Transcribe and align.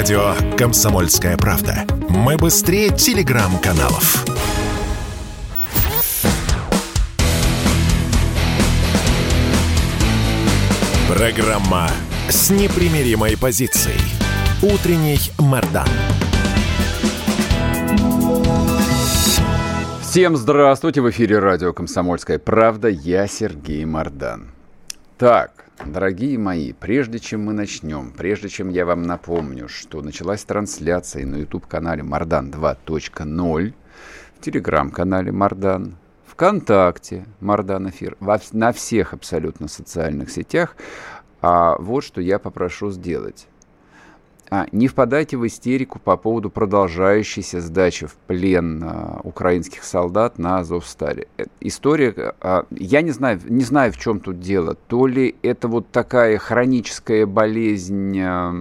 Радио 0.00 0.32
«Комсомольская 0.56 1.36
правда». 1.36 1.84
Мы 2.08 2.38
быстрее 2.38 2.88
телеграм-каналов. 2.88 4.24
Программа 11.06 11.90
с 12.30 12.48
непримиримой 12.48 13.36
позицией. 13.36 14.00
Утренний 14.62 15.18
Мордан. 15.38 15.86
Всем 20.00 20.38
здравствуйте! 20.38 21.02
В 21.02 21.10
эфире 21.10 21.40
радио 21.40 21.74
«Комсомольская 21.74 22.38
правда». 22.38 22.88
Я 22.88 23.26
Сергей 23.26 23.84
Мордан. 23.84 24.52
Так, 25.18 25.59
дорогие 25.86 26.38
мои, 26.38 26.72
прежде 26.72 27.18
чем 27.18 27.44
мы 27.44 27.52
начнем, 27.52 28.12
прежде 28.12 28.48
чем 28.48 28.68
я 28.68 28.86
вам 28.86 29.02
напомню, 29.02 29.68
что 29.68 30.02
началась 30.02 30.44
трансляция 30.44 31.26
на 31.26 31.36
YouTube-канале 31.36 32.02
Мардан 32.02 32.50
2.0, 32.50 33.74
в 34.36 34.40
телеграм-канале 34.40 35.32
Мардан, 35.32 35.96
ВКонтакте 36.26 37.26
Мардан 37.40 37.90
Эфир, 37.90 38.16
на 38.52 38.72
всех 38.72 39.12
абсолютно 39.12 39.68
социальных 39.68 40.30
сетях, 40.30 40.76
а 41.42 41.76
вот 41.78 42.04
что 42.04 42.20
я 42.20 42.38
попрошу 42.38 42.90
сделать. 42.90 43.46
А, 44.52 44.66
не 44.72 44.88
впадайте 44.88 45.36
в 45.36 45.46
истерику 45.46 46.00
по 46.00 46.16
поводу 46.16 46.50
продолжающейся 46.50 47.60
сдачи 47.60 48.06
в 48.06 48.14
плен 48.26 48.82
а, 48.82 49.20
украинских 49.22 49.84
солдат 49.84 50.38
на 50.38 50.58
Азовстале. 50.58 51.28
Э, 51.38 51.44
история, 51.60 52.34
а, 52.40 52.66
я 52.70 53.02
не 53.02 53.12
знаю, 53.12 53.40
не 53.48 53.62
знаю, 53.62 53.92
в 53.92 53.96
чем 53.96 54.18
тут 54.18 54.40
дело. 54.40 54.74
То 54.88 55.06
ли 55.06 55.36
это 55.42 55.68
вот 55.68 55.92
такая 55.92 56.36
хроническая 56.38 57.26
болезнь 57.26 58.18
а, 58.20 58.52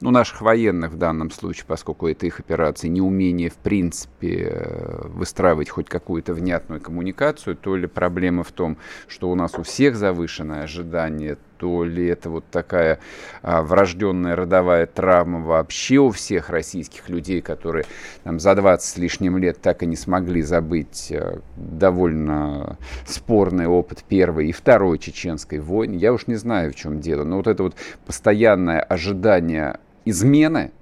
ну, 0.00 0.10
наших 0.10 0.40
военных 0.40 0.92
в 0.92 0.96
данном 0.96 1.30
случае, 1.30 1.64
поскольку 1.66 2.08
это 2.08 2.26
их 2.26 2.40
операции, 2.40 2.88
неумение, 2.88 3.50
в 3.50 3.56
принципе, 3.56 4.48
э, 4.50 5.08
выстраивать 5.08 5.68
хоть 5.68 5.88
какую-то 5.88 6.34
внятную 6.34 6.80
коммуникацию, 6.80 7.56
то 7.56 7.76
ли 7.76 7.86
проблема 7.86 8.42
в 8.42 8.52
том, 8.52 8.76
что 9.08 9.30
у 9.30 9.34
нас 9.34 9.58
у 9.58 9.62
всех 9.62 9.96
завышенное 9.96 10.64
ожидание, 10.64 11.36
то 11.62 11.84
ли 11.84 12.08
это 12.08 12.28
вот 12.28 12.44
такая 12.50 12.98
а, 13.40 13.62
врожденная 13.62 14.34
родовая 14.34 14.84
травма 14.86 15.38
вообще 15.38 15.98
у 15.98 16.10
всех 16.10 16.50
российских 16.50 17.08
людей, 17.08 17.40
которые 17.40 17.84
там, 18.24 18.40
за 18.40 18.56
20 18.56 18.84
с 18.84 18.96
лишним 18.96 19.38
лет 19.38 19.62
так 19.62 19.84
и 19.84 19.86
не 19.86 19.94
смогли 19.94 20.42
забыть 20.42 21.12
а, 21.12 21.38
довольно 21.54 22.78
спорный 23.06 23.68
опыт 23.68 24.02
Первой 24.02 24.48
и 24.48 24.52
Второй 24.52 24.98
Чеченской 24.98 25.60
войны. 25.60 25.94
Я 25.94 26.12
уж 26.12 26.26
не 26.26 26.34
знаю, 26.34 26.72
в 26.72 26.74
чем 26.74 26.98
дело, 26.98 27.22
но 27.22 27.36
вот 27.36 27.46
это 27.46 27.62
вот 27.62 27.76
постоянное 28.06 28.80
ожидание 28.80 29.78
измены, 30.04 30.72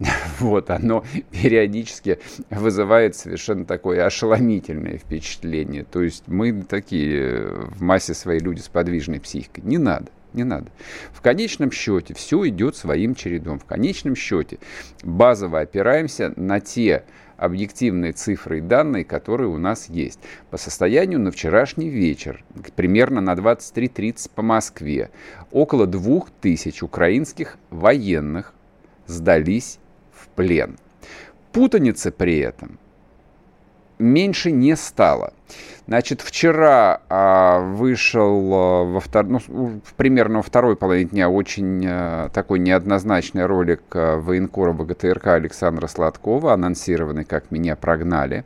вот, 0.38 0.70
оно 0.70 1.04
периодически 1.30 2.18
вызывает 2.50 3.16
совершенно 3.16 3.64
такое 3.64 4.04
ошеломительное 4.04 4.98
впечатление. 4.98 5.84
То 5.84 6.02
есть 6.02 6.24
мы 6.26 6.62
такие 6.62 7.48
в 7.48 7.82
массе 7.82 8.14
своей 8.14 8.40
люди 8.40 8.60
с 8.60 8.68
подвижной 8.68 9.20
психикой. 9.20 9.64
Не 9.64 9.78
надо. 9.78 10.06
Не 10.34 10.44
надо. 10.44 10.70
В 11.12 11.20
конечном 11.20 11.72
счете 11.72 12.14
все 12.14 12.46
идет 12.48 12.76
своим 12.76 13.14
чередом. 13.14 13.58
В 13.58 13.64
конечном 13.64 14.14
счете 14.14 14.58
базово 15.02 15.60
опираемся 15.60 16.32
на 16.36 16.60
те 16.60 17.04
объективные 17.38 18.12
цифры 18.12 18.58
и 18.58 18.60
данные, 18.60 19.04
которые 19.04 19.48
у 19.48 19.58
нас 19.58 19.88
есть. 19.88 20.20
По 20.50 20.58
состоянию 20.58 21.18
на 21.18 21.30
вчерашний 21.30 21.88
вечер, 21.88 22.44
примерно 22.76 23.20
на 23.20 23.34
23.30 23.34 24.30
по 24.34 24.42
Москве, 24.42 25.10
около 25.50 25.86
2000 25.86 26.84
украинских 26.84 27.56
военных 27.70 28.52
сдались 29.06 29.78
плен. 30.38 30.78
Путаницы 31.50 32.12
при 32.12 32.38
этом 32.38 32.78
меньше 33.98 34.52
не 34.52 34.76
стало. 34.76 35.32
Значит, 35.88 36.20
вчера 36.20 37.00
а, 37.08 37.58
вышел 37.58 38.54
а, 38.54 38.84
во 38.84 39.00
втор... 39.00 39.24
ну, 39.26 39.40
примерно 39.96 40.36
во 40.36 40.42
второй 40.42 40.76
половине 40.76 41.10
дня 41.10 41.28
очень 41.28 41.84
а, 41.88 42.28
такой 42.28 42.60
неоднозначный 42.60 43.46
ролик 43.46 43.82
а, 43.94 44.20
военкора 44.20 44.72
ВГТРК 44.74 45.26
Александра 45.28 45.88
Сладкова, 45.88 46.52
анонсированный 46.52 47.24
«Как 47.24 47.50
меня 47.50 47.74
прогнали». 47.74 48.44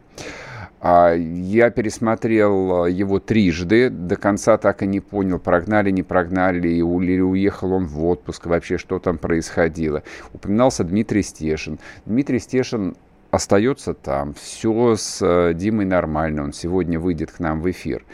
Я 0.83 1.71
пересмотрел 1.71 2.85
а, 2.85 2.91
его 2.91 3.21
трижды, 3.21 3.89
до 3.89 4.17
конца 4.17 4.59
так 4.59 4.83
и 4.83 4.87
не 4.87 4.99
понял, 4.99 5.39
прогнали, 5.39 5.93
не 5.93 6.03
прогнали, 6.03 6.69
или 6.69 7.21
уехал 7.21 7.73
он 7.73 7.87
в 7.87 8.05
отпуск, 8.05 8.47
вообще 8.47 8.79
что 8.79 8.99
там 8.99 9.17
происходило. 9.17 10.03
Упоминался 10.33 10.83
Дмитрий 10.83 11.23
Стешин. 11.23 11.79
Дмитрий 12.05 12.41
Стешин 12.41 12.97
остается 13.31 13.95
там, 13.95 14.35
все 14.35 14.97
с 14.97 15.21
а, 15.23 15.55
Димой 15.55 15.85
нормально, 15.85 16.43
он 16.43 16.53
сегодня 16.53 16.99
выйдет 16.99 17.31
к 17.31 17.39
нам 17.39 17.61
в 17.61 17.71
эфир. 17.71 18.05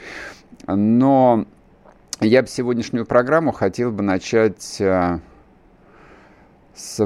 Но 0.66 1.46
я 2.20 2.42
бы 2.42 2.48
сегодняшнюю 2.48 3.06
программу 3.06 3.52
хотел 3.52 3.92
бы 3.92 4.02
начать 4.02 4.60
со 4.60 5.20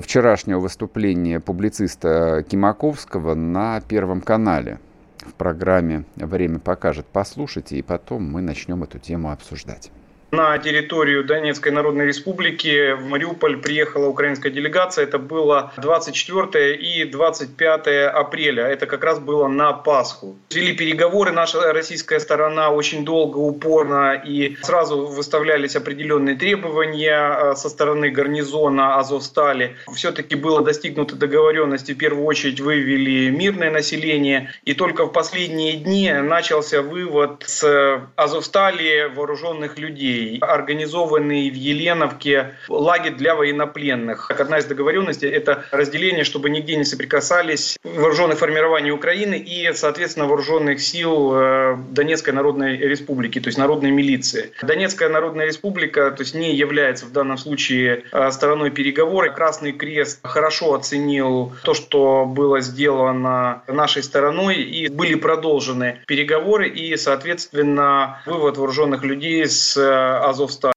вчерашнего 0.01 0.59
выступления 0.59 1.39
публициста 1.39 2.45
Кимаковского 2.49 3.37
на 3.37 3.81
Первом 3.81 4.23
канале– 4.23 4.81
в 5.27 5.35
программе 5.35 6.05
«Время 6.17 6.59
покажет». 6.59 7.07
Послушайте, 7.13 7.77
и 7.77 7.83
потом 7.83 8.31
мы 8.31 8.43
начнем 8.43 8.83
эту 8.83 8.99
тему 8.99 9.31
обсуждать. 9.33 9.91
На 10.35 10.57
территорию 10.57 11.25
Донецкой 11.25 11.73
Народной 11.73 12.07
Республики 12.07 12.93
в 12.95 13.05
Мариуполь 13.05 13.59
приехала 13.59 14.07
украинская 14.07 14.51
делегация. 14.51 15.05
Это 15.05 15.19
было 15.19 15.75
24 15.77 16.75
и 16.75 17.05
25 17.05 17.87
апреля. 18.07 18.65
Это 18.65 18.87
как 18.87 19.05
раз 19.05 19.19
было 19.19 19.47
на 19.47 19.75
Пасху. 19.75 20.35
Вели 20.51 20.75
переговоры. 20.75 21.33
Наша 21.33 21.75
российская 21.75 22.19
сторона 22.19 22.71
очень 22.71 23.05
долго, 23.05 23.37
упорно 23.37 24.15
и 24.15 24.57
сразу 24.63 25.07
выставлялись 25.07 25.77
определенные 25.77 26.35
требования 26.35 27.51
э, 27.53 27.55
со 27.55 27.69
стороны 27.69 28.09
гарнизона 28.09 28.99
Азовстали. 28.99 29.77
Все-таки 29.95 30.35
было 30.35 30.65
достигнуто 30.65 31.15
договоренности. 31.15 31.93
В 31.93 31.99
первую 31.99 32.25
очередь 32.25 32.59
вывели 32.59 33.29
мирное 33.29 33.71
население. 33.71 34.51
И 34.65 34.73
только 34.73 35.05
в 35.05 35.13
последние 35.13 35.75
дни 35.75 36.11
начался 36.11 36.81
вывод 36.81 37.45
с 37.47 38.01
Азовстали 38.17 39.13
вооруженных 39.15 39.77
людей 39.77 40.22
организованный 40.41 41.51
в 41.51 41.55
Еленовке 41.55 42.55
лагерь 42.69 43.15
для 43.15 43.35
военнопленных. 43.35 44.31
Одна 44.31 44.59
из 44.59 44.65
договоренностей– 44.65 45.29
это 45.31 45.65
разделение, 45.71 46.25
чтобы 46.25 46.51
нигде 46.51 46.77
не 46.77 46.85
соприкасались 46.85 47.79
вооруженные 47.85 48.37
формирования 48.37 48.91
Украины 48.91 49.37
и, 49.37 49.73
соответственно, 49.75 50.27
вооруженных 50.27 50.81
сил 50.81 51.33
э, 51.35 51.77
Донецкой 51.91 52.35
Народной 52.35 52.77
Республики, 52.77 53.41
то 53.41 53.49
есть 53.49 53.59
народной 53.59 53.91
милиции. 53.91 54.53
Донецкая 54.63 55.09
Народная 55.09 55.47
Республика 55.47 56.11
то 56.11 56.23
есть 56.23 56.35
не 56.35 56.55
является 56.55 57.07
в 57.07 57.13
данном 57.13 57.39
случае 57.39 58.05
э, 58.13 58.31
стороной 58.31 58.71
переговоров. 58.71 59.35
Красный 59.35 59.73
Крест 59.73 60.21
хорошо 60.23 60.75
оценил 60.75 61.53
то, 61.65 61.75
что 61.75 62.25
было 62.27 62.61
сделано 62.61 63.63
нашей 63.67 64.03
стороной, 64.03 64.57
и 64.57 64.89
были 64.89 65.15
продолжены 65.15 66.01
переговоры, 66.07 66.69
и, 66.69 66.97
соответственно, 66.97 68.21
вывод 68.27 68.57
вооруженных 68.57 69.05
людей 69.05 69.47
с 69.47 69.77
э, 69.77 70.12
Азовсталь. 70.21 70.73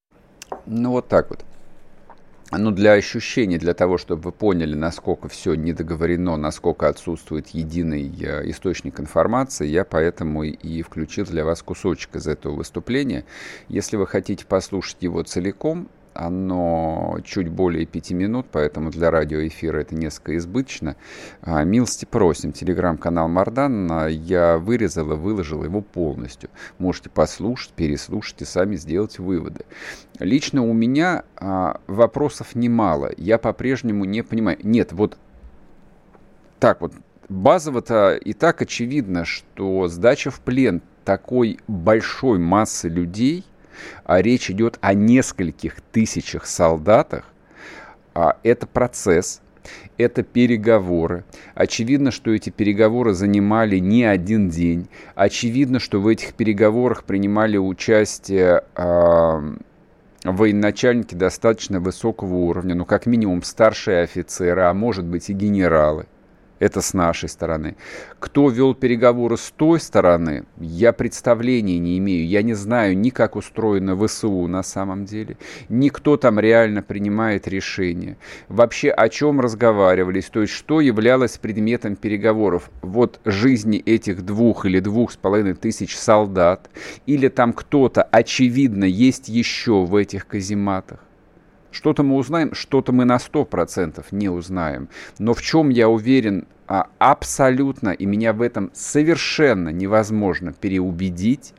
Ну, 0.66 0.91
вот 0.91 1.07
так 1.07 1.29
вот. 1.29 1.44
Ну, 2.51 2.72
для 2.72 2.94
ощущения, 2.94 3.57
для 3.57 3.73
того, 3.73 3.97
чтобы 3.97 4.22
вы 4.22 4.31
поняли, 4.31 4.75
насколько 4.75 5.28
все 5.28 5.56
недоговорено, 5.56 6.38
насколько 6.38 6.88
отсутствует 6.88 7.50
единый 7.50 8.07
э, 8.22 8.50
источник 8.50 9.00
информации, 9.00 9.68
я 9.68 9.84
поэтому 9.84 10.44
и 10.44 10.81
включил 10.81 11.25
для 11.25 11.44
вас 11.44 11.62
кусочек 11.63 12.16
из 12.16 12.28
этого 12.28 12.56
выступления. 12.56 13.25
Если 13.68 13.97
вы 13.97 14.07
хотите 14.07 14.45
послушать 14.45 14.97
его 15.01 15.24
целиком, 15.24 15.90
оно 16.16 17.20
чуть 17.24 17.50
более 17.50 17.86
пяти 17.86 18.14
минут, 18.14 18.48
поэтому 18.51 18.89
для 18.89 19.12
радиоэфира 19.12 19.80
это 19.80 19.95
несколько 19.95 20.38
избыточно. 20.38 20.95
А, 21.42 21.63
милости 21.63 22.06
просим, 22.06 22.54
телеграм-канал 22.54 23.28
Мардан, 23.28 24.07
я 24.07 24.57
вырезал 24.57 25.12
и 25.12 25.16
выложил 25.16 25.63
его 25.63 25.81
полностью. 25.81 26.50
Можете 26.80 27.10
послушать, 27.10 27.74
переслушать 27.74 28.42
и 28.42 28.45
сами 28.45 28.78
сделать 28.78 29.19
выводы. 29.19 29.66
Лично 30.19 30.63
у 30.63 30.74
меня 30.74 31.25
а, 31.36 31.81
вопросов 31.88 32.56
немало. 32.56 33.12
Я 33.18 33.38
по-прежнему 33.38 34.06
не 34.06 34.24
понимаю. 34.24 34.57
Нет, 34.63 34.94
вот 34.94 35.18
так 36.60 36.80
вот, 36.80 36.94
базово-то 37.28 38.16
и 38.16 38.31
так 38.31 38.62
очевидно, 38.62 39.25
что 39.25 39.89
сдача 39.89 40.31
в 40.31 40.39
плен 40.39 40.81
такой 41.04 41.60
большой 41.68 42.39
массы 42.39 42.88
людей– 42.88 43.44
а 44.04 44.22
речь 44.22 44.50
идет 44.50 44.77
о 44.81 44.94
нескольких 44.94 45.81
тысячах 45.81 46.45
солдатах, 46.45 47.25
а 48.13 48.38
это 48.44 48.68
процесс, 48.68 49.42
это 49.98 50.24
переговоры. 50.24 51.24
Очевидно, 51.54 52.12
что 52.12 52.33
эти 52.33 52.50
переговоры 52.50 53.13
занимали 53.13 53.77
не 53.77 54.04
один 54.04 54.50
день. 54.50 54.88
Очевидно, 55.16 55.80
что 55.80 56.00
в 56.00 56.07
этих 56.07 56.33
переговорах 56.33 57.04
принимали 57.04 57.57
участие 57.57 58.63
э, 58.75 59.56
военачальники 60.24 61.16
достаточно 61.16 61.80
высокого 61.80 62.36
уровня, 62.36 62.75
ну, 62.75 62.86
как 62.86 63.06
минимум 63.06 63.44
старшие 63.44 64.04
офицеры, 64.04 64.63
а 64.63 64.74
может 64.74 65.06
быть 65.06 65.30
и 65.30 65.33
генералы. 65.33 66.07
Это 66.60 66.80
с 66.80 66.94
нашей 66.94 67.28
стороны. 67.28 67.75
Кто 68.19 68.50
вел 68.50 68.74
переговоры 68.74 69.36
с 69.36 69.52
той 69.52 69.80
стороны, 69.80 70.46
я 70.57 70.94
представления 70.94 71.80
не 71.80 71.98
имею. 71.98 72.25
Я 72.25 72.44
не 72.44 72.54
знаю 72.54 72.98
ни 72.98 73.10
как 73.10 73.36
устроено 73.36 73.96
ВСУ 73.98 74.48
на 74.48 74.63
самом 74.63 75.06
деле, 75.06 75.38
ни 75.68 75.90
кто 75.90 76.16
там 76.16 76.40
реально 76.40 76.81
принимает 76.81 77.48
решения. 77.48 78.18
Вообще 78.48 78.90
о 78.90 79.10
чем 79.10 79.42
разговаривались, 79.42 80.25
то 80.25 80.42
есть 80.42 80.54
что 80.54 80.80
являлось 80.80 81.38
предметом 81.38 81.98
переговоров. 81.98 82.69
Вот 82.81 83.19
жизни 83.25 83.80
этих 83.80 84.25
двух 84.25 84.66
или 84.66 84.80
двух 84.80 85.12
с 85.12 85.18
половиной 85.18 85.56
тысяч 85.56 85.98
солдат, 85.98 86.69
или 87.06 87.28
там 87.28 87.51
кто-то, 87.51 88.04
очевидно, 88.04 88.86
есть 88.86 89.28
еще 89.28 89.84
в 89.86 89.96
этих 89.96 90.25
казематах. 90.25 91.05
Что-то 91.75 92.04
мы 92.04 92.16
узнаем, 92.16 92.54
что-то 92.54 92.94
мы 92.94 93.04
на 93.04 93.18
100% 93.18 94.06
не 94.12 94.30
узнаем. 94.30 94.88
Но 95.19 95.33
в 95.33 95.42
чем 95.42 95.68
я 95.68 95.89
уверен 95.89 96.48
а, 96.68 96.88
абсолютно, 97.00 97.89
и 97.89 98.06
меня 98.06 98.31
в 98.31 98.42
этом 98.42 98.72
совершенно 98.74 99.68
невозможно 99.69 100.54
переубедить, 100.54 101.54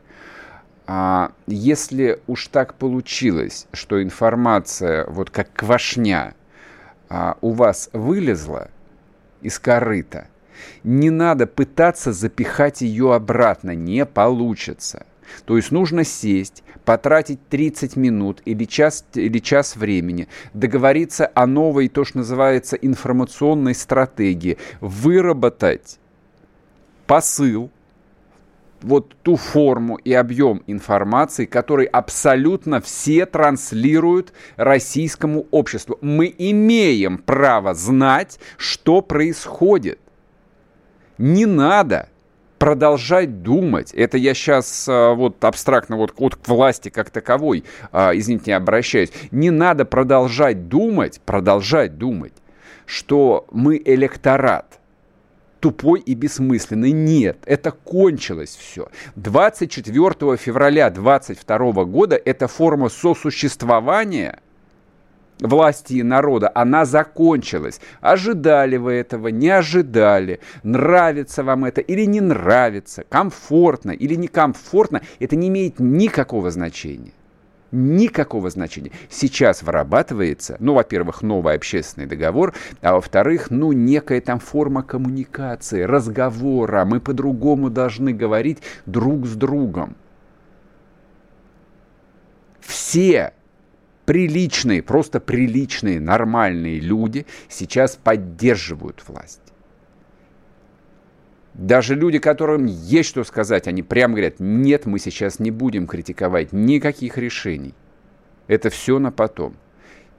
а, 0.87 1.33
если 1.47 2.19
уж 2.27 2.47
так 2.47 2.75
получилось, 2.75 3.67
что 3.75 4.03
информация, 4.03 5.05
вот 5.07 5.29
как 5.29 5.53
квашня, 5.53 6.35
а, 7.11 7.37
у 7.43 7.51
вас 7.51 7.91
вылезла 7.93 8.71
из 9.43 9.59
корыта, 9.59 10.29
не 10.83 11.11
надо 11.11 11.47
пытаться 11.47 12.15
запихать 12.15 12.81
ее 12.81 13.13
обратно, 13.15 13.75
не 13.75 14.07
получится. 14.07 15.05
То 15.45 15.57
есть 15.57 15.71
нужно 15.71 16.05
сесть, 16.05 16.63
потратить 16.85 17.49
30 17.49 17.97
минут 17.97 18.43
или 18.45 18.65
час, 18.65 19.05
или 19.15 19.39
час 19.39 19.77
времени, 19.77 20.29
договориться 20.55 21.31
о 21.35 21.47
новой, 21.47 21.89
то, 21.89 22.05
что 22.05 22.19
называется, 22.19 22.77
информационной 22.77 23.75
стратегии, 23.75 24.59
выработать 24.81 25.99
посыл, 27.07 27.71
вот 28.83 29.17
ту 29.23 29.37
форму 29.37 29.97
и 29.97 30.13
объем 30.13 30.63
информации, 30.67 31.47
который 31.47 31.87
абсолютно 31.87 32.81
все 32.81 33.27
транслируют 33.27 34.33
российскому 34.57 35.47
обществу. 35.51 35.99
Мы 36.01 36.33
имеем 36.37 37.19
право 37.19 37.75
знать, 37.75 38.39
что 38.57 39.01
происходит. 39.01 39.99
Не 41.19 41.47
надо 41.47 42.09
продолжать 42.67 43.45
думать, 43.45 43.93
это 43.95 44.19
я 44.19 44.35
сейчас 44.35 44.89
а, 44.89 45.15
вот 45.15 45.45
абстрактно 45.45 45.97
вот, 45.97 46.13
вот 46.19 46.35
к 46.35 46.49
власти 46.49 46.89
как 46.89 47.11
таковой, 47.11 47.63
а, 47.93 48.11
извините, 48.13 48.51
не 48.51 48.55
обращаюсь, 48.55 49.13
не 49.31 49.51
надо 49.51 49.85
продолжать 49.85 50.67
думать, 50.67 51.21
продолжать 51.25 51.97
думать, 51.97 52.33
что 52.85 53.47
мы 53.53 53.81
электорат, 53.85 54.81
тупой 55.61 56.01
и 56.01 56.15
бессмысленный. 56.15 56.91
Нет, 56.91 57.39
это 57.47 57.71
кончилось 57.71 58.59
все. 58.61 58.89
24 59.15 60.37
февраля 60.37 60.91
22 60.91 61.85
года 61.85 62.17
эта 62.17 62.49
форма 62.49 62.89
сосуществования– 62.89 64.41
власти 65.41 65.95
и 65.95 66.03
народа, 66.03 66.51
она 66.55 66.85
закончилась. 66.85 67.81
Ожидали 68.01 68.77
вы 68.77 68.95
этого, 68.95 69.29
не 69.29 69.49
ожидали, 69.49 70.41
нравится 70.63 71.43
вам 71.43 71.65
это 71.65 71.81
или 71.81 72.05
не 72.05 72.21
нравится, 72.21 73.05
комфортно 73.09 73.91
или 73.91 74.15
некомфортно, 74.15 75.03
это 75.19 75.37
не 75.37 75.49
имеет 75.49 75.79
никакого 75.79 76.51
значения. 76.51 77.13
Никакого 77.73 78.49
значения. 78.49 78.93
Сейчас 79.11 79.63
вырабатывается, 79.63 80.57
ну, 80.61 80.75
во-первых, 80.75 81.23
новый 81.23 81.57
общественный 81.57 82.07
договор, 82.07 82.55
а 82.81 82.95
во-вторых, 82.95 83.51
ну, 83.51 83.73
некая 83.73 84.21
там 84.21 84.39
форма 84.39 84.85
коммуникации, 84.85 85.83
разговора. 85.83 86.85
Мы 86.85 87.01
по-другому 87.01 87.69
должны 87.69 88.13
говорить 88.13 88.59
друг 88.87 89.27
с 89.27 89.35
другом. 89.35 89.97
Все 92.61 93.33
приличные, 94.07 94.83
просто 94.83 95.21
приличные, 95.21 96.01
нормальные 96.01 96.81
люди 96.81 97.27
сейчас 97.49 97.97
поддерживают 97.97 99.03
власть. 99.07 99.41
Даже 101.53 101.95
люди, 101.95 102.19
которым 102.19 102.67
есть 102.67 103.09
что 103.09 103.25
сказать, 103.25 103.67
они 103.67 103.83
прямо 103.83 104.15
говорят, 104.15 104.37
нет, 104.39 104.87
мы 104.87 104.99
сейчас 104.99 105.39
не 105.39 105.51
будем 105.51 105.87
критиковать 105.87 106.53
никаких 106.53 107.19
решений. 107.19 107.75
Это 108.47 108.71
все 108.71 108.99
на 108.99 109.11
потом. 109.11 109.57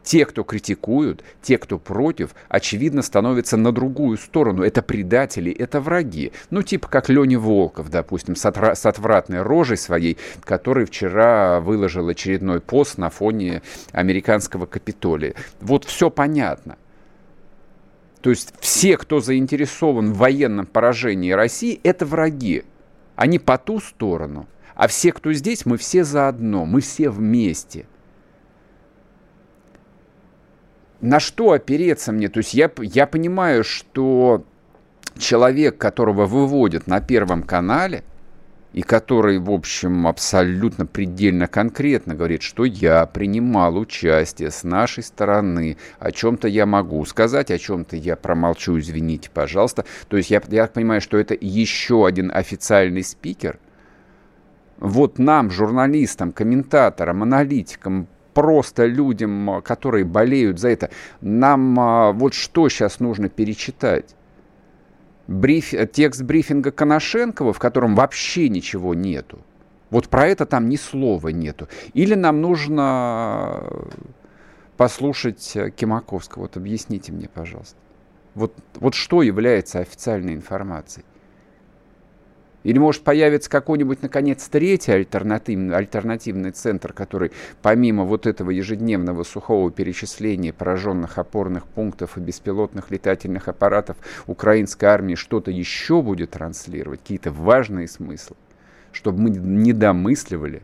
Те, 0.07 0.25
кто 0.25 0.44
критикуют, 0.45 1.21
те, 1.42 1.57
кто 1.57 1.77
против, 1.77 2.33
очевидно, 2.48 3.01
становятся 3.01 3.57
на 3.57 3.74
другую 3.74 4.18
сторону. 4.18 4.63
Это 4.63 4.81
предатели, 4.81 5.51
это 5.51 5.81
враги. 5.81 6.31
Ну, 6.50 6.63
типа 6.63 6.88
как 6.88 7.09
Леня 7.09 7.38
Волков, 7.38 7.89
допустим, 7.89 8.38
с, 8.38 8.45
отра- 8.45 8.74
с 8.74 8.86
отвратной 8.86 9.42
рожей 9.42 9.75
своей, 9.75 10.18
который 10.45 10.86
вчера 10.86 11.59
выложил 11.59 12.07
очередной 12.07 12.62
пост 12.62 12.98
на 12.98 13.09
фоне 13.09 13.63
американского 13.92 14.65
Капитолия. 14.65 15.33
Вот 15.59 15.83
все 15.83 16.09
понятно. 16.09 16.77
То 18.21 18.30
есть 18.30 18.54
все, 18.62 18.95
кто 18.95 19.19
заинтересован 19.19 20.13
в 20.13 20.19
военном 20.19 20.68
поражении 20.68 21.33
России, 21.33 21.81
это 21.83 22.06
враги. 22.06 22.63
Они 23.18 23.39
по 23.39 23.57
ту 23.57 23.81
сторону. 23.81 24.48
А 24.74 24.88
все, 24.88 25.12
кто 25.12 25.33
здесь, 25.33 25.65
мы 25.65 25.75
все 25.75 26.06
заодно, 26.06 26.65
мы 26.65 26.80
все 26.80 27.09
вместе– 27.09 27.88
на 31.01 31.19
что 31.19 31.51
опереться 31.51 32.11
мне? 32.11 32.29
То 32.29 32.39
есть 32.39 32.53
я, 32.53 32.71
я 32.81 33.07
понимаю, 33.07 33.63
что 33.63 34.44
человек, 35.17 35.77
которого 35.77 36.25
выводят 36.25 36.88
на 36.88 37.01
Первом 37.01 37.44
канале, 37.44 38.03
и 38.73 38.83
который, 38.83 39.39
в 39.39 39.49
общем, 39.49 40.05
абсолютно 40.05 40.85
предельно 40.85 41.47
конкретно 41.47 42.13
говорит, 42.13 42.44
что 42.44 42.63
я 42.63 43.05
принимал 43.07 43.75
участие 43.77 44.51
с 44.51 44.63
нашей 44.63 45.03
стороны, 45.03 45.77
о 45.97 46.11
чем-то 46.11 46.47
я 46.47 46.65
могу 46.65 47.03
сказать, 47.05 47.49
о 47.49 47.57
чем-то 47.57 47.95
я 47.95 48.15
промолчу, 48.15 48.77
извините, 48.77 49.31
пожалуйста. 49.33 49.85
То 50.09 50.17
есть 50.17 50.29
я, 50.29 50.41
я 50.49 50.67
понимаю, 50.67 51.01
что 51.01 51.17
это 51.17 51.35
еще 51.39 52.05
один 52.05 52.29
официальный 52.31 53.03
спикер. 53.03 53.57
Вот 54.77 55.17
нам, 55.17 55.49
журналистам, 55.49 56.31
комментаторам, 56.31 57.23
аналитикам, 57.23 58.07
просто 58.37 58.85
людям, 58.85 59.63
которые 59.63 60.05
болеют 60.05 60.59
за 60.59 60.69
это, 60.69 60.91
нам 61.21 61.79
а, 61.79 62.11
вот 62.11 62.35
что 62.35 62.69
сейчас 62.69 62.99
нужно 62.99 63.29
перечитать? 63.29 64.13
Бриф, 65.25 65.73
текст 65.91 66.21
брифинга 66.21 66.69
Коношенкова, 66.69 67.51
в 67.51 67.57
котором 67.57 67.95
вообще 67.95 68.47
ничего 68.47 68.94
нету. 68.94 69.39
Вот 69.89 70.07
про 70.07 70.27
это 70.27 70.45
там 70.45 70.69
ни 70.69 70.75
слова 70.75 71.29
нету. 71.29 71.67
Или 71.95 72.13
нам 72.13 72.39
нужно 72.41 73.63
послушать 74.77 75.57
Кимаковского. 75.75 76.44
Вот 76.44 76.57
объясните 76.57 77.11
мне, 77.11 77.27
пожалуйста. 77.27 77.77
Вот, 78.35 78.53
вот 78.75 78.94
что 78.94 79.23
является 79.23 79.79
официальной 79.79 80.35
информацией? 80.35 81.07
Или 82.68 82.80
может 82.80 83.04
появится 83.04 83.50
какой-нибудь, 83.50 84.02
наконец, 84.02 84.45
третий 84.50 84.92
альтернативный, 84.92 85.74
альтернативный 85.74 86.52
центр, 86.52 86.92
который 86.92 87.31
помимо 87.62 88.04
вот 88.04 88.28
этого 88.28 88.50
ежедневного 88.50 89.24
сухого 89.24 89.71
перечисления 89.71 90.52
пораженных 90.52 91.18
опорных 91.18 91.66
пунктов 91.66 92.18
и 92.18 92.19
беспилотных 92.19 92.92
летательных 92.92 93.47
аппаратов 93.47 93.95
украинской 94.26 94.83
армии 94.83 95.16
что-то 95.16 95.50
еще 95.50 96.02
будет 96.02 96.31
транслировать, 96.31 97.00
какие-то 97.00 97.31
важные 97.31 97.88
смыслы, 97.88 98.36
чтобы 98.92 99.21
мы 99.21 99.30
не 99.30 99.71
домысливали, 99.71 100.62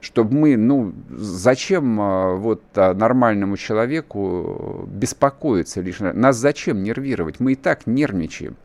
чтобы 0.00 0.34
мы, 0.34 0.56
ну, 0.56 0.94
зачем 1.10 2.00
а, 2.00 2.34
вот 2.36 2.62
а, 2.76 2.94
нормальному 2.94 3.58
человеку 3.58 4.88
беспокоиться 4.90 5.82
лишь, 5.82 6.00
нас 6.00 6.38
зачем 6.38 6.82
нервировать, 6.82 7.40
мы 7.40 7.52
и 7.52 7.56
так 7.56 7.86
нервничаем 7.86 8.56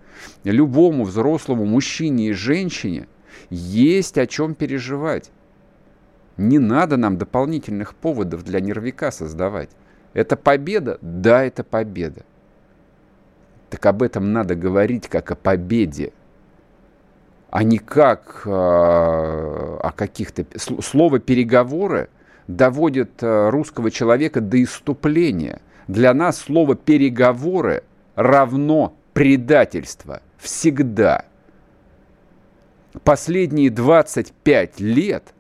любому 0.44 1.04
взрослому 1.04 1.66
мужчине 1.66 2.30
и 2.30 2.34
женщине 2.34 3.08
есть 3.50 4.18
о 4.18 4.28
чем 4.28 4.56
переживать. 4.56 5.32
Не 6.38 6.60
надо 6.60 6.98
нам 6.98 7.18
дополнительных 7.18 7.96
поводов 7.96 8.44
для 8.44 8.60
нервика 8.60 9.12
создавать. 9.12 9.70
Это 10.14 10.36
победа? 10.36 10.98
Да, 11.02 11.44
это 11.44 11.64
победа. 11.64 12.24
Так 13.70 13.86
об 13.86 14.02
этом 14.02 14.32
надо 14.32 14.56
говорить 14.56 15.08
как 15.08 15.32
о 15.32 15.36
победе, 15.36 16.14
а 17.50 17.64
не 17.64 17.80
как 17.80 18.44
э, 18.46 18.50
о 18.50 19.92
каких-то... 19.96 20.46
Слово 20.58 21.20
«переговоры» 21.20 22.10
доводит 22.48 23.22
э, 23.22 23.50
русского 23.50 23.92
человека 23.92 24.42
до 24.42 24.62
иступления. 24.62 25.62
Для 25.88 26.14
нас 26.14 26.38
слово 26.38 26.76
«переговоры» 26.76 27.84
равно 28.16 28.96
предательство 29.18 30.22
всегда. 30.38 31.26
Последние 33.04 33.72
25 33.72 34.80
лет 34.80 35.34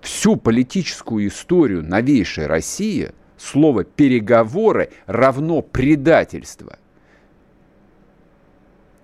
всю 0.00 0.36
политическую 0.36 1.28
историю 1.28 1.84
новейшей 1.84 2.46
России 2.46 3.12
слово 3.36 3.84
«переговоры» 3.84 4.88
равно 5.04 5.60
предательство. 5.60 6.78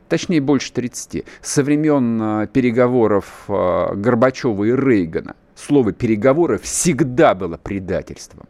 Точнее, 0.09 0.41
больше 0.41 0.73
30. 0.73 1.26
Со 1.43 1.62
времен 1.62 2.23
а, 2.23 2.47
переговоров 2.47 3.45
а, 3.49 3.95
Горбачева 3.95 4.65
и 4.65 4.73
Рейгана 4.73 5.37
слово 5.55 5.93
«переговоры» 5.93 6.57
всегда 6.57 7.35
было 7.35 7.59
предательством. 7.59 8.49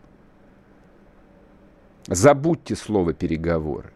Забудьте 2.07 2.77
слово 2.77 3.13
«переговоры». 3.13 3.96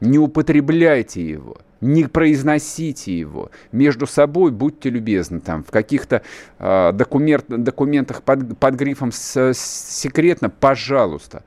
Не 0.00 0.18
употребляйте 0.18 1.22
его– 1.28 1.56
не 1.80 2.04
произносите 2.04 3.16
его. 3.16 3.50
Между 3.72 4.06
собой 4.06 4.50
будьте 4.50 4.90
любезны, 4.90 5.40
там, 5.40 5.62
в 5.62 5.70
каких-то 5.70 6.22
э, 6.58 6.92
документ, 6.92 7.44
документах 7.48 8.22
под, 8.22 8.58
под 8.58 8.74
грифом 8.74 9.12
с, 9.12 9.36
с, 9.36 9.58
секретно, 9.58 10.50
пожалуйста. 10.50 11.44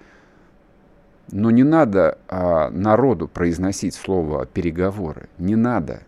Но 1.31 1.51
не 1.51 1.63
надо 1.63 2.17
э, 2.27 2.69
народу 2.69 3.27
произносить 3.27 3.93
слово 3.93 4.45
переговоры. 4.45 5.29
Не 5.37 5.55
надо. 5.55 6.03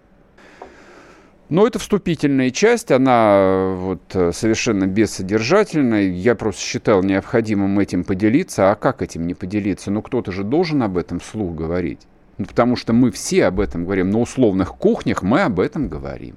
Но 1.50 1.68
это 1.68 1.78
вступительная 1.78 2.50
часть, 2.50 2.90
она 2.92 3.74
вот 3.76 4.02
совершенно 4.10 4.88
бессодержательная. 4.88 6.04
Я 6.04 6.34
просто 6.34 6.62
считал 6.62 7.04
необходимым 7.04 7.78
этим 7.80 8.06
поделиться. 8.06 8.72
А 8.72 8.76
как 8.76 9.02
этим 9.02 9.28
не 9.28 9.36
поделиться? 9.36 9.92
Ну, 9.92 10.02
кто-то 10.02 10.32
же 10.32 10.44
должен 10.44 10.82
об 10.82 10.98
этом 10.98 11.20
вслух 11.20 11.54
говорить. 11.54 12.08
Ну, 12.38 12.46
потому 12.46 12.76
что 12.76 12.94
мы 12.94 13.12
все 13.12 13.46
об 13.46 13.60
этом 13.60 13.84
говорим. 13.84 14.10
На 14.10 14.20
условных 14.20 14.76
кухнях 14.76 15.22
мы 15.22 15.42
об 15.42 15.60
этом 15.60 15.88
говорим. 15.88 16.36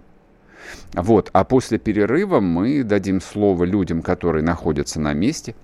Вот. 0.93 1.31
А 1.33 1.45
после 1.45 1.79
перерыва 1.79 2.41
мы 2.41 2.83
дадим 2.83 3.21
слово 3.21 3.65
людям, 3.65 4.03
которые 4.03 4.43
находятся 4.43 5.00
на 5.00 5.12
месте. 5.12 5.55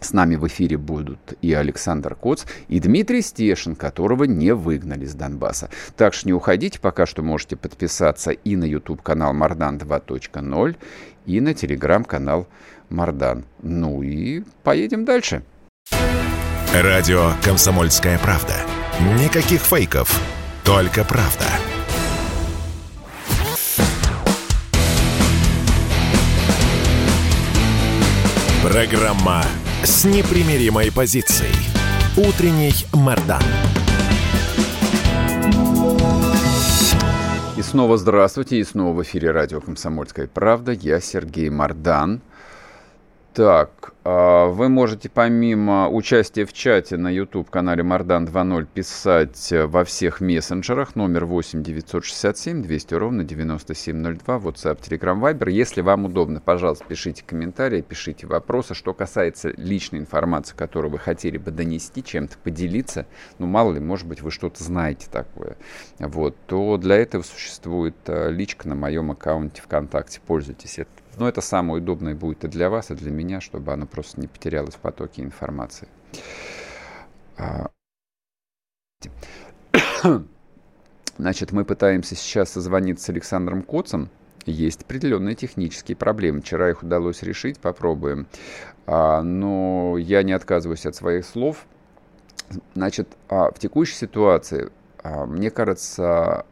С 0.00 0.12
нами 0.12 0.36
в 0.36 0.46
эфире 0.46 0.76
будут 0.76 1.18
и 1.42 1.52
Александр 1.52 2.14
Коц, 2.14 2.44
и 2.68 2.78
Дмитрий 2.78 3.20
Стешин, 3.20 3.74
которого 3.74 4.24
не 4.24 4.54
выгнали 4.54 5.06
с 5.06 5.14
Донбасса. 5.14 5.70
Так 5.96 6.14
что 6.14 6.28
не 6.28 6.32
уходите, 6.32 6.78
пока 6.78 7.04
что 7.04 7.22
можете 7.22 7.56
подписаться 7.56 8.30
и 8.30 8.54
на 8.54 8.64
YouTube-канал 8.64 9.32
Мардан 9.32 9.76
2.0, 9.76 10.76
и 11.26 11.40
на 11.40 11.52
телеграм-канал 11.52 12.46
Мардан. 12.90 13.44
Ну 13.62 14.02
и 14.02 14.44
поедем 14.62 15.04
дальше. 15.04 15.42
Радио 16.72 17.32
«Комсомольская 17.42 18.18
правда». 18.18 18.54
Никаких 19.00 19.60
фейков, 19.60 20.20
только 20.64 21.04
правда. 21.04 21.46
Программа 28.64 29.44
с 29.84 30.04
непримиримой 30.04 30.90
позицией. 30.90 31.54
Утренний 32.16 32.74
Мордан. 32.92 33.40
И 37.56 37.62
снова 37.62 37.98
здравствуйте, 37.98 38.58
и 38.58 38.64
снова 38.64 38.96
в 38.96 39.02
эфире 39.04 39.30
радио 39.30 39.60
«Комсомольская 39.60 40.26
правда». 40.26 40.72
Я 40.72 41.00
Сергей 41.00 41.50
Мордан. 41.50 42.20
Так, 43.34 43.92
а, 44.02 44.46
вы 44.46 44.68
можете 44.68 45.08
помимо 45.08 45.88
участия 45.88 46.44
в 46.44 46.52
чате 46.52 46.96
на 46.96 47.08
YouTube-канале 47.08 47.82
Мардан 47.82 48.24
2.0 48.24 48.66
писать 48.72 49.52
э, 49.52 49.66
во 49.66 49.84
всех 49.84 50.20
мессенджерах. 50.20 50.96
Номер 50.96 51.26
8 51.26 51.62
967 51.62 52.62
200 52.62 52.94
ровно 52.94 53.24
9702. 53.24 54.36
WhatsApp, 54.38 54.80
Telegram, 54.80 55.20
Viber. 55.20 55.50
Если 55.50 55.82
вам 55.82 56.06
удобно, 56.06 56.40
пожалуйста, 56.40 56.86
пишите 56.88 57.22
комментарии, 57.24 57.82
пишите 57.82 58.26
вопросы. 58.26 58.74
Что 58.74 58.94
касается 58.94 59.50
личной 59.56 60.00
информации, 60.00 60.56
которую 60.56 60.90
вы 60.90 60.98
хотели 60.98 61.36
бы 61.36 61.50
донести, 61.50 62.02
чем-то 62.02 62.38
поделиться, 62.38 63.06
ну, 63.38 63.46
мало 63.46 63.74
ли, 63.74 63.80
может 63.80 64.08
быть, 64.08 64.22
вы 64.22 64.30
что-то 64.30 64.64
знаете 64.64 65.06
такое, 65.12 65.58
вот, 65.98 66.34
то 66.46 66.76
для 66.78 66.96
этого 66.96 67.22
существует 67.22 67.94
э, 68.06 68.30
личка 68.30 68.68
на 68.68 68.74
моем 68.74 69.10
аккаунте 69.10 69.62
ВКонтакте. 69.62 70.20
Пользуйтесь. 70.26 70.78
Это 70.78 70.90
но 71.18 71.28
это 71.28 71.40
самое 71.40 71.82
удобное 71.82 72.14
будет 72.14 72.44
и 72.44 72.48
для 72.48 72.70
вас, 72.70 72.90
и 72.90 72.94
для 72.94 73.10
меня, 73.10 73.40
чтобы 73.40 73.72
оно 73.72 73.86
просто 73.86 74.20
не 74.20 74.26
потерялось 74.26 74.74
в 74.74 74.78
потоке 74.78 75.22
информации. 75.22 75.88
А, 77.36 77.70
значит, 81.18 81.52
мы 81.52 81.64
пытаемся 81.64 82.14
сейчас 82.14 82.50
созвониться 82.50 83.06
с 83.06 83.08
Александром 83.10 83.62
Коцем. 83.62 84.10
Есть 84.46 84.82
определенные 84.82 85.34
технические 85.34 85.96
проблемы. 85.96 86.40
Вчера 86.40 86.70
их 86.70 86.82
удалось 86.82 87.22
решить, 87.22 87.58
попробуем. 87.58 88.26
А, 88.86 89.22
но 89.22 89.96
я 89.98 90.22
не 90.22 90.32
отказываюсь 90.32 90.86
от 90.86 90.94
своих 90.94 91.26
слов. 91.26 91.66
Значит, 92.74 93.08
а, 93.28 93.50
в 93.50 93.58
текущей 93.58 93.94
ситуации, 93.94 94.70
мне 95.04 95.50
кажется, 95.50 96.44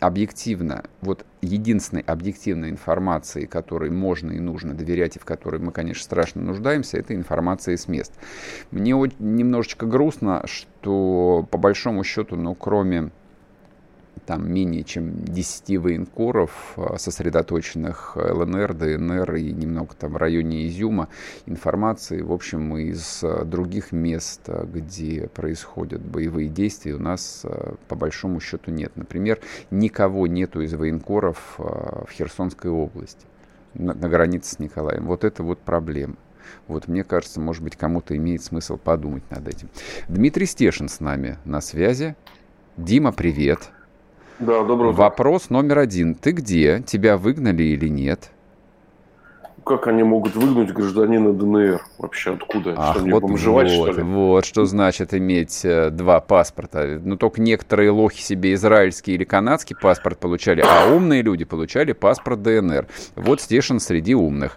объективно, 0.00 0.84
вот 1.00 1.24
единственной 1.40 2.02
объективной 2.02 2.70
информации, 2.70 3.46
которой 3.46 3.90
можно 3.90 4.32
и 4.32 4.40
нужно 4.40 4.74
доверять, 4.74 5.16
и 5.16 5.18
в 5.18 5.24
которой 5.24 5.60
мы, 5.60 5.72
конечно, 5.72 6.02
страшно 6.02 6.42
нуждаемся, 6.42 6.98
это 6.98 7.14
информация 7.14 7.76
с 7.76 7.88
мест. 7.88 8.12
Мне 8.70 8.92
немножечко 9.18 9.86
грустно, 9.86 10.42
что 10.46 11.46
по 11.50 11.58
большому 11.58 12.04
счету, 12.04 12.36
ну, 12.36 12.54
кроме 12.54 13.10
там 14.28 14.52
менее 14.52 14.84
чем 14.84 15.24
10 15.24 15.78
военкоров, 15.78 16.74
а, 16.76 16.98
сосредоточенных 16.98 18.14
ЛНР, 18.14 18.74
ДНР 18.74 19.36
и 19.36 19.52
немного 19.52 19.94
там 19.98 20.12
в 20.12 20.16
районе 20.18 20.68
Изюма, 20.68 21.08
информации, 21.46 22.20
в 22.20 22.30
общем, 22.30 22.76
из 22.76 23.20
а, 23.24 23.46
других 23.46 23.90
мест, 23.90 24.46
где 24.46 25.28
происходят 25.28 26.02
боевые 26.02 26.50
действия, 26.50 26.92
у 26.92 26.98
нас 26.98 27.46
по 27.88 27.96
большому 27.96 28.38
счету 28.40 28.70
нет. 28.70 28.92
Например, 28.96 29.38
никого 29.70 30.26
нету 30.26 30.60
из 30.60 30.74
военкоров 30.74 31.54
в 31.56 32.08
Херсонской 32.12 32.70
области, 32.70 33.24
на, 33.72 33.94
на 33.94 34.10
границе 34.10 34.56
с 34.56 34.58
Николаем. 34.58 35.06
Вот 35.06 35.24
это 35.24 35.42
вот 35.42 35.58
проблема. 35.58 36.16
Вот 36.66 36.86
мне 36.86 37.02
кажется, 37.02 37.40
может 37.40 37.62
быть, 37.62 37.76
кому-то 37.76 38.14
имеет 38.14 38.44
смысл 38.44 38.76
подумать 38.76 39.22
над 39.30 39.48
этим. 39.48 39.70
Дмитрий 40.06 40.44
Стешин 40.44 40.90
с 40.90 41.00
нами 41.00 41.38
на 41.46 41.62
связи. 41.62 42.14
Дима, 42.76 43.12
привет. 43.12 43.70
Да, 44.40 44.62
добрый 44.62 44.92
Вопрос 44.92 45.50
номер 45.50 45.78
один. 45.78 46.14
Ты 46.14 46.30
где? 46.30 46.80
Тебя 46.86 47.16
выгнали 47.16 47.64
или 47.64 47.88
нет? 47.88 48.30
Как 49.64 49.86
они 49.88 50.02
могут 50.02 50.34
выгнать 50.36 50.72
гражданина 50.72 51.34
ДНР? 51.34 51.82
Вообще 51.98 52.34
откуда? 52.34 52.74
Ах, 52.76 52.96
что, 52.96 53.04
вот, 53.04 53.22
бомжевать, 53.22 53.70
вот, 53.76 53.90
что 53.92 54.00
ли? 54.00 54.02
Вот, 54.02 54.44
что 54.46 54.64
значит 54.64 55.12
иметь 55.12 55.62
э, 55.64 55.90
два 55.90 56.20
паспорта. 56.20 57.00
Ну, 57.04 57.16
только 57.16 57.42
некоторые 57.42 57.90
лохи 57.90 58.22
себе 58.22 58.54
израильский 58.54 59.12
или 59.12 59.24
канадский 59.24 59.76
паспорт 59.76 60.18
получали, 60.20 60.64
а 60.64 60.86
умные 60.94 61.20
люди 61.20 61.44
получали 61.44 61.92
паспорт 61.92 62.40
ДНР. 62.40 62.86
Вот 63.16 63.42
Стешин 63.42 63.80
среди 63.80 64.14
умных. 64.14 64.56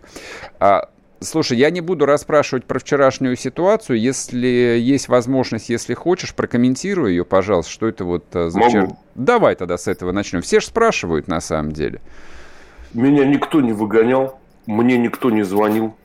А 0.60 0.91
Слушай, 1.24 1.60
я 1.60 1.70
не 1.70 1.82
буду 1.82 2.08
расспрашивать 2.08 2.66
про 2.66 2.80
вчерашнюю 2.80 3.36
ситуацию. 3.36 4.00
Если 4.00 4.48
есть 4.48 5.08
возможность, 5.08 5.70
если 5.70 5.94
хочешь, 5.94 6.34
прокомментируй 6.34 7.12
ее, 7.12 7.26
пожалуйста, 7.26 7.72
что 7.72 7.88
это 7.88 8.06
вот 8.06 8.26
э, 8.34 8.50
за 8.50 8.60
вчера. 8.60 8.88
Давай 9.14 9.56
тогда 9.56 9.78
с 9.78 9.88
этого 9.88 10.12
начнем. 10.12 10.42
Все 10.42 10.60
же 10.60 10.66
спрашивают 10.66 11.28
на 11.28 11.40
самом 11.40 11.74
деле. 11.74 12.02
Меня 12.94 13.24
никто 13.24 13.62
не 13.62 13.72
выгонял, 13.72 14.40
мне 14.66 14.98
никто 14.98 15.30
не 15.30 15.44
звонил. 15.44 15.96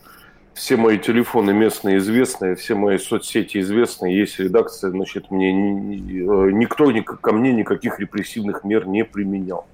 Все 0.52 0.76
мои 0.76 0.98
телефоны 0.98 1.54
местные 1.54 1.96
известные, 1.96 2.54
все 2.54 2.74
мои 2.74 2.98
соцсети 2.98 3.58
известные, 3.60 4.18
есть 4.18 4.38
редакция, 4.38 4.90
значит, 4.90 5.30
мне 5.30 5.50
э, 5.50 6.50
никто 6.52 6.92
ко 7.02 7.32
мне 7.32 7.52
никаких 7.52 7.98
репрессивных 8.00 8.64
мер 8.64 8.86
не 8.86 9.02
применял. 9.02 9.66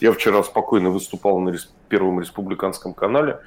Я 0.00 0.12
вчера 0.12 0.42
спокойно 0.42 0.90
выступал 0.90 1.38
на 1.40 1.54
Первом 1.88 2.20
республиканском 2.20 2.92
канале 2.92 3.38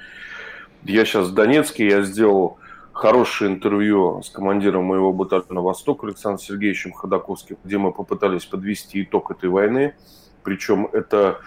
я 0.88 1.04
сейчас 1.04 1.28
в 1.28 1.34
Донецке, 1.34 1.86
я 1.86 2.02
сделал 2.02 2.58
хорошее 2.92 3.52
интервью 3.52 4.22
с 4.22 4.30
командиром 4.30 4.84
моего 4.84 5.12
батальона 5.12 5.60
«Восток» 5.60 6.04
Александром 6.04 6.38
Сергеевичем 6.38 6.92
Ходаковским, 6.92 7.58
где 7.64 7.76
мы 7.78 7.92
попытались 7.92 8.46
подвести 8.46 9.02
итог 9.02 9.30
этой 9.30 9.50
войны. 9.50 9.94
Причем 10.42 10.88
это 10.92 11.40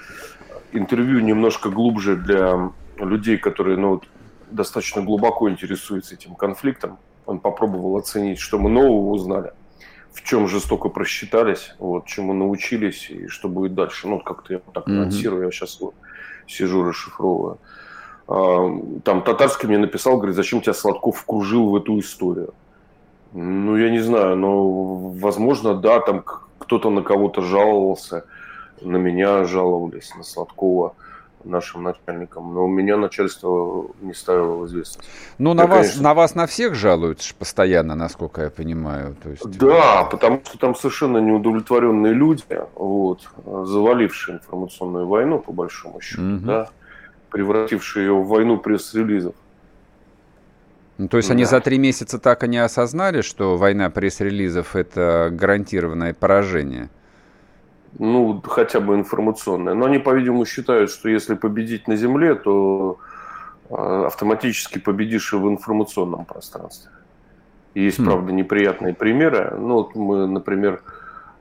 интервью 0.72 1.22
немножко 1.22 1.70
глубже 1.70 2.18
для 2.18 2.72
людей, 2.98 3.38
которые 3.38 3.78
ну, 3.78 4.02
достаточно 4.52 5.02
глубоко 5.02 5.50
интересуются 5.50 6.16
этим 6.16 6.36
конфликтом. 6.36 7.00
Он 7.26 7.40
попробовал 7.40 7.98
оценить, 7.98 8.40
что 8.40 8.60
мы 8.60 8.70
нового 8.70 9.12
узнали, 9.12 9.54
в 10.12 10.24
чем 10.24 10.48
жестоко 10.48 10.90
просчитались, 10.90 11.74
вот, 11.80 12.06
чему 12.06 12.34
научились 12.34 13.10
и 13.10 13.28
что 13.28 13.48
будет 13.48 13.74
дальше. 13.74 14.08
Ну, 14.08 14.20
как-то 14.20 14.54
я 14.54 14.60
так 14.60 14.88
анонсирую, 14.88 15.44
mm-hmm. 15.44 15.46
я 15.46 15.52
сейчас 15.52 15.80
вот 15.80 15.96
сижу, 16.48 16.84
расшифровываю. 16.84 17.60
А, 18.32 18.70
там 19.04 19.24
татарский 19.24 19.68
мне 19.68 19.80
написал, 19.80 20.18
говорит, 20.18 20.36
зачем 20.36 20.62
тебя 20.62 20.76
Сладков 20.76 21.18
вкружил 21.18 21.70
в 21.70 21.76
эту 21.76 22.00
историю. 22.00 22.54
Ну, 23.34 23.76
я 23.76 23.90
не 23.90 24.00
знаю, 24.00 24.36
но, 24.36 25.10
возможно, 25.10 25.74
да, 25.74 26.00
там 26.00 26.24
кто-то 26.60 26.92
на 26.92 27.02
кого-то 27.02 27.42
жаловался, 27.42 28.26
на 28.82 28.98
меня 28.98 29.46
жаловались, 29.46 30.14
на 30.16 30.24
Сладкова. 30.24 30.94
нашим 31.44 31.84
начальникам, 31.84 32.54
но 32.54 32.66
у 32.66 32.68
меня 32.68 32.98
начальство 32.98 33.88
не 34.02 34.14
ставило 34.14 34.56
в 34.56 34.68
известность. 34.68 35.08
Ну, 35.38 35.54
на, 35.54 35.68
вас, 35.68 35.88
конечно... 35.88 36.04
на 36.04 36.14
вас 36.14 36.36
на 36.36 36.48
всех 36.48 36.76
жалуются 36.76 37.34
постоянно, 37.36 37.96
насколько 37.96 38.44
я 38.44 38.50
понимаю. 38.50 39.16
То 39.22 39.30
есть... 39.30 39.58
Да, 39.58 40.04
потому 40.04 40.42
что 40.44 40.58
там 40.58 40.76
совершенно 40.76 41.18
неудовлетворенные 41.20 42.14
люди, 42.14 42.44
вот, 42.76 43.30
завалившие 43.46 44.38
информационную 44.38 45.08
войну, 45.08 45.40
по 45.40 45.52
большому 45.52 46.02
счету, 46.02 46.22
угу. 46.22 46.46
да, 46.46 46.70
превратившие 47.30 48.08
ее 48.08 48.14
в 48.14 48.28
войну 48.28 48.58
пресс-релизов. 48.58 49.36
Ну, 50.98 51.08
то 51.08 51.18
есть 51.18 51.30
да. 51.30 51.34
они 51.34 51.46
за 51.46 51.62
три 51.62 51.78
месяца 51.78 52.20
так 52.20 52.44
и 52.44 52.48
не 52.48 52.58
осознали, 52.58 53.22
что 53.22 53.58
война 53.58 53.90
пресс-релизов– 53.90 54.76
это 54.76 55.30
гарантированное 55.32 56.14
поражение? 56.14 56.90
ну, 57.98 58.42
хотя 58.46 58.80
бы 58.80 58.96
информационное. 58.96 59.74
Но 59.74 59.86
они, 59.86 59.98
по-видимому, 60.00 60.46
считают, 60.46 60.92
что 60.92 61.10
если 61.10 61.36
победить 61.36 61.88
на 61.88 61.96
Земле, 61.96 62.36
то 62.36 63.00
а, 63.70 64.08
автоматически 64.08 64.80
победишь 64.80 65.34
и 65.34 65.38
в 65.38 65.48
информационном 65.48 66.26
пространстве. 66.26 66.92
есть, 67.74 68.00
хм. 68.00 68.06
правда, 68.06 68.32
неприятные 68.32 68.94
примеры. 68.94 69.56
Ну, 69.58 69.76
вот 69.76 69.96
мы, 69.96 70.28
например, 70.28 70.82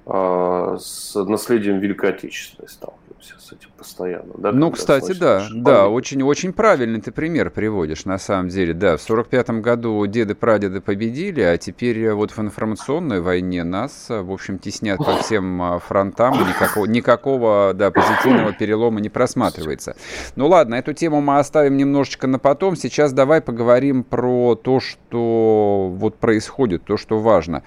а, 0.06 0.76
с 0.78 1.14
наследием 1.14 1.78
Великой 1.80 2.10
Отечественной 2.10 2.68
сталкиваемся 2.68 3.07
с 3.20 3.52
этим 3.52 3.70
постоянно. 3.76 4.34
Да, 4.36 4.52
ну, 4.52 4.70
кстати, 4.70 5.12
да, 5.12 5.46
да, 5.52 5.88
очень, 5.88 6.22
очень 6.22 6.52
правильный 6.52 7.00
ты 7.00 7.12
пример 7.12 7.50
приводишь, 7.50 8.04
на 8.04 8.18
самом 8.18 8.48
деле. 8.48 8.74
Да, 8.74 8.96
в 8.96 9.02
сорок 9.02 9.28
пятом 9.28 9.62
году 9.62 10.04
деды-прадеды 10.06 10.80
победили, 10.80 11.40
а 11.40 11.56
теперь 11.56 12.12
вот 12.12 12.32
в 12.32 12.38
информационной 12.38 13.20
войне 13.20 13.64
нас, 13.64 14.06
в 14.08 14.32
общем, 14.32 14.58
теснят 14.58 14.98
по 14.98 15.18
всем 15.18 15.60
а, 15.62 15.78
фронтам, 15.78 16.34
никакого, 16.48 16.86
никакого 16.86 17.72
да, 17.74 17.90
позитивного 17.90 18.52
перелома 18.52 19.00
не 19.00 19.08
просматривается. 19.08 19.96
Ну 20.36 20.48
ладно, 20.48 20.74
эту 20.76 20.92
тему 20.92 21.20
мы 21.20 21.38
оставим 21.38 21.76
немножечко 21.76 22.26
на 22.26 22.38
потом. 22.38 22.76
Сейчас 22.76 23.12
давай 23.12 23.40
поговорим 23.40 24.04
про 24.04 24.54
то, 24.54 24.80
что 24.80 25.90
вот 25.94 26.16
происходит, 26.16 26.84
то, 26.84 26.96
что 26.96 27.18
важно. 27.18 27.62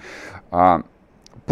А, 0.50 0.82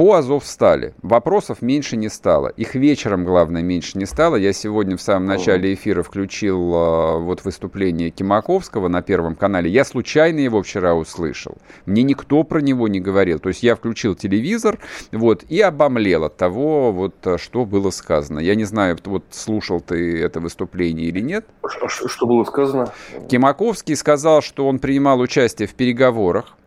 по 0.01 0.15
Азовстали 0.15 0.95
вопросов 1.03 1.61
меньше 1.61 1.95
не 1.95 2.09
стало. 2.09 2.49
Их 2.49 2.75
вечером, 2.75 3.27
главное, 3.27 3.61
меньше 3.61 3.99
не 3.99 4.07
стало. 4.07 4.37
Я 4.37 4.55
сегодня 4.55 4.97
в 4.97 5.03
самом 5.03 5.27
начале 5.27 5.75
эфира 5.75 6.03
включил 6.03 6.73
э, 6.75 7.19
вот 7.19 7.45
выступление 7.45 8.09
Кимаковского 8.09 8.89
на 8.89 9.03
Первом 9.03 9.35
канале. 9.35 9.71
Я 9.71 9.85
случайно 9.85 10.39
его 10.39 10.63
вчера 10.63 10.95
услышал. 10.95 11.59
Мне 11.85 12.03
никто 12.03 12.45
про 12.45 12.63
него 12.63 12.89
не 12.89 12.99
говорил. 12.99 13.41
То 13.41 13.51
есть 13.51 13.63
я 13.63 13.77
включил 13.77 14.15
телевизор 14.15 14.79
вот, 15.13 15.45
и 15.51 15.61
обомлел 15.61 16.25
от 16.25 16.39
того, 16.39 16.93
вот, 16.93 17.17
что 17.37 17.67
было 17.67 17.91
сказано. 17.91 18.39
Я 18.39 18.55
не 18.55 18.65
знаю, 18.65 18.97
вот 19.05 19.25
слушал 19.29 19.83
ты 19.83 20.19
это 20.19 20.41
выступление 20.41 21.09
или 21.09 21.21
нет. 21.21 21.45
Что 21.89 22.27
было 22.27 22.45
сказано? 22.45 22.91
Кимаковский 23.29 23.97
сказал, 23.97 24.41
что 24.41 24.67
он 24.67 24.79
принимал 24.79 25.21
участие 25.21 25.69
в 25.69 25.75
переговорах 25.75 26.47
а, 26.47 26.60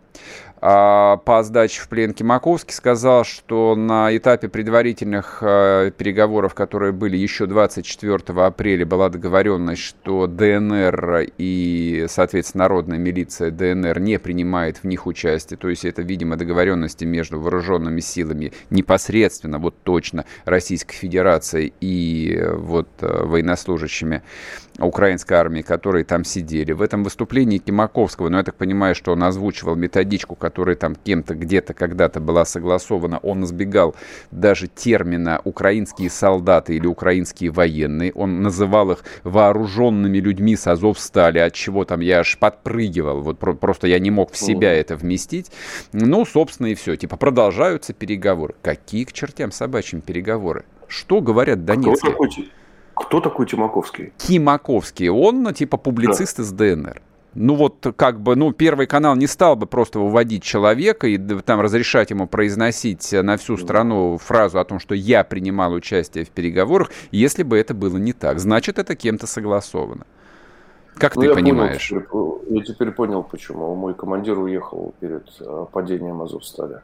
по 0.63 1.43
сдаче 1.43 1.81
в 1.81 1.89
плен 1.89 2.13
Кимаковский 2.13 2.73
сказал, 2.73 3.25
что 3.25 3.75
на 3.75 4.15
этапе 4.15 4.47
предварительных 4.47 5.39
а, 5.41 5.91
переговоров, 5.91 6.53
которые 6.53 6.93
были 6.93 7.17
еще 7.17 7.47
24 7.47 8.17
апреля, 8.41 8.85
была 8.85 9.09
договоренность, 9.09 9.81
что 9.81 10.25
ДНР 10.25 11.27
и, 11.37 12.05
соответственно, 12.07 12.63
народная 12.63 12.97
милиция 12.97 13.51
ДНР 13.51 13.99
не 13.99 14.17
принимает 14.19 14.77
в 14.77 14.85
них 14.85 15.05
участие. 15.05 15.57
То 15.57 15.67
есть 15.67 15.83
это, 15.83 16.01
видимо, 16.01 16.37
договоренности 16.37 17.03
между 17.03 17.41
вооруженными 17.41 17.99
силами 17.99 18.53
непосредственно, 18.69 19.59
вот 19.59 19.75
точно, 19.83 20.23
Российской 20.45 20.95
Федерации 20.95 21.73
и 21.81 22.41
вот 22.53 22.87
военнослужащими 23.01 24.23
украинской 24.79 25.33
армии, 25.33 25.61
которые 25.61 26.03
там 26.03 26.23
сидели. 26.23 26.71
В 26.71 26.81
этом 26.81 27.03
выступлении 27.03 27.57
Кимаковского, 27.59 28.29
ну, 28.29 28.37
я 28.37 28.43
так 28.43 28.55
понимаю, 28.55 28.95
что 28.95 29.11
он 29.11 29.23
озвучивал 29.23 29.75
методичку, 29.75 30.35
которая 30.35 30.75
там 30.75 30.95
кем-то 30.95 31.35
где-то 31.35 31.73
когда-то 31.73 32.19
была 32.19 32.45
согласована, 32.45 33.19
он 33.19 33.43
избегал 33.43 33.95
даже 34.31 34.67
термина 34.67 35.41
«украинские 35.43 36.09
солдаты» 36.09 36.75
или 36.75 36.87
«украинские 36.87 37.51
военные». 37.51 38.11
Он 38.13 38.41
называл 38.41 38.91
их 38.91 39.03
вооруженными 39.23 40.17
людьми 40.17 40.55
с 40.55 40.67
Азов 40.67 40.99
стали, 40.99 41.39
от 41.39 41.53
чего 41.53 41.85
там 41.85 41.99
я 41.99 42.19
аж 42.19 42.37
подпрыгивал. 42.37 43.21
Вот 43.21 43.39
просто 43.59 43.87
я 43.87 43.99
не 43.99 44.11
мог 44.11 44.31
в 44.31 44.37
себя 44.37 44.73
это 44.73 44.95
вместить. 44.95 45.51
Ну, 45.91 46.25
собственно, 46.25 46.67
и 46.67 46.75
все. 46.75 46.95
Типа 46.95 47.17
продолжаются 47.17 47.93
переговоры. 47.93 48.55
Какие 48.61 49.03
к 49.03 49.13
чертям 49.13 49.51
собачьим 49.51 50.01
переговоры? 50.01 50.65
Что 50.87 51.21
говорят 51.21 51.65
донецкие? 51.65 52.15
Кто 52.93 53.19
такой 53.19 53.45
Тимаковский? 53.45 54.13
Тимаковский. 54.17 55.09
Он, 55.09 55.43
ну, 55.43 55.51
типа, 55.51 55.77
публицист 55.77 56.37
да. 56.37 56.43
из 56.43 56.51
ДНР. 56.51 57.01
Ну 57.35 57.55
вот 57.55 57.93
как 57.95 58.19
бы, 58.19 58.35
ну 58.35 58.51
Первый 58.51 58.85
канал 58.85 59.15
не 59.15 59.27
стал 59.27 59.55
бы 59.55 59.65
просто 59.65 59.99
выводить 59.99 60.43
человека 60.43 61.07
и 61.07 61.17
там 61.17 61.61
разрешать 61.61 62.11
ему 62.11 62.27
произносить 62.27 63.11
на 63.11 63.37
всю 63.37 63.57
страну 63.57 64.17
фразу 64.19 64.59
о 64.59 64.65
том, 64.65 64.79
что 64.79 64.93
я 64.93 65.23
принимал 65.23 65.73
участие 65.73 66.25
в 66.25 66.29
переговорах, 66.29 66.91
если 67.11 67.43
бы 67.43 67.57
это 67.57 67.73
было 67.73 67.97
не 67.97 68.13
так. 68.13 68.39
Значит, 68.39 68.77
это 68.77 68.95
кем-то 68.95 69.25
согласовано. 69.25 70.05
Как 70.95 71.15
ну, 71.15 71.23
ты 71.23 71.27
я 71.29 71.33
понимаешь? 71.33 71.89
Понял, 71.89 72.39
теперь, 72.43 72.57
я 72.57 72.63
теперь 72.63 72.91
понял, 72.91 73.23
почему. 73.23 73.73
Мой 73.73 73.95
командир 73.95 74.37
уехал 74.37 74.93
перед 74.99 75.27
э, 75.39 75.65
падением 75.71 76.21
Азовстали 76.21 76.81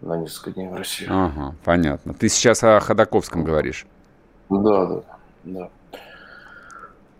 на 0.00 0.16
несколько 0.16 0.52
дней 0.52 0.68
в 0.68 0.74
Россию. 0.74 1.10
Ага, 1.12 1.56
понятно. 1.64 2.14
Ты 2.14 2.28
сейчас 2.28 2.62
о 2.62 2.78
Ходаковском 2.78 3.42
говоришь. 3.42 3.84
Да, 4.50 4.86
да, 4.86 5.00
да. 5.44 5.68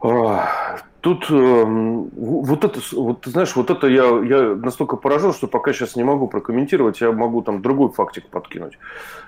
А, 0.00 0.76
тут 1.00 1.30
э, 1.30 1.64
вот 1.64 2.64
это, 2.64 2.80
вот 2.92 3.22
ты 3.22 3.30
знаешь, 3.30 3.56
вот 3.56 3.70
это 3.70 3.86
я, 3.86 4.04
я 4.04 4.54
настолько 4.54 4.96
поражен, 4.96 5.32
что 5.32 5.46
пока 5.46 5.72
сейчас 5.72 5.96
не 5.96 6.04
могу 6.04 6.28
прокомментировать, 6.28 7.00
я 7.00 7.10
могу 7.12 7.42
там 7.42 7.62
другой 7.62 7.90
фактик 7.90 8.28
подкинуть. 8.28 8.78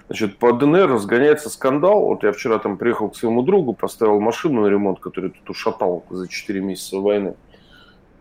Значит, 0.09 0.38
по 0.38 0.52
ДНР 0.52 0.88
разгоняется 0.88 1.50
скандал. 1.50 2.00
Вот 2.02 2.22
я 2.24 2.32
вчера 2.32 2.59
там 2.59 2.76
приехал 2.76 3.11
к 3.11 3.16
своему 3.16 3.42
другу, 3.42 3.72
поставил 3.72 4.20
машину 4.20 4.62
на 4.62 4.66
ремонт, 4.66 5.00
который 5.00 5.30
тут 5.30 5.50
ушатал 5.50 6.04
за 6.11 6.28
4 6.28 6.61
месяца 6.61 6.98
войны. 6.98 7.35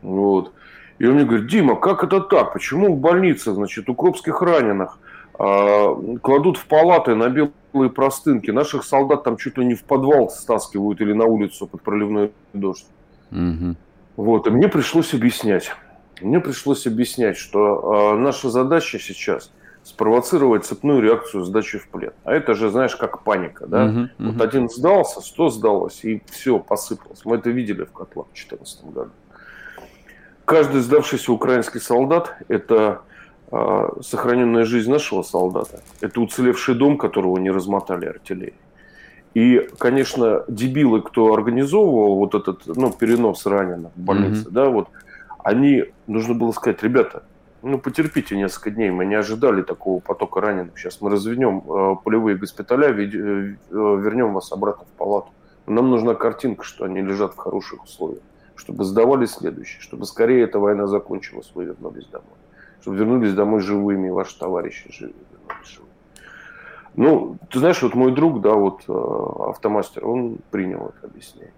Вот. 0.02 0.52
И 0.98 1.06
он 1.06 1.16
мне 1.16 1.26
говорит, 1.26 1.48
Дима, 1.48 1.76
как 1.76 2.04
это 2.04 2.22
так? 2.22 2.54
Почему 2.54 2.96
в 2.96 3.00
больнице, 3.00 3.54
значит, 3.54 3.90
укропских 3.90 4.42
раненых 4.42 4.98
кладут 5.38 6.58
в 6.58 6.66
палаты 6.68 7.16
на 7.16 7.30
белые 7.30 7.90
простынки. 7.90 8.52
Наших 8.52 8.84
солдат 8.84 9.24
там 9.24 9.38
чуть 9.38 9.58
ли 9.58 9.66
не 9.66 9.76
в 9.76 9.84
подвал 9.84 10.30
стаскивают 10.30 11.02
или 11.02 11.14
на 11.14 11.26
улицу 11.26 11.68
под 11.68 11.82
проливной 11.82 12.32
дождь. 12.54 12.86
Угу. 13.32 13.76
Вот, 14.18 14.48
и 14.48 14.50
мне 14.50 14.68
пришлось 14.68 15.14
объяснять. 15.14 15.74
Мне 16.22 16.40
пришлось 16.40 16.88
объяснять, 16.88 17.38
что 17.38 18.14
э, 18.16 18.20
наша 18.20 18.50
задача 18.50 19.00
сейчас 19.00 19.52
спровоцировать 19.84 20.66
цепную 20.66 21.02
реакцию 21.02 21.44
сдачи 21.44 21.78
в 21.78 21.90
плен. 21.90 22.14
А 22.24 22.34
это 22.34 22.56
же, 22.56 22.70
знаешь, 22.70 22.96
как 22.96 23.24
паника, 23.24 23.68
да? 23.68 23.86
Угу, 23.86 24.00
угу. 24.00 24.10
Вот 24.18 24.42
один 24.42 24.70
сдался, 24.70 25.22
сто 25.22 25.50
сдалось, 25.50 26.04
и 26.04 26.24
все, 26.32 26.60
посыпалось. 26.60 27.24
Мы 27.26 27.36
это 27.36 27.50
видели 27.52 27.84
в 27.84 27.92
котлах 27.92 28.28
в 28.28 28.34
2014 28.34 28.86
году. 28.86 29.12
Каждый 30.46 30.82
сдавшийся 30.82 31.32
украинский 31.32 31.80
солдат– 31.80 32.36
это 32.48 32.76
а, 32.78 33.02
сохраненная 33.50 34.66
жизнь 34.66 34.92
нашего 34.92 35.22
солдата. 35.22 35.82
Это 36.02 36.20
уцелевший 36.20 36.76
дом, 36.76 36.98
которого 36.98 37.38
не 37.38 37.52
размотали 37.52 38.06
артиллерией. 38.06 38.56
И, 39.36 39.70
конечно, 39.78 40.46
дебилы, 40.48 41.02
кто 41.02 41.34
организовывал 41.34 42.16
вот 42.16 42.36
этот 42.36 42.66
ну, 42.68 42.90
перенос 42.92 43.46
раненых 43.46 43.92
в 43.94 44.00
больнице, 44.00 44.48
mm-hmm. 44.48 44.52
да, 44.52 44.70
вот, 44.70 44.88
они, 45.44 45.84
нужно 46.08 46.34
было 46.34 46.54
сказать, 46.54 46.82
ребята, 46.82 47.24
ну, 47.62 47.78
потерпите 47.78 48.38
несколько 48.38 48.72
дней, 48.72 48.92
мы 48.92 49.06
не 49.06 49.16
ожидали 49.16 49.62
такого 49.62 50.00
потока 50.00 50.40
раненых. 50.40 50.78
Сейчас 50.80 51.02
мы 51.02 51.10
разведем 51.10 51.64
э, 51.68 51.96
полевые 52.02 52.38
госпиталя, 52.38 52.92
ведь, 52.92 53.14
э, 53.14 53.18
э, 53.18 53.56
вернем 53.72 54.34
вас 54.34 54.54
обратно 54.54 54.86
в 54.86 54.98
палату. 54.98 55.28
Нам 55.68 55.90
нужна 55.90 56.16
картинка, 56.16 56.64
что 56.64 56.86
они 56.86 57.02
лежат 57.02 57.34
в 57.34 57.38
хороших 57.38 57.84
условиях, 57.84 58.22
чтобы 58.56 58.86
сдавали 58.86 59.26
следующие, 59.26 59.82
чтобы 59.82 60.06
скорее 60.06 60.44
эта 60.44 60.60
война 60.60 60.88
закончилась, 60.88 61.52
вы 61.54 61.66
вернулись 61.66 62.06
домой 62.06 62.38
чтобы 62.82 62.98
вернулись 62.98 63.34
домой 63.34 63.62
живыми, 63.62 64.10
ваши 64.10 64.38
товарищи 64.38 64.88
вернулись 65.00 65.68
живыми. 65.68 65.92
Ну, 66.96 67.38
ты 67.52 67.60
знаешь, 67.60 67.82
вот 67.82 67.94
мой 67.94 68.14
друг, 68.14 68.42
да, 68.42 68.54
вот 68.54 68.84
э, 68.88 69.50
автомастер, 69.50 70.08
он 70.08 70.38
принял 70.50 70.94
это 70.96 71.08
объяснение. 71.08 71.52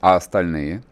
А 0.00 0.16
остальные? 0.16 0.82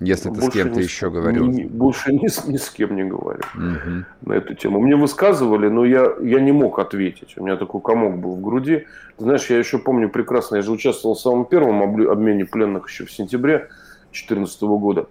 Если 0.00 0.28
ты 0.28 0.40
с 0.42 0.50
кем-то 0.50 0.80
еще 0.80 1.08
говорил. 1.08 1.46
Не, 1.46 1.64
больше 1.64 2.12
ни, 2.12 2.50
ни 2.50 2.56
с 2.56 2.68
кем 2.70 2.96
не 2.96 3.04
говорил 3.04 3.44
угу. 3.54 4.04
на 4.22 4.32
эту 4.32 4.54
тему. 4.54 4.80
Мне 4.80 4.96
высказывали, 4.96 5.68
но 5.68 5.84
я, 5.84 6.12
я 6.20 6.40
не 6.40 6.52
мог 6.52 6.78
ответить. 6.80 7.34
У 7.36 7.44
меня 7.44 7.56
такой 7.56 7.80
комок 7.80 8.18
был 8.18 8.34
в 8.34 8.42
груди. 8.42 8.86
Ты 9.16 9.24
знаешь, 9.24 9.48
я 9.50 9.58
еще 9.58 9.78
помню 9.78 10.10
прекрасно, 10.10 10.56
я 10.56 10.62
же 10.62 10.72
участвовал 10.72 11.14
в 11.14 11.20
самом 11.20 11.44
первом 11.44 11.82
обмене 11.82 12.44
пленных 12.44 12.88
еще 12.88 13.04
в 13.04 13.12
сентябре 13.12 13.68
2014 14.10 14.62
года. 14.62 15.06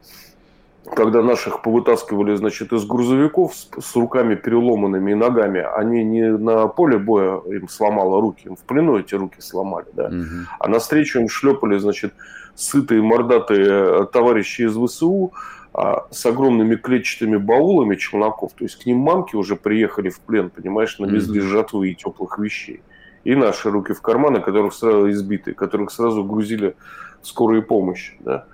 Когда 0.92 1.22
наших 1.22 1.62
повытаскивали, 1.62 2.36
значит, 2.36 2.74
из 2.74 2.86
грузовиков 2.86 3.56
с, 3.56 3.70
с 3.80 3.96
руками 3.96 4.36
переломанными 4.36 5.12
и 5.12 5.16
ногами, 5.16 5.66
они 5.78 6.04
не 6.04 6.32
на 6.38 6.68
поле 6.68 6.98
боя 6.98 7.40
им 7.48 7.70
сломало 7.70 8.22
руки, 8.22 8.48
им 8.48 8.56
в 8.56 8.64
плену 8.64 9.00
эти 9.00 9.16
руки 9.16 9.40
сломали, 9.40 9.88
да, 9.94 10.08
угу. 10.08 10.48
а 10.60 10.68
навстречу 10.68 11.20
им 11.20 11.30
шлепали, 11.30 11.78
значит, 11.78 12.14
сытые 12.56 13.02
мордатые 13.02 13.66
э, 13.66 14.06
товарищи 14.12 14.64
из 14.64 14.78
ВСУ 14.78 15.34
а, 15.74 16.06
с 16.12 16.26
огромными 16.26 16.76
клетчатыми 16.76 17.38
баулами 17.38 17.96
челноков, 17.96 18.52
то 18.54 18.64
есть 18.66 18.84
к 18.84 18.86
ним 18.86 18.98
мамки 18.98 19.36
уже 19.36 19.56
приехали 19.56 20.10
в 20.10 20.20
плен, 20.20 20.50
понимаешь, 20.50 21.00
навезли 21.00 21.40
угу. 21.40 21.48
жатвы 21.48 21.92
и 21.92 21.96
теплых 21.96 22.38
вещей. 22.38 22.82
И 23.24 23.36
наши 23.36 23.72
руки 23.72 23.94
в 23.94 24.02
карманы, 24.02 24.42
которых 24.42 24.74
сразу 24.74 25.10
избиты, 25.10 25.54
которых 25.54 25.92
сразу 25.92 26.26
грузили 26.26 26.76
в 27.22 27.28
скорую 27.28 27.64
помощь, 27.64 28.16
да. 28.20 28.46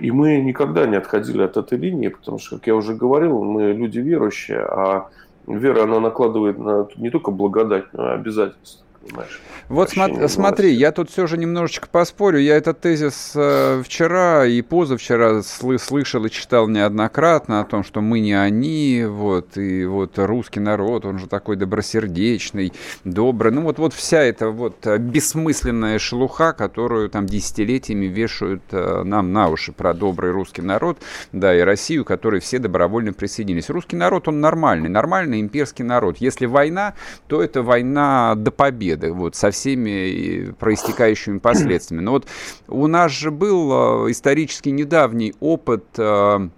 И 0.00 0.10
мы 0.10 0.40
никогда 0.40 0.86
не 0.86 0.96
отходили 0.96 1.42
от 1.42 1.56
этой 1.56 1.78
линии, 1.78 2.08
потому 2.08 2.38
что, 2.38 2.56
как 2.56 2.66
я 2.66 2.74
уже 2.74 2.94
говорил, 2.94 3.42
мы 3.42 3.72
люди 3.72 3.98
верующие, 3.98 4.60
а 4.60 5.08
вера, 5.46 5.84
она 5.84 6.00
накладывает 6.00 6.58
на 6.58 6.86
не 6.96 7.10
только 7.10 7.30
благодать, 7.30 7.92
но 7.92 8.12
и 8.12 8.14
обязательства 8.14 8.86
понимаешь. 9.02 9.40
Вот 9.68 9.92
смо- 9.92 10.28
смотри, 10.28 10.72
я 10.72 10.92
тут 10.92 11.10
все 11.10 11.26
же 11.26 11.38
немножечко 11.38 11.88
поспорю. 11.88 12.38
Я 12.38 12.56
этот 12.56 12.80
тезис 12.80 13.32
э, 13.34 13.82
вчера 13.84 14.46
и 14.46 14.60
позавчера 14.60 15.38
сл- 15.38 15.78
слышал 15.78 16.24
и 16.24 16.30
читал 16.30 16.68
неоднократно 16.68 17.60
о 17.60 17.64
том, 17.64 17.84
что 17.84 18.00
мы 18.00 18.20
не 18.20 18.34
они, 18.34 19.04
вот, 19.08 19.56
и 19.56 19.84
вот 19.86 20.18
русский 20.18 20.60
народ, 20.60 21.06
он 21.06 21.18
же 21.18 21.26
такой 21.26 21.56
добросердечный, 21.56 22.72
добрый. 23.04 23.52
Ну 23.52 23.62
вот, 23.62 23.78
вот 23.78 23.94
вся 23.94 24.22
эта 24.22 24.50
вот 24.50 24.86
бессмысленная 24.86 25.98
шелуха, 25.98 26.52
которую 26.52 27.08
там 27.08 27.26
десятилетиями 27.26 28.06
вешают 28.06 28.62
э, 28.72 29.02
нам 29.04 29.32
на 29.32 29.48
уши 29.48 29.72
про 29.72 29.94
добрый 29.94 30.32
русский 30.32 30.62
народ, 30.62 30.98
да, 31.32 31.56
и 31.56 31.60
Россию, 31.60 32.04
которой 32.04 32.40
все 32.40 32.58
добровольно 32.58 33.12
присоединились. 33.12 33.70
Русский 33.70 33.96
народ, 33.96 34.28
он 34.28 34.40
нормальный, 34.40 34.88
нормальный 34.88 35.40
имперский 35.40 35.84
народ. 35.84 36.18
Если 36.18 36.46
война, 36.46 36.94
то 37.26 37.42
это 37.42 37.62
война 37.62 38.34
до 38.36 38.50
победы 38.50 38.91
победы, 38.92 39.12
вот, 39.12 39.34
со 39.34 39.50
всеми 39.50 40.52
проистекающими 40.58 41.38
последствиями. 41.38 42.02
Но 42.02 42.12
вот 42.12 42.26
у 42.68 42.86
нас 42.86 43.12
же 43.12 43.30
был 43.30 44.06
э, 44.06 44.10
исторически 44.10 44.70
недавний 44.70 45.34
опыт 45.40 45.84
э, 45.98 46.48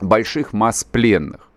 больших 0.00 0.52
масс 0.52 0.84
пленных 0.84 1.48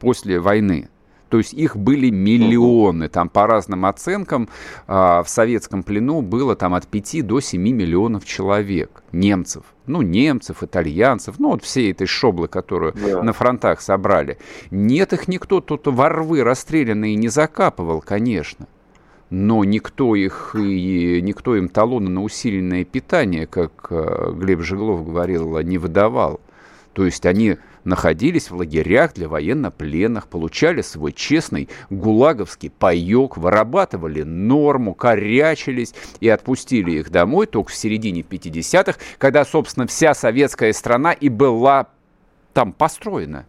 после 0.00 0.40
войны. 0.40 0.88
То 1.30 1.38
есть 1.38 1.52
их 1.52 1.76
были 1.76 2.10
миллионы. 2.10 3.08
Там 3.08 3.28
по 3.28 3.48
разным 3.48 3.86
оценкам 3.86 4.48
в 4.86 5.24
советском 5.26 5.82
плену 5.82 6.22
было 6.22 6.54
там 6.54 6.74
от 6.74 6.86
5 6.86 7.26
до 7.26 7.40
7 7.40 7.60
миллионов 7.60 8.24
человек, 8.24 9.02
немцев. 9.10 9.64
Ну, 9.86 10.02
немцев, 10.02 10.62
итальянцев, 10.62 11.40
ну, 11.40 11.48
вот 11.48 11.64
все 11.64 11.90
этой 11.90 12.06
шоблы, 12.06 12.46
которую 12.46 12.92
да. 12.92 13.22
на 13.22 13.32
фронтах 13.32 13.80
собрали. 13.80 14.38
Нет 14.70 15.12
их 15.12 15.26
никто 15.26 15.60
тут 15.60 15.88
ворвы 15.88 16.44
расстрелянные 16.44 17.16
не 17.16 17.28
закапывал, 17.28 18.00
конечно 18.00 18.68
но 19.30 19.64
никто 19.64 20.14
их 20.14 20.54
и 20.58 21.20
никто 21.22 21.56
им 21.56 21.68
талоны 21.68 22.10
на 22.10 22.22
усиленное 22.22 22.84
питание, 22.84 23.46
как 23.46 23.88
э, 23.90 24.32
Глеб 24.34 24.60
Жеглов 24.60 25.04
говорил, 25.04 25.58
не 25.60 25.78
выдавал. 25.78 26.40
То 26.92 27.04
есть 27.04 27.26
они 27.26 27.56
находились 27.84 28.50
в 28.50 28.56
лагерях 28.56 29.14
для 29.14 29.28
военнопленных, 29.28 30.28
получали 30.28 30.80
свой 30.80 31.12
честный 31.12 31.68
гулаговский 31.90 32.70
паек, 32.70 33.36
вырабатывали 33.36 34.22
норму, 34.22 34.94
корячились 34.94 35.94
и 36.20 36.28
отпустили 36.28 36.92
их 36.92 37.10
домой 37.10 37.46
только 37.46 37.70
в 37.70 37.74
середине 37.74 38.22
50-х, 38.22 38.98
когда, 39.18 39.44
собственно, 39.44 39.86
вся 39.86 40.14
советская 40.14 40.72
страна 40.72 41.12
и 41.12 41.28
была 41.28 41.88
там 42.52 42.72
построена. 42.72 43.46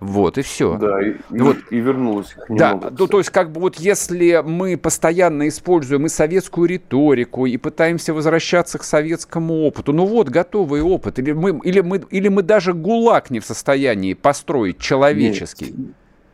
Вот, 0.00 0.38
и 0.38 0.42
все. 0.42 0.76
Да, 0.76 1.00
и, 1.02 1.16
вот. 1.30 1.56
и 1.70 1.78
вернулось 1.78 2.30
их 2.30 2.48
немного. 2.48 2.90
Да, 2.90 2.96
ну, 2.96 3.06
то 3.08 3.18
есть, 3.18 3.30
как 3.30 3.50
бы 3.50 3.60
вот 3.60 3.76
если 3.76 4.42
мы 4.46 4.76
постоянно 4.76 5.48
используем 5.48 6.06
и 6.06 6.08
советскую 6.08 6.68
риторику, 6.68 7.46
и 7.46 7.56
пытаемся 7.56 8.14
возвращаться 8.14 8.78
к 8.78 8.84
советскому 8.84 9.64
опыту, 9.64 9.92
ну 9.92 10.06
вот, 10.06 10.28
готовый 10.28 10.82
опыт, 10.82 11.18
или 11.18 11.32
мы, 11.32 11.60
или 11.64 11.80
мы, 11.80 12.00
или 12.10 12.28
мы 12.28 12.42
даже 12.42 12.74
ГУЛАГ 12.74 13.30
не 13.30 13.40
в 13.40 13.44
состоянии 13.44 14.14
построить 14.14 14.78
человеческий. 14.78 15.74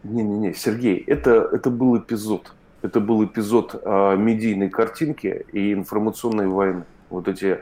Не-не-не, 0.03 0.53
Сергей, 0.53 1.03
это, 1.07 1.48
это 1.50 1.70
был 1.70 1.96
эпизод. 1.96 2.53
Это 2.83 3.00
был 3.00 3.24
эпизод 3.24 3.81
а, 3.83 4.14
медийной 4.14 4.68
картинки 4.68 5.46
и 5.53 5.72
информационной 5.72 6.48
войны. 6.48 6.85
Вот 7.09 7.29
эти 7.29 7.61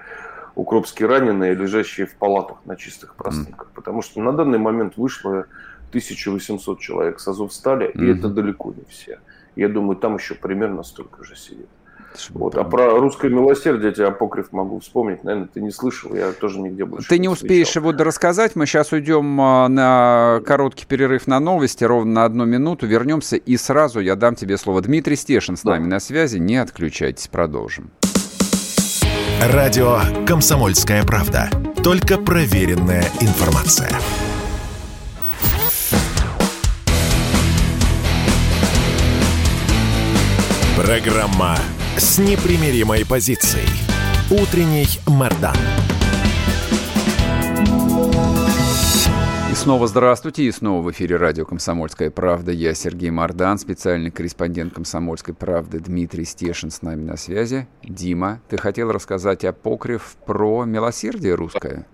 укропские 0.57 1.09
раненые, 1.09 1.55
лежащие 1.55 2.07
в 2.07 2.15
палатах 2.17 2.59
на 2.65 2.75
чистых 2.75 3.15
простынках. 3.15 3.69
Mm. 3.69 3.75
Потому 3.75 4.03
что 4.03 4.21
на 4.21 4.33
данный 4.33 4.59
момент 4.59 4.97
вышло 4.97 5.47
1800 5.93 6.81
человек 6.81 7.21
с 7.21 7.29
Азовстали, 7.29 7.89
mm-hmm. 7.89 8.05
и 8.05 8.19
это 8.19 8.29
далеко 8.29 8.73
не 8.73 8.85
все. 8.89 9.19
Я 9.57 9.69
думаю, 9.69 9.97
там 9.97 10.17
еще 10.17 10.35
примерно 10.35 10.83
столько 10.83 11.23
же 11.25 11.37
сидит. 11.37 11.69
Вот. 12.31 12.57
А 12.57 12.65
про 12.65 12.99
русское 12.99 13.31
милосердие 13.31 13.89
я 13.89 13.93
тебе 13.93 14.07
апокриф 14.07 14.53
могу 14.53 14.81
вспомнить. 14.81 15.25
Наверное, 15.25 15.49
ты 15.53 15.61
не 15.61 15.71
слышал, 15.71 16.15
я 16.15 16.33
тоже 16.33 16.61
нигде 16.61 16.85
больше 16.85 17.09
Ты 17.09 17.17
не, 17.17 17.23
не 17.23 17.29
успеешь 17.29 17.75
его 17.75 17.93
рассказать. 17.93 18.55
Мы 18.55 18.67
сейчас 18.67 18.93
уйдем 18.93 19.41
а, 19.41 19.69
на 19.69 20.41
короткий 20.45 20.87
перерыв 20.87 21.27
на 21.27 21.41
новости, 21.41 21.85
ровно 21.85 22.13
на 22.13 22.25
одну 22.25 22.45
минуту. 22.45 22.87
Вернемся 22.87 23.37
и 23.37 23.57
сразу 23.57 24.01
я 24.01 24.17
дам 24.17 24.35
тебе 24.35 24.57
слово. 24.57 24.83
Дмитрий 24.83 25.17
Стешин 25.17 25.57
с 25.57 25.63
да. 25.63 25.73
нами 25.73 25.87
на 25.87 26.01
связи. 26.01 26.39
Не 26.39 26.57
отключайтесь, 26.57 27.29
продолжим. 27.29 27.91
Радио 29.51 29.99
«Комсомольская 30.27 31.03
правда». 31.03 31.51
Только 31.83 32.17
проверенная 32.17 33.05
информация. 33.21 33.91
Программа 40.77 41.55
с 41.99 42.19
непримиримой 42.19 43.05
позицией. 43.05 43.69
Утренний 44.31 44.87
Мордан. 45.07 45.55
И 49.51 49.55
снова 49.55 49.87
здравствуйте, 49.87 50.45
и 50.45 50.51
снова 50.51 50.81
в 50.81 50.91
эфире 50.91 51.19
радио 51.19 51.45
«Комсомольская 51.45 52.11
правда». 52.11 52.53
Я 52.53 52.73
Сергей 52.73 53.11
Мордан, 53.11 53.59
специальный 53.59 54.11
корреспондент 54.11 54.73
«Комсомольской 54.73 55.35
правды» 55.35 55.79
Дмитрий 55.79 56.25
Стешин 56.25 56.71
с 56.71 56.81
нами 56.81 57.03
на 57.03 57.19
связи. 57.19 57.69
Дима, 57.83 58.41
ты 58.49 58.57
хотел 58.57 58.93
рассказать 58.93 59.45
о 59.45 59.53
покрив 59.53 60.17
про 60.25 60.65
милосердие 60.65 61.35
русское? 61.35 61.87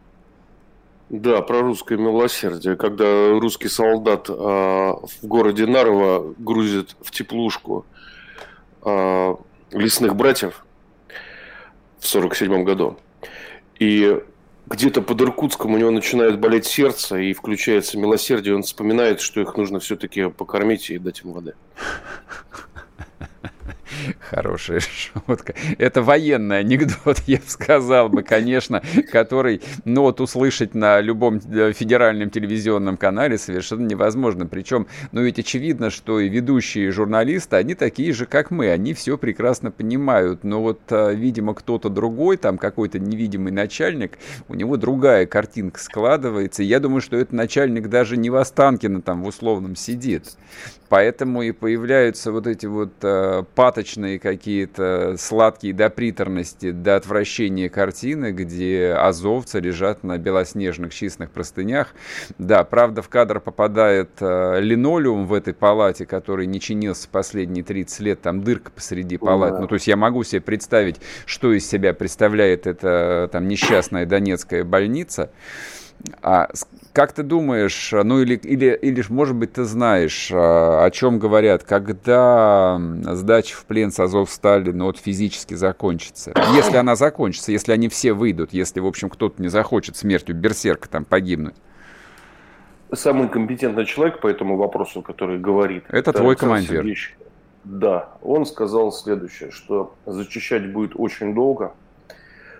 Да, 1.10 1.42
про 1.42 1.62
русское 1.62 1.98
милосердие. 1.98 2.76
Когда 2.76 3.30
русский 3.30 3.68
солдат 3.68 4.30
э, 4.30 4.32
в 4.32 5.08
городе 5.22 5.66
Нарова 5.66 6.32
грузит 6.38 6.94
в 7.00 7.10
теплушку– 7.10 7.84
э, 8.84 9.34
лесных 9.72 10.16
братьев 10.16 10.64
в 11.98 12.06
1947 12.06 12.64
году. 12.64 12.98
И 13.78 14.20
где-то 14.66 15.02
под 15.02 15.20
Иркутском 15.22 15.74
у 15.74 15.78
него 15.78 15.90
начинает 15.90 16.38
болеть 16.38 16.66
сердце 16.66 17.16
и 17.16 17.32
включается 17.32 17.96
милосердие, 17.98 18.54
он 18.54 18.62
вспоминает, 18.62 19.20
что 19.20 19.40
их 19.40 19.56
нужно 19.56 19.80
все-таки 19.80 20.28
покормить 20.28 20.90
и 20.90 20.98
дать 20.98 21.22
им 21.22 21.32
воды. 21.32 21.54
Хорошая 24.20 24.80
шутка. 24.80 25.54
Это 25.78 26.02
военный 26.02 26.60
анекдот, 26.60 27.18
я 27.26 27.38
бы 27.38 27.44
сказал 27.46 28.08
бы, 28.08 28.22
конечно, 28.22 28.82
который, 29.10 29.62
ну 29.84 30.02
вот 30.02 30.20
услышать 30.20 30.74
на 30.74 31.00
любом 31.00 31.40
э, 31.50 31.72
федеральном 31.72 32.30
телевизионном 32.30 32.96
канале 32.96 33.38
совершенно 33.38 33.86
невозможно. 33.86 34.46
Причем, 34.46 34.86
ну 35.12 35.22
ведь 35.22 35.38
очевидно, 35.38 35.90
что 35.90 36.20
и 36.20 36.28
ведущие 36.28 36.90
журналисты, 36.90 37.56
они 37.56 37.74
такие 37.74 38.12
же, 38.12 38.26
как 38.26 38.50
мы, 38.50 38.70
они 38.70 38.94
все 38.94 39.18
прекрасно 39.18 39.70
понимают. 39.70 40.44
Но 40.44 40.62
вот, 40.62 40.80
э, 40.90 41.14
видимо, 41.14 41.54
кто-то 41.54 41.88
другой, 41.88 42.36
там 42.36 42.58
какой-то 42.58 42.98
невидимый 42.98 43.52
начальник, 43.52 44.18
у 44.48 44.54
него 44.54 44.76
другая 44.76 45.26
картинка 45.26 45.80
складывается. 45.80 46.62
я 46.62 46.80
думаю, 46.80 47.00
что 47.00 47.16
этот 47.16 47.32
начальник 47.32 47.88
даже 47.88 48.16
не 48.16 48.30
в 48.30 48.36
Останкино 48.36 49.02
там 49.02 49.22
в 49.22 49.26
условном 49.26 49.76
сидит. 49.76 50.36
Поэтому 50.88 51.42
и 51.42 51.52
появляются 51.52 52.32
вот 52.32 52.46
эти 52.46 52.66
вот 52.66 52.92
э, 53.02 53.44
паточные 53.54 54.18
какие-то 54.18 55.16
сладкие 55.18 55.74
до 55.74 55.90
приторности, 55.90 56.70
до 56.70 56.96
отвращения 56.96 57.68
картины, 57.68 58.32
где 58.32 58.94
азовцы 58.98 59.60
лежат 59.60 60.02
на 60.02 60.16
белоснежных 60.16 60.94
чистых 60.94 61.30
простынях. 61.30 61.94
Да, 62.38 62.64
правда, 62.64 63.02
в 63.02 63.08
кадр 63.08 63.40
попадает 63.40 64.10
э, 64.20 64.60
линолеум 64.60 65.26
в 65.26 65.34
этой 65.34 65.52
палате, 65.52 66.06
который 66.06 66.46
не 66.46 66.60
чинился 66.60 67.08
последние 67.10 67.64
30 67.64 68.00
лет, 68.00 68.22
там 68.22 68.42
дырка 68.42 68.70
посреди 68.70 69.18
палаты. 69.18 69.54
Да. 69.54 69.60
Ну, 69.60 69.66
то 69.66 69.74
есть 69.74 69.86
я 69.86 69.96
могу 69.96 70.24
себе 70.24 70.40
представить, 70.40 71.00
что 71.26 71.52
из 71.52 71.68
себя 71.68 71.92
представляет 71.92 72.66
эта 72.66 73.28
там 73.30 73.46
несчастная 73.46 74.06
донецкая 74.06 74.64
больница. 74.64 75.30
А 76.22 76.48
Как 76.92 77.12
ты 77.12 77.22
думаешь, 77.22 77.90
ну 77.92 78.20
или, 78.20 78.34
или, 78.36 78.78
или 78.80 79.04
может 79.08 79.36
быть, 79.36 79.52
ты 79.52 79.64
знаешь, 79.64 80.30
а, 80.32 80.84
о 80.84 80.90
чем 80.90 81.18
говорят, 81.18 81.62
когда 81.62 82.80
сдача 83.12 83.56
в 83.56 83.64
плен 83.66 83.92
с 83.92 84.00
Азовстали, 84.00 84.72
ну 84.72 84.86
вот 84.86 84.98
физически 84.98 85.54
закончится? 85.54 86.32
Если 86.54 86.76
она 86.76 86.96
закончится, 86.96 87.52
если 87.52 87.72
они 87.72 87.88
все 87.88 88.12
выйдут, 88.12 88.52
если, 88.52 88.80
в 88.80 88.86
общем, 88.86 89.10
кто-то 89.10 89.40
не 89.40 89.48
захочет 89.48 89.96
смертью 89.96 90.34
берсерка 90.34 90.88
там 90.88 91.04
погибнуть. 91.04 91.54
Самый 92.92 93.28
компетентный 93.28 93.84
человек 93.84 94.20
по 94.20 94.28
этому 94.28 94.56
вопросу, 94.56 95.02
который 95.02 95.38
говорит. 95.38 95.84
Это 95.88 96.12
твой 96.12 96.36
командир. 96.36 96.76
Сергеевич, 96.76 97.16
да, 97.64 98.08
он 98.22 98.46
сказал 98.46 98.92
следующее, 98.92 99.50
что 99.50 99.94
зачищать 100.06 100.72
будет 100.72 100.92
очень 100.94 101.34
долго, 101.34 101.74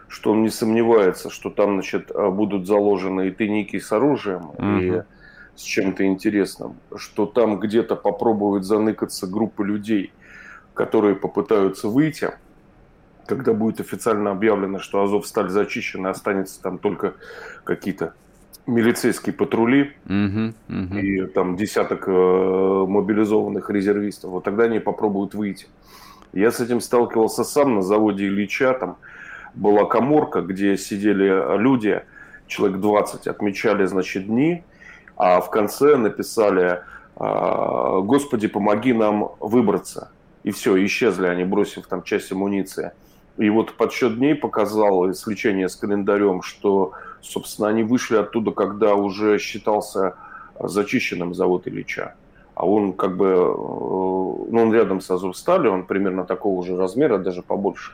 что 0.08 0.32
он 0.32 0.42
не 0.42 0.48
сомневается, 0.48 1.30
что 1.30 1.50
там, 1.50 1.74
значит, 1.74 2.10
будут 2.14 2.66
заложены 2.66 3.28
и 3.28 3.30
тайники 3.30 3.78
с 3.78 3.92
оружием, 3.92 4.50
угу. 4.50 4.78
и 4.80 5.02
с 5.54 5.62
чем-то 5.62 6.06
интересным, 6.06 6.76
что 6.96 7.26
там 7.26 7.58
где-то 7.60 7.96
попробуют 7.96 8.64
заныкаться 8.64 9.26
группы 9.26 9.64
людей, 9.64 10.12
которые 10.74 11.14
попытаются 11.14 11.88
выйти, 11.88 12.30
когда 13.26 13.52
будет 13.52 13.80
официально 13.80 14.30
объявлено, 14.30 14.78
что 14.78 15.02
Азов 15.02 15.26
сталь 15.26 15.50
зачищена, 15.50 16.10
останется 16.10 16.62
там 16.62 16.78
только 16.78 17.14
какие-то 17.64 18.14
милицейские 18.66 19.34
патрули 19.34 19.94
угу, 20.04 20.54
угу. 20.68 20.96
и 20.96 21.26
там 21.26 21.56
десяток 21.56 22.06
э, 22.06 22.10
мобилизованных 22.10 23.68
резервистов, 23.70 24.30
вот 24.30 24.44
тогда 24.44 24.64
они 24.64 24.78
попробуют 24.78 25.34
выйти. 25.34 25.66
Я 26.32 26.50
с 26.50 26.60
этим 26.60 26.80
сталкивался 26.80 27.44
сам 27.44 27.76
на 27.76 27.82
заводе 27.82 28.26
Ильича, 28.26 28.74
там 28.74 28.98
была 29.54 29.84
коморка, 29.84 30.40
где 30.40 30.76
сидели 30.76 31.58
люди, 31.58 32.02
человек 32.46 32.78
20, 32.80 33.26
отмечали, 33.26 33.84
значит, 33.86 34.26
дни, 34.26 34.64
а 35.16 35.40
в 35.40 35.50
конце 35.50 35.96
написали 35.96 36.80
«А, 37.16 38.00
«Господи, 38.00 38.48
помоги 38.48 38.92
нам 38.92 39.32
выбраться». 39.40 40.10
И 40.44 40.50
все, 40.50 40.82
исчезли 40.84 41.26
они, 41.26 41.44
бросив 41.44 41.86
там 41.86 42.02
часть 42.02 42.30
амуниции. 42.32 42.92
И 43.36 43.50
вот 43.50 43.74
подсчет 43.74 44.16
дней 44.16 44.34
показал, 44.34 45.12
сличение 45.12 45.68
с 45.68 45.76
календарем, 45.76 46.42
что 46.42 46.94
Собственно, 47.20 47.68
они 47.68 47.82
вышли 47.82 48.16
оттуда, 48.16 48.52
когда 48.52 48.94
уже 48.94 49.38
считался 49.38 50.14
зачищенным 50.60 51.34
завод 51.34 51.66
Ильича. 51.66 52.14
А 52.54 52.66
он 52.66 52.92
как 52.92 53.16
бы, 53.16 53.26
э, 53.26 53.36
ну, 53.36 54.48
он 54.50 54.72
рядом 54.72 55.00
с 55.00 55.10
Азовсталью, 55.10 55.72
он 55.72 55.84
примерно 55.84 56.24
такого 56.24 56.64
же 56.64 56.76
размера, 56.76 57.18
даже 57.18 57.42
побольше. 57.42 57.92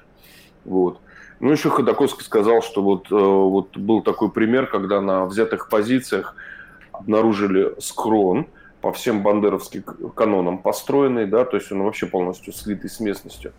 Вот. 0.64 1.00
Ну, 1.40 1.51
еще 1.51 1.70
Ходоковский 1.70 2.25
сказал, 2.25 2.62
что 2.62 2.83
вот, 2.83 3.11
э, 3.11 3.14
вот 3.14 3.77
был 3.77 4.03
такой 4.03 4.31
пример, 4.31 4.66
когда 4.66 5.01
на 5.01 5.27
взятых 5.27 5.68
позициях 5.68 6.37
обнаружили 6.92 7.75
скрон 7.81 8.47
по 8.81 8.92
всем 8.92 9.23
бандеровским 9.23 9.83
канонам 10.14 10.59
построенный, 10.59 11.27
да, 11.27 11.44
то 11.44 11.57
есть 11.57 11.73
он 11.73 11.83
вообще 11.83 12.07
полностью 12.07 12.53
слитый 12.53 12.88
с 12.88 13.01
местностью. 13.01 13.53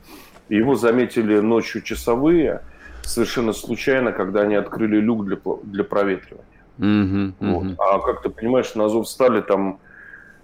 Его 0.49 0.75
заметили 0.75 1.39
ночью 1.39 1.81
часовые– 1.81 2.61
совершенно 3.05 3.53
случайно, 3.53 4.11
когда 4.11 4.41
они 4.41 4.55
открыли 4.55 4.97
люк 4.97 5.25
для, 5.25 5.37
для 5.63 5.83
проветривания. 5.83 6.45
Mm-hmm, 6.77 7.33
Вот. 7.39 7.79
А 7.79 7.99
как 7.99 8.21
ты 8.21 8.29
понимаешь, 8.29 8.75
на 8.75 8.85
Азов 8.85 9.07
стали 9.07 9.41
там, 9.41 9.79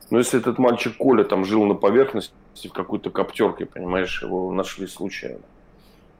ну 0.09 0.19
если 0.19 0.39
этот 0.39 0.57
мальчик 0.59 0.95
Коля 0.97 1.23
там 1.23 1.43
жил 1.43 1.65
на 1.65 1.73
поверхности 1.73 2.33
в 2.67 2.71
какой-то 2.71 3.09
коптерке, 3.09 3.65
понимаешь, 3.65 4.21
его 4.21 4.51
нашли 4.53 4.87
случайно. 4.87 5.41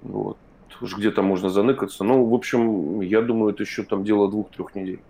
Вот. 0.02 0.38
Уж 0.80 0.98
где-то 0.98 1.22
можно 1.22 1.50
заныкаться. 1.50 2.04
Ну, 2.04 2.26
в 2.26 2.34
общем, 2.34 3.02
я 3.02 3.22
думаю, 3.22 3.54
это 3.54 3.64
еще 3.64 3.84
там 3.84 4.04
дело 4.04 4.30
двух-трех 4.30 4.76
недель. 4.76 5.02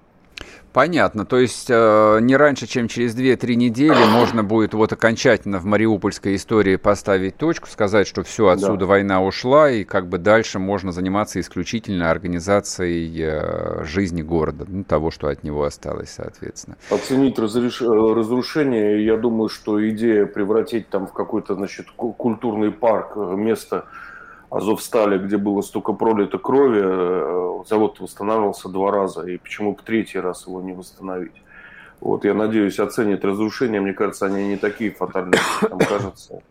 Понятно. 0.74 1.26
То 1.26 1.38
есть 1.38 1.68
э, 1.70 2.20
не 2.22 2.38
раньше, 2.38 2.66
чем 2.66 2.88
через 2.88 3.16
2-3 3.16 3.56
недели 3.56 4.06
можно 4.10 4.44
будет 4.44 4.74
вот 4.74 4.94
окончательно 4.94 5.60
в 5.60 5.66
мариупольской 5.66 6.36
истории 6.36 6.78
поставить 6.78 7.36
точку, 7.36 7.68
сказать, 7.68 8.08
что 8.08 8.24
все, 8.24 8.48
отсюда 8.48 8.78
да. 8.78 8.86
война 8.86 9.22
ушла, 9.22 9.70
и 9.70 9.84
как 9.84 10.08
бы 10.08 10.18
дальше 10.18 10.60
можно 10.60 10.94
заниматься 10.94 11.42
исключительно 11.42 12.10
организацией 12.10 13.14
э, 13.22 13.84
жизни 13.84 14.22
города, 14.22 14.66
ну, 14.68 14.86
того, 14.86 15.12
что 15.12 15.28
от 15.28 15.44
него 15.44 15.64
осталось, 15.64 16.12
соответственно. 16.12 16.78
Оценить 16.90 17.38
разреш... 17.38 17.82
Э, 17.82 17.86
разрушение, 17.86 19.06
я 19.06 19.18
думаю, 19.18 19.50
что 19.50 19.88
идея 19.90 20.26
превратить 20.26 20.88
там 20.88 21.06
в 21.06 21.12
какой-то, 21.12 21.56
значит, 21.56 21.88
культурный 21.92 22.72
парк, 22.72 23.14
э, 23.18 23.36
место 23.36 23.88
Азовстали, 24.52 25.18
где 25.18 25.38
было 25.38 25.62
столько 25.62 25.94
пролито 25.94 26.38
крови, 26.38 26.82
э, 26.84 27.64
завод 27.66 28.02
восстанавливался 28.02 28.68
два 28.68 28.92
раза, 28.92 29.22
и 29.22 29.38
почему 29.38 29.72
бы 29.72 29.80
третий 29.82 30.20
раз 30.20 30.46
его 30.46 30.62
не 30.62 30.74
восстановить? 30.74 31.42
Вот, 32.02 32.26
я 32.26 32.34
надеюсь, 32.34 32.78
оценят 32.78 33.24
разрушения, 33.24 33.80
мне 33.80 33.94
кажется, 33.94 34.26
они 34.26 34.50
не 34.50 34.58
такие 34.58 34.92
фатальные, 34.92 35.40
как 35.62 35.70
нам 35.70 35.80
кажется. 35.80 36.42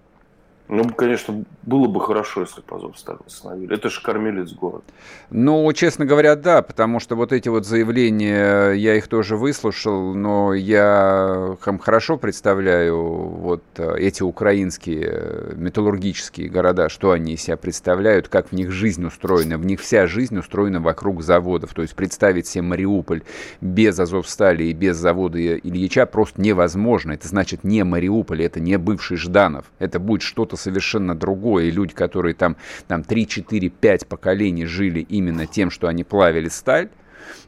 Ну, 0.73 0.89
конечно, 0.89 1.45
было 1.63 1.89
бы 1.89 2.01
хорошо, 2.01 2.43
если 2.43 2.61
бы 2.61 2.77
Азовсталь 2.77 3.17
восстановили. 3.25 3.75
Это 3.75 3.91
же 3.91 4.01
кормилец 4.01 4.53
город. 4.53 4.85
Ну, 5.29 5.73
честно 5.73 6.07
говоря, 6.07 6.37
да, 6.37 6.63
потому 6.63 7.01
что 7.01 7.17
вот 7.17 7.33
эти 7.33 7.49
вот 7.49 7.67
заявления, 7.67 8.71
я 8.71 8.95
их 8.95 9.09
тоже 9.09 9.37
выслушал, 9.37 10.15
но 10.15 10.55
я 10.55 11.57
хорошо 11.81 12.19
представляю 12.19 13.03
вот 13.03 13.65
э, 13.79 13.97
эти 13.99 14.23
украинские 14.23 15.09
э, 15.11 15.53
металлургические 15.57 16.49
города, 16.49 16.89
что 16.89 17.11
они 17.11 17.33
из 17.33 17.43
себя 17.43 17.57
представляют, 17.57 18.29
как 18.29 18.51
в 18.51 18.53
них 18.53 18.71
жизнь 18.71 19.05
устроена. 19.05 19.59
В 19.59 19.67
них 19.67 19.81
вся 19.81 20.07
жизнь 20.07 20.39
устроена 20.39 20.79
вокруг 20.79 21.25
заводов. 21.25 21.75
То 21.75 21.83
есть 21.83 21.97
представить 21.97 22.47
себе 22.47 22.63
Мариуполь 22.63 23.23
без 23.61 23.99
Азовстали 23.99 24.65
и 24.65 24.73
без 24.73 24.97
завода 24.99 25.37
Ильича 25.41 26.07
просто 26.07 26.41
невозможно. 26.41 27.11
Это 27.11 27.27
значит 27.27 27.65
не 27.65 27.83
Мариуполь, 27.83 28.45
это 28.45 28.61
не 28.61 28.79
бывший 28.79 29.17
Жданов. 29.17 29.65
Это 29.81 29.99
будет 29.99 30.23
что-то 30.23 30.60
совершенно 30.61 31.15
другое. 31.15 31.65
И 31.65 31.71
люди, 31.71 31.95
которые 31.95 32.35
там, 32.35 32.57
там 32.87 33.03
3, 33.03 33.27
4, 33.27 33.69
5 33.69 34.07
поколений 34.07 34.67
жили 34.67 35.01
именно 35.01 35.47
тем, 35.47 35.71
что 35.71 35.89
они 35.89 36.05
плавили 36.05 36.49
сталь, 36.49 36.89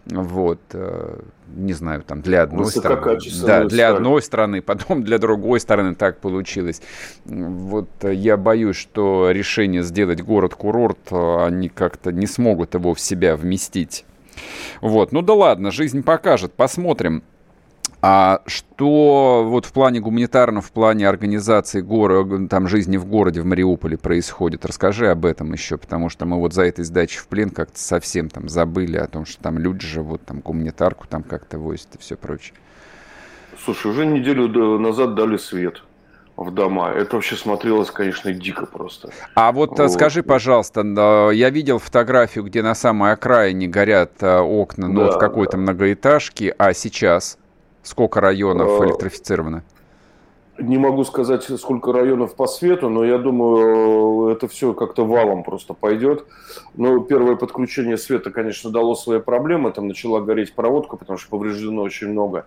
вот, 0.07 0.61
э, 0.73 1.21
не 1.55 1.73
знаю, 1.73 2.03
там 2.03 2.23
для 2.23 2.43
одной 2.43 2.67
страны, 2.67 3.19
да, 3.47 3.65
для 3.65 3.89
сталь. 3.89 3.97
одной 3.97 4.23
страны, 4.23 4.63
потом 4.63 5.03
для 5.03 5.19
другой 5.19 5.61
страны 5.61 5.95
так 5.95 6.19
получилось. 6.19 6.83
Вот 7.25 7.89
я 8.03 8.37
боюсь, 8.37 8.77
что 8.77 9.31
решение 9.31 9.83
сделать 9.83 10.21
город-курорт, 10.21 10.99
э, 11.11 11.45
они 11.47 11.69
как-то 11.69 12.13
не 12.13 12.27
смогут 12.27 12.75
его 12.75 12.95
в 12.95 13.01
себя 13.01 13.37
вместить. 13.37 14.05
Вот, 14.81 15.13
ну 15.13 15.23
да 15.23 15.35
ладно, 15.35 15.71
жизнь 15.71 16.03
покажет, 16.03 16.53
посмотрим. 16.55 17.23
А 18.05 18.43
что 18.47 19.45
вот 19.47 19.65
в 19.65 19.73
плане 19.73 20.01
гуманитарном, 20.01 20.61
в 20.61 20.73
плане 20.73 21.09
организации 21.09 21.81
города, 21.81 22.49
там 22.49 22.67
жизни 22.67 22.97
в 22.97 23.07
городе, 23.07 23.41
в 23.41 23.47
Мариуполе 23.47 23.97
происходит? 23.97 24.67
Расскажи 24.67 25.09
об 25.09 25.25
этом 25.25 25.53
еще, 25.53 25.79
потому 25.79 26.09
что 26.09 26.27
мы 26.27 26.41
вот 26.41 26.53
за 26.53 26.65
этой 26.65 26.85
сдачей 26.85 27.21
в 27.21 27.29
плен 27.29 27.51
как-то 27.51 27.79
совсем 27.79 28.29
там 28.29 28.49
забыли 28.49 28.97
о 28.97 29.07
том, 29.07 29.25
что 29.25 29.41
там 29.41 29.57
люди 29.57 29.87
живут, 29.87 30.23
там 30.25 30.41
гуманитарку 30.41 31.07
там 31.07 31.23
как-то 31.23 31.59
возят 31.59 31.95
и 31.95 31.99
все 31.99 32.17
прочее. 32.17 32.55
Слушай, 33.65 33.93
уже 33.93 34.05
неделю 34.05 34.49
назад 34.81 35.15
дали 35.15 35.37
свет 35.37 35.85
в 36.37 36.51
дома. 36.51 36.91
Это 36.91 37.15
вообще 37.15 37.37
смотрелось, 37.37 37.93
конечно, 37.93 38.33
дико 38.33 38.67
просто. 38.67 39.11
А 39.37 39.53
вот, 39.53 39.79
э, 39.79 39.83
вот. 39.85 39.93
скажи, 39.93 40.25
пожалуйста, 40.25 40.81
я 41.33 41.51
видел 41.51 41.79
фотографию, 41.79 42.43
где 42.45 42.63
на 42.63 42.75
самой 42.75 43.13
окраине 43.13 43.69
горят 43.69 44.15
э, 44.23 44.39
окна, 44.39 44.89
ну, 44.89 45.05
да, 45.05 45.13
в 45.13 45.19
какой-то 45.19 45.53
да. 45.53 45.59
многоэтажке, 45.59 46.53
а 46.59 46.73
сейчас? 46.73 47.39
Сколько 47.83 48.21
районов 48.21 48.81
а, 48.81 48.85
электрифицировано? 48.87 49.65
Не 50.59 50.79
могу 50.79 51.03
сказать, 51.05 51.43
сколько 51.43 51.93
районов 51.93 52.37
по 52.37 52.47
свету, 52.47 52.89
но 52.89 53.05
я 53.05 53.19
думаю, 53.19 54.29
это 54.29 54.47
все 54.47 54.73
как-то 54.73 55.05
валом 55.05 55.43
просто 55.43 55.75
пойдет. 55.75 56.25
Но 56.75 57.01
первое 57.01 57.37
подключение 57.37 57.97
света, 57.97 58.31
конечно, 58.31 58.71
дало 58.71 58.95
свои 58.95 59.21
проблемы. 59.21 59.73
Там 59.73 59.89
начала 59.89 60.21
гореть 60.21 60.55
проводка, 60.55 60.97
потому 60.97 61.19
что 61.19 61.31
повреждено 61.31 61.83
очень 61.83 62.09
много. 62.09 62.47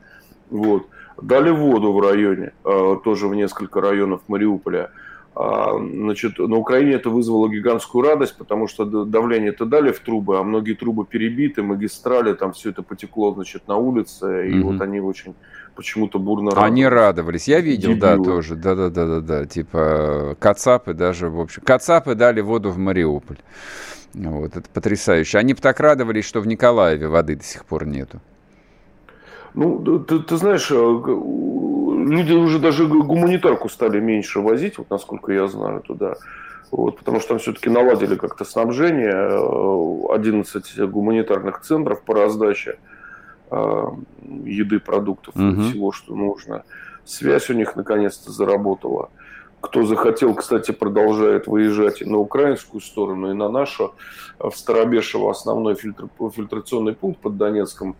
Вот. 0.50 0.88
Дали 1.22 1.50
воду 1.50 1.94
в 1.94 2.00
районе, 2.00 2.54
а, 2.64 2.96
тоже 2.98 3.28
в 3.28 3.36
несколько 3.36 3.82
районов 3.82 4.22
Мариуполя. 4.28 4.92
А, 5.38 5.78
значит, 5.78 6.40
на 6.40 6.56
Украине 6.56 6.94
это 6.94 7.10
вызвало 7.10 7.50
гигантскую 7.50 8.06
радость, 8.06 8.38
потому 8.38 8.68
что 8.68 8.86
давление-то 8.86 9.66
дали 9.66 9.92
в 9.92 10.00
трубы, 10.00 10.40
а 10.40 10.44
многие 10.44 10.76
трубы 10.76 11.06
перебиты, 11.06 11.62
магистрали, 11.62 12.34
там 12.34 12.54
все 12.54 12.70
это 12.70 12.84
потекло, 12.84 13.34
значит, 13.34 13.68
на 13.68 13.76
улице, 13.76 14.50
и 14.50 14.54
mm 14.54 14.62
вот 14.66 14.82
они 14.82 15.02
очень 15.02 15.36
почему-то 15.76 16.20
бурно 16.20 16.52
радовались. 16.52 16.72
Они 16.72 16.88
радовались, 16.88 17.48
я 17.50 17.60
видел, 17.60 17.90
Дебилы. 17.90 18.00
да, 18.00 18.18
тоже, 18.18 18.56
да-да-да-да-да, 18.56 19.46
типа 19.46 20.38
Кацапы 20.40 20.94
даже, 20.94 21.30
в 21.30 21.40
общем, 21.42 21.62
Кацапы 21.66 22.16
дали 22.16 22.40
воду 22.40 22.72
в 22.72 22.78
Мариуполь. 22.78 23.38
Вот, 24.14 24.56
это 24.56 24.70
потрясающе. 24.74 25.38
Они 25.38 25.54
бы 25.54 25.60
так 25.60 25.82
радовались, 25.82 26.24
что 26.24 26.40
в 26.40 26.48
Николаеве 26.48 27.10
воды 27.10 27.36
до 27.36 27.44
сих 27.44 27.66
пор 27.66 27.86
нету. 27.86 28.22
Ну, 29.54 30.00
ты, 30.00 30.20
ты 30.20 30.38
знаешь, 30.38 30.70
э, 30.72 30.76
люди 32.06 32.34
уже 32.34 32.60
даже 32.60 32.88
гуманитарку 32.88 33.70
стали 33.70 34.00
меньше 34.00 34.40
возить, 34.40 34.78
вот 34.78 34.90
насколько 34.90 35.32
я 35.34 35.48
знаю, 35.48 35.82
туда. 35.82 36.16
Вот, 36.72 36.98
потому 36.98 37.20
что 37.20 37.30
там 37.30 37.40
все-таки 37.40 37.70
наладили 37.70 38.16
как-то 38.16 38.44
снабжение, 38.44 39.14
11 40.12 40.74
э, 40.78 40.88
гуманитарных 40.88 41.62
центров 41.62 42.02
по 42.02 42.14
раздаче. 42.14 42.78
еды, 43.52 44.80
продуктов 44.80 45.36
угу. 45.36 45.62
всего, 45.62 45.92
что 45.92 46.16
нужно. 46.16 46.64
Связь 47.06 47.50
у 47.50 47.54
них 47.54 47.76
наконец-то 47.76 48.32
заработала. 48.32 49.10
Кто 49.62 49.84
захотел, 49.84 50.34
кстати, 50.34 50.72
продолжает 50.72 51.48
выезжать 51.48 52.02
и 52.02 52.06
на 52.06 52.18
украинскую 52.18 52.82
сторону, 52.82 53.32
и 53.32 53.34
на 53.34 53.50
нашу. 53.50 53.94
В 54.40 54.52
Старобешево 54.52 55.32
основной 55.32 55.76
фильтр, 55.76 56.08
фильтрационный 56.36 56.94
пункт 56.94 57.22
под 57.22 57.38
Донецком. 57.38 57.96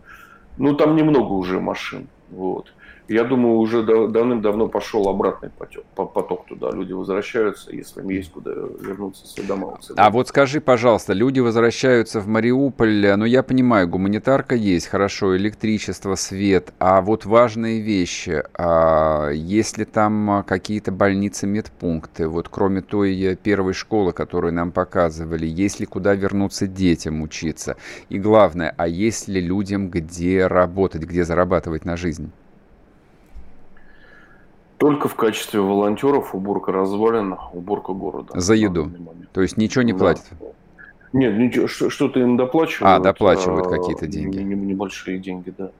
Ну, 0.58 0.74
там 0.74 0.96
немного 0.96 1.32
уже 1.32 1.60
машин. 1.60 2.08
Вот 2.30 2.72
я 3.08 3.24
думаю, 3.24 3.56
уже 3.56 3.82
давным-давно 3.82 4.68
пошел 4.68 5.08
обратный 5.08 5.50
поток, 5.50 5.84
поток 5.94 6.46
туда. 6.46 6.70
Люди 6.70 6.92
возвращаются, 6.92 7.74
если 7.74 8.00
им 8.00 8.08
есть 8.10 8.32
куда 8.32 8.52
вернуться 8.52 9.26
с 9.26 9.34
дома. 9.34 9.78
А 9.96 10.10
вот 10.10 10.28
скажи, 10.28 10.60
пожалуйста, 10.60 11.12
люди 11.12 11.40
возвращаются 11.40 12.20
в 12.20 12.26
Мариуполь, 12.26 13.14
ну 13.16 13.24
я 13.24 13.42
понимаю, 13.42 13.88
гуманитарка 13.88 14.54
есть, 14.54 14.88
хорошо, 14.88 15.36
электричество, 15.36 16.14
свет, 16.14 16.72
а 16.78 17.00
вот 17.00 17.26
важные 17.26 17.80
вещи, 17.80 18.42
а 18.54 19.30
есть 19.30 19.78
ли 19.78 19.84
там 19.84 20.44
какие-то 20.46 20.92
больницы, 20.92 21.46
медпункты, 21.46 22.28
вот 22.28 22.48
кроме 22.48 22.80
той 22.80 23.36
первой 23.36 23.72
школы, 23.72 24.12
которую 24.12 24.52
нам 24.52 24.72
показывали, 24.72 25.46
есть 25.46 25.80
ли 25.80 25.86
куда 25.86 26.14
вернуться 26.14 26.66
детям 26.66 27.22
учиться? 27.22 27.76
И 28.08 28.18
главное, 28.18 28.74
а 28.76 28.88
есть 28.88 29.28
ли 29.28 29.40
людям 29.40 29.90
где 29.90 30.46
работать, 30.46 31.02
где 31.02 31.24
зарабатывать 31.24 31.84
на 31.84 31.96
жизнь? 31.96 32.32
Только 34.78 35.08
в 35.08 35.14
качестве 35.14 35.60
волонтеров 35.60 36.34
уборка 36.34 36.70
развалин, 36.70 37.36
уборка 37.52 37.92
города. 37.92 38.38
За 38.38 38.54
еду. 38.54 38.90
То 39.32 39.40
есть 39.42 39.56
ничего 39.56 39.82
не 39.82 39.92
да. 39.92 39.98
платят? 39.98 40.24
Нет, 41.12 41.38
ничего, 41.38 41.66
что-то 41.66 42.20
им 42.20 42.36
доплачивают. 42.36 42.98
А, 42.98 43.00
доплачивают 43.00 43.66
а, 43.66 43.70
какие-то 43.70 44.06
деньги. 44.06 44.38
Небольшие 44.38 45.18
деньги, 45.18 45.52
да. 45.56 45.70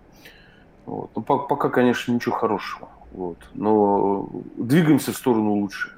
Вот. 0.87 1.11
Ну, 1.14 1.22
пока, 1.22 1.68
конечно, 1.68 2.12
ничего 2.12 2.35
хорошего. 2.35 2.88
Вот. 3.12 3.38
Но 3.54 4.28
двигаемся 4.56 5.12
в 5.12 5.16
сторону 5.16 5.54
лучше. 5.54 5.95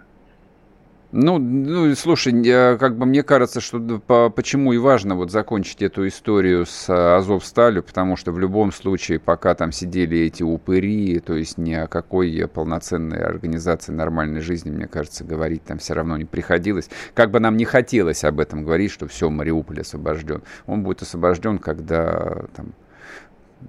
Ну, 1.11 1.38
ну, 1.38 1.94
слушай, 1.94 2.33
как 2.77 2.99
бы 2.99 3.07
мне 3.07 3.23
кажется, 3.23 3.62
что 3.62 3.81
по, 3.99 4.29
почему 4.29 4.75
и 4.75 4.79
важно 4.79 5.14
вот 5.14 5.31
закончить 5.31 5.81
эту 5.81 6.07
историю 6.07 6.66
с 6.66 6.85
а, 6.90 7.16
Азовсталью, 7.16 7.83
потому 7.83 8.16
что 8.16 8.31
в 8.31 8.38
любом 8.38 8.73
случае, 8.73 9.18
пока 9.18 9.55
там 9.55 9.73
сидели 9.73 10.18
эти 10.18 10.42
упыри, 10.42 11.18
то 11.21 11.35
есть 11.35 11.57
ни 11.57 11.73
о 11.73 11.87
какой 11.87 12.47
полноценной 12.47 13.23
организации 13.23 13.90
нормальной 13.90 14.42
жизни, 14.42 14.71
мне 14.71 14.87
кажется, 14.87 15.25
говорить 15.25 15.64
там 15.64 15.79
все 15.79 15.94
равно 15.94 16.18
не 16.18 16.27
приходилось. 16.27 16.90
Как 17.14 17.31
бы 17.31 17.40
нам 17.40 17.57
не 17.57 17.64
хотелось 17.64 18.23
об 18.25 18.38
этом 18.38 18.62
говорить, 18.62 18.90
что 18.90 19.09
все, 19.09 19.31
Мариуполь 19.31 19.81
освобожден. 19.81 20.42
Он 20.66 20.83
будет 20.83 21.01
освобожден, 21.01 21.59
когда 21.59 22.44
там, 22.55 22.75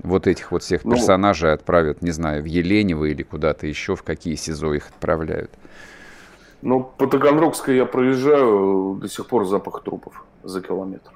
вот 0.04 0.28
этих 0.28 0.52
вот 0.52 0.64
всех 0.64 0.84
ну, 0.84 0.92
персонажей 0.92 1.54
отправят, 1.54 2.02
не 2.02 2.12
знаю, 2.12 2.44
в 2.44 2.48
Еленево 2.48 3.06
или 3.06 3.24
куда-то 3.24 3.66
еще, 3.66 3.96
в 3.96 4.04
какие 4.04 4.36
СИЗО 4.36 4.74
их 4.74 4.90
отправляют. 4.90 5.52
Ну, 6.62 6.84
по 6.98 7.08
Таганрогской 7.08 7.78
я 7.78 7.86
проезжаю, 7.86 8.98
до 9.02 9.08
сих 9.08 9.28
пор 9.28 9.46
запах 9.46 9.84
трупов 9.84 10.26
за 10.44 10.62
километр. 10.62 11.12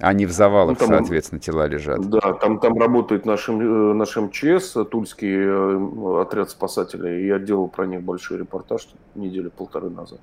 Они 0.00 0.26
в 0.26 0.32
завалах, 0.32 0.80
ну, 0.80 0.86
там, 0.86 0.98
соответственно, 0.98 1.40
тела 1.40 1.66
лежат. 1.68 2.00
Да, 2.08 2.32
там, 2.32 2.58
там 2.58 2.76
работает 2.78 3.24
наш, 3.24 3.48
э, 3.48 3.52
наш 3.52 4.16
МЧС, 4.16 4.76
Тульский 4.90 5.32
э, 5.32 6.20
отряд 6.20 6.50
спасателей. 6.50 7.26
Я 7.26 7.38
делал 7.38 7.68
про 7.68 7.86
них 7.86 8.02
большой 8.02 8.38
репортаж 8.38 8.88
недели 9.14 9.48
полторы 9.48 9.90
назад. 9.90 10.18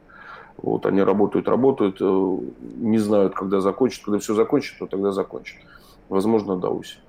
Вот 0.58 0.86
они 0.86 1.02
работают, 1.02 1.48
работают, 1.48 1.98
э, 2.02 2.38
не 2.78 2.98
знают, 2.98 3.36
когда 3.36 3.62
закончат. 3.62 4.04
Когда 4.04 4.20
все 4.20 4.34
закончат, 4.34 4.80
то 4.80 4.88
тогда 4.88 5.12
закончат. 5.12 5.60
Возможно, 6.10 6.58
до 6.58 6.70
осени. 6.70 7.02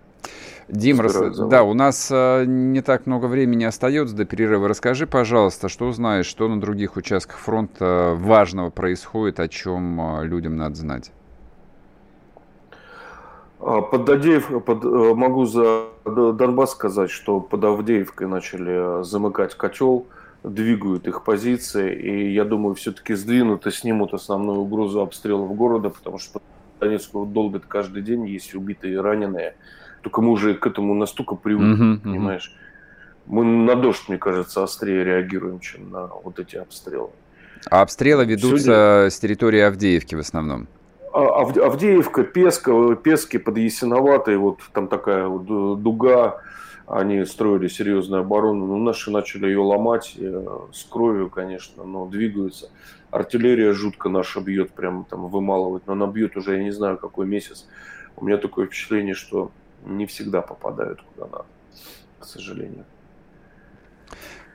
Дим, 0.70 1.00
рас... 1.00 1.36
да, 1.36 1.64
у 1.64 1.74
нас 1.74 2.10
а, 2.12 2.44
не 2.44 2.80
так 2.80 3.06
много 3.06 3.26
времени 3.26 3.64
остается 3.64 4.14
до 4.14 4.24
перерыва. 4.24 4.68
Расскажи, 4.68 5.06
пожалуйста, 5.06 5.68
что 5.68 5.90
знаешь, 5.92 6.26
что 6.26 6.48
на 6.48 6.60
других 6.60 6.96
участках 6.96 7.38
фронта 7.38 8.14
важного 8.16 8.70
происходит, 8.70 9.40
о 9.40 9.48
чем 9.48 10.00
а, 10.00 10.22
людям 10.22 10.56
надо 10.56 10.76
знать? 10.76 11.12
А, 13.58 13.80
под 13.82 14.08
Авдеев, 14.08 14.64
под, 14.64 14.84
э, 14.84 15.14
могу 15.14 15.44
за 15.44 15.88
Донбасс 16.04 16.70
сказать, 16.70 17.10
что 17.10 17.40
под 17.40 17.64
Авдеевкой 17.64 18.28
начали 18.28 19.02
замыкать 19.02 19.54
котел, 19.54 20.06
двигают 20.42 21.06
их 21.06 21.24
позиции, 21.24 21.94
и 21.94 22.32
я 22.32 22.44
думаю, 22.44 22.74
все-таки 22.74 23.14
сдвинут 23.14 23.66
и 23.66 23.70
снимут 23.70 24.14
основную 24.14 24.60
угрозу 24.60 25.00
обстрелов 25.00 25.54
города, 25.54 25.90
потому 25.90 26.18
что 26.18 26.40
Донецку 26.80 27.26
долбят 27.26 27.64
каждый 27.66 28.02
день, 28.02 28.26
есть 28.26 28.54
убитые 28.54 28.94
и 28.94 28.96
раненые. 28.96 29.54
Только 30.02 30.22
мы 30.22 30.30
уже 30.30 30.54
к 30.54 30.66
этому 30.66 30.94
настолько 30.94 31.34
привыкли, 31.34 31.94
uh-huh, 31.94 32.02
понимаешь? 32.02 32.54
Мы 33.26 33.44
на 33.44 33.76
дождь, 33.76 34.08
мне 34.08 34.18
кажется, 34.18 34.62
острее 34.62 35.04
реагируем, 35.04 35.60
чем 35.60 35.90
на 35.90 36.06
вот 36.06 36.38
эти 36.38 36.56
обстрелы. 36.56 37.10
А 37.70 37.82
обстрелы 37.82 38.24
ведутся 38.24 38.58
Сегодня... 38.58 39.10
с 39.10 39.18
территории 39.18 39.60
Авдеевки 39.60 40.14
в 40.14 40.20
основном? 40.20 40.66
А, 41.12 41.42
Авдеевка, 41.42 42.24
Песка, 42.24 42.94
Пески 42.96 43.38
под 43.38 43.58
Ясиноватой, 43.58 44.36
вот 44.36 44.60
там 44.72 44.88
такая 44.88 45.26
вот 45.26 45.82
дуга, 45.82 46.40
они 46.86 47.24
строили 47.24 47.68
серьезную 47.68 48.22
оборону, 48.22 48.66
но 48.66 48.76
наши 48.78 49.10
начали 49.10 49.46
ее 49.46 49.60
ломать 49.60 50.14
э, 50.16 50.48
с 50.72 50.84
кровью, 50.84 51.30
конечно, 51.30 51.84
но 51.84 52.06
двигаются. 52.06 52.70
Артиллерия 53.10 53.72
жутко 53.72 54.08
наша 54.08 54.40
бьет, 54.40 54.72
прям 54.72 55.04
там 55.04 55.28
вымалывает, 55.28 55.86
но 55.86 55.92
она 55.92 56.06
бьет 56.08 56.36
уже, 56.36 56.56
я 56.56 56.64
не 56.64 56.72
знаю, 56.72 56.98
какой 56.98 57.26
месяц. 57.26 57.66
У 58.16 58.24
меня 58.24 58.38
такое 58.38 58.66
впечатление, 58.66 59.14
что 59.14 59.52
не 59.84 60.06
всегда 60.06 60.42
попадают 60.42 61.02
куда 61.02 61.26
надо, 61.26 61.46
к 62.18 62.24
сожалению. 62.24 62.84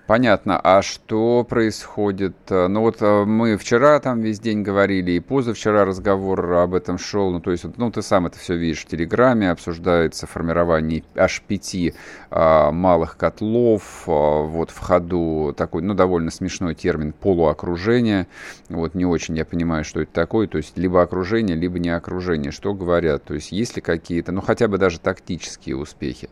Понятно. 0.08 0.60
А 0.64 0.84
что 0.84 1.44
происходит? 1.44 2.36
Ну 2.50 2.82
вот 2.82 3.02
э, 3.02 3.26
мы 3.26 3.58
вчера 3.58 4.00
там 4.00 4.22
весь 4.22 4.40
день 4.40 4.62
говорили, 4.62 5.14
и 5.14 5.20
позавчера 5.20 5.84
разговор 5.84 6.54
об 6.54 6.76
этом 6.76 7.00
шел. 7.00 7.32
Ну 7.32 7.40
то 7.40 7.50
есть, 7.50 7.66
ну 7.78 7.90
ты 7.90 8.04
сам 8.04 8.28
это 8.28 8.38
все 8.38 8.56
видишь 8.56 8.84
в 8.84 8.86
Телеграме, 8.86 9.50
обсуждается 9.50 10.28
формирование 10.28 11.04
аж 11.16 11.42
пяти 11.42 11.96
а, 12.30 12.72
малых 12.72 13.18
котлов. 13.18 14.04
А, 14.06 14.44
вот 14.44 14.70
в 14.70 14.78
ходу 14.78 15.56
такой, 15.58 15.82
ну 15.82 15.96
довольно 15.96 16.30
смешной 16.30 16.76
термин 16.76 17.12
полуокружение. 17.12 18.28
Вот 18.70 18.94
не 18.94 19.06
очень 19.06 19.36
я 19.36 19.44
понимаю, 19.44 19.84
что 19.84 20.02
это 20.02 20.12
такое. 20.14 20.48
То 20.48 20.58
есть 20.58 20.78
либо 20.78 21.02
окружение, 21.02 21.56
либо 21.56 21.80
не 21.80 21.90
окружение. 21.90 22.52
Что 22.52 22.76
говорят? 22.76 23.24
То 23.24 23.34
есть 23.34 23.52
есть 23.52 23.76
ли 23.76 23.82
какие-то, 23.82 24.32
ну 24.32 24.42
хотя 24.42 24.68
бы 24.68 24.78
даже 24.78 25.00
тактические 25.00 25.78
успехи? 25.78 26.30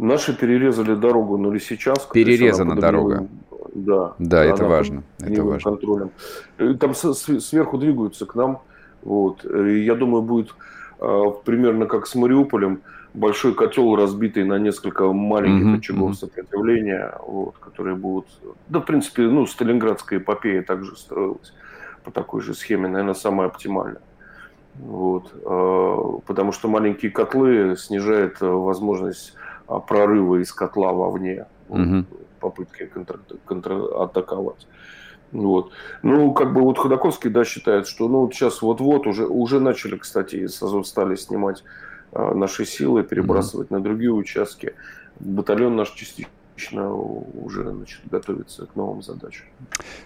Наши 0.00 0.34
перерезали 0.34 0.94
дорогу 0.94 1.36
на 1.36 1.52
Лисичанск. 1.52 2.12
Перерезана 2.12 2.74
дорога. 2.74 3.28
Да. 3.74 4.14
Да, 4.18 4.44
это 4.44 4.64
важно. 4.64 5.02
Это 5.20 5.44
важно. 5.44 5.70
Контролем. 5.70 6.10
Там 6.78 6.94
сверху 6.94 7.76
двигаются 7.76 8.24
к 8.24 8.34
нам. 8.34 8.62
Вот. 9.02 9.44
И 9.44 9.84
я 9.84 9.94
думаю, 9.94 10.22
будет 10.22 10.54
а, 11.00 11.30
примерно 11.30 11.84
как 11.84 12.06
с 12.06 12.14
Мариуполем 12.14 12.80
большой 13.12 13.54
котел, 13.54 13.94
разбитый 13.94 14.44
на 14.44 14.58
несколько 14.58 15.12
маленьких 15.12 15.66
mm-hmm, 15.66 15.78
очагов 15.78 16.10
mm-hmm. 16.12 16.14
сопротивления, 16.14 17.14
вот, 17.26 17.56
которые 17.58 17.96
будут... 17.96 18.26
Да, 18.68 18.80
в 18.80 18.86
принципе, 18.86 19.22
ну, 19.22 19.46
Сталинградская 19.46 20.18
эпопея 20.18 20.62
также 20.62 20.96
строилась 20.96 21.52
по 22.04 22.10
такой 22.10 22.40
же 22.40 22.54
схеме, 22.54 22.88
наверное, 22.88 23.14
самая 23.14 23.48
оптимальная. 23.48 24.02
Вот, 24.76 25.32
а, 25.44 26.20
потому 26.26 26.52
что 26.52 26.68
маленькие 26.68 27.10
котлы 27.10 27.76
снижают 27.76 28.36
а, 28.40 28.46
возможность 28.46 29.34
прорыва 29.78 30.42
из 30.42 30.52
котла 30.52 30.92
вовне, 30.92 31.46
угу. 31.68 32.04
попытки 32.40 32.86
контр, 32.86 33.20
контратаковать. 33.44 34.66
Вот. 35.32 35.70
Ну, 36.02 36.32
как 36.32 36.52
бы 36.52 36.62
вот 36.62 36.78
Ходаковский, 36.78 37.30
да, 37.30 37.44
считает, 37.44 37.86
что 37.86 38.08
ну, 38.08 38.22
вот 38.22 38.34
сейчас 38.34 38.62
вот-вот 38.62 39.06
уже, 39.06 39.26
уже 39.26 39.60
начали, 39.60 39.96
кстати, 39.96 40.36
из 40.36 40.60
Азовстали 40.60 41.14
снимать 41.14 41.62
а, 42.12 42.34
наши 42.34 42.64
силы, 42.64 43.04
перебрасывать 43.04 43.68
mm 43.68 43.76
на 43.76 43.80
другие 43.80 44.12
участки. 44.12 44.74
Батальон 45.20 45.76
наш 45.76 45.90
частично 45.90 46.92
уже 46.92 47.70
значит, 47.70 48.00
готовится 48.10 48.66
к 48.66 48.74
новым 48.74 49.02
задачам. 49.02 49.46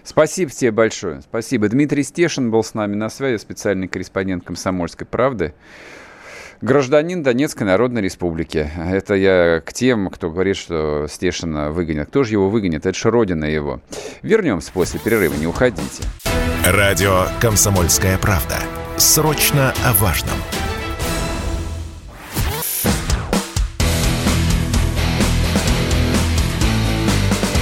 Спасибо 0.03 0.51
тебе 0.51 0.71
большое. 0.71 1.21
Спасибо. 1.21 1.67
Дмитрий 1.69 2.03
Стешин 2.03 2.51
был 2.51 2.63
с 2.63 2.73
нами 2.73 2.95
на 2.95 3.09
связи, 3.09 3.37
специальный 3.41 3.87
корреспондент 3.87 4.45
«Комсомольской 4.45 5.07
правды». 5.07 5.53
Гражданин 6.61 7.21
Донецкой 7.21 7.67
Народной 7.67 8.01
Республики. 8.01 8.69
Это 8.77 9.13
я 9.13 9.61
к 9.61 9.73
тем, 9.73 10.09
кто 10.09 10.29
говорит, 10.29 10.55
что 10.55 11.07
Стешина 11.09 11.71
выгонят. 11.71 12.07
Кто 12.07 12.23
же 12.23 12.31
его 12.31 12.49
выгонит? 12.49 12.85
Это 12.85 12.97
же 12.97 13.09
родина 13.11 13.45
его. 13.45 13.81
Вернемся 14.21 14.71
после 14.71 14.99
перерыва, 14.99 15.33
не 15.35 15.47
уходите. 15.47 16.03
Радио 16.65 17.25
«Комсомольская 17.41 18.17
правда». 18.17 18.55
Срочно 18.97 19.73
о 19.85 19.93
важном. 19.93 20.37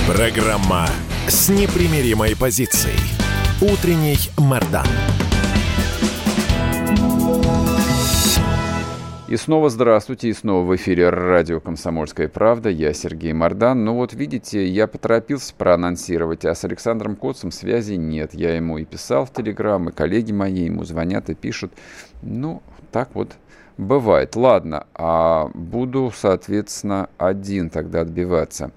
Программа 0.08 0.88
с 1.28 1.50
непримиримой 1.50 2.36
позицией. 2.36 3.00
Утренний 3.62 4.20
Мордан. 4.38 4.86
И 9.34 9.36
снова 9.36 9.72
здравствуйте, 9.72 10.30
и 10.30 10.34
снова 10.34 10.64
в 10.64 10.76
эфире 10.76 11.10
радио 11.10 11.60
«Комсомольская 11.60 12.28
правда». 12.28 12.70
Я 12.70 12.94
Сергей 12.94 13.34
Мордан. 13.34 13.84
Ну 13.84 13.96
вот 13.96 14.14
видите, 14.14 14.64
я 14.64 14.86
поторопился 14.86 15.56
проанонсировать, 15.58 16.46
а 16.46 16.54
с 16.54 16.64
Александром 16.66 17.16
Коцем 17.16 17.50
связи 17.50 17.96
нет. 17.96 18.36
Я 18.36 18.56
ему 18.56 18.78
и 18.78 18.86
писал 18.86 19.26
в 19.26 19.34
Телеграм, 19.34 19.90
и 19.90 19.92
коллеги 19.92 20.32
мои 20.32 20.66
ему 20.66 20.84
звонят 20.84 21.32
и 21.32 21.34
пишут. 21.34 21.74
Ну, 22.22 22.62
так 22.92 23.16
вот 23.16 23.32
бывает. 23.80 24.36
Ладно, 24.36 24.86
а 24.94 25.50
буду, 25.56 26.14
соответственно, 26.16 27.10
один 27.18 27.72
тогда 27.72 28.02
отбиваться. 28.02 28.70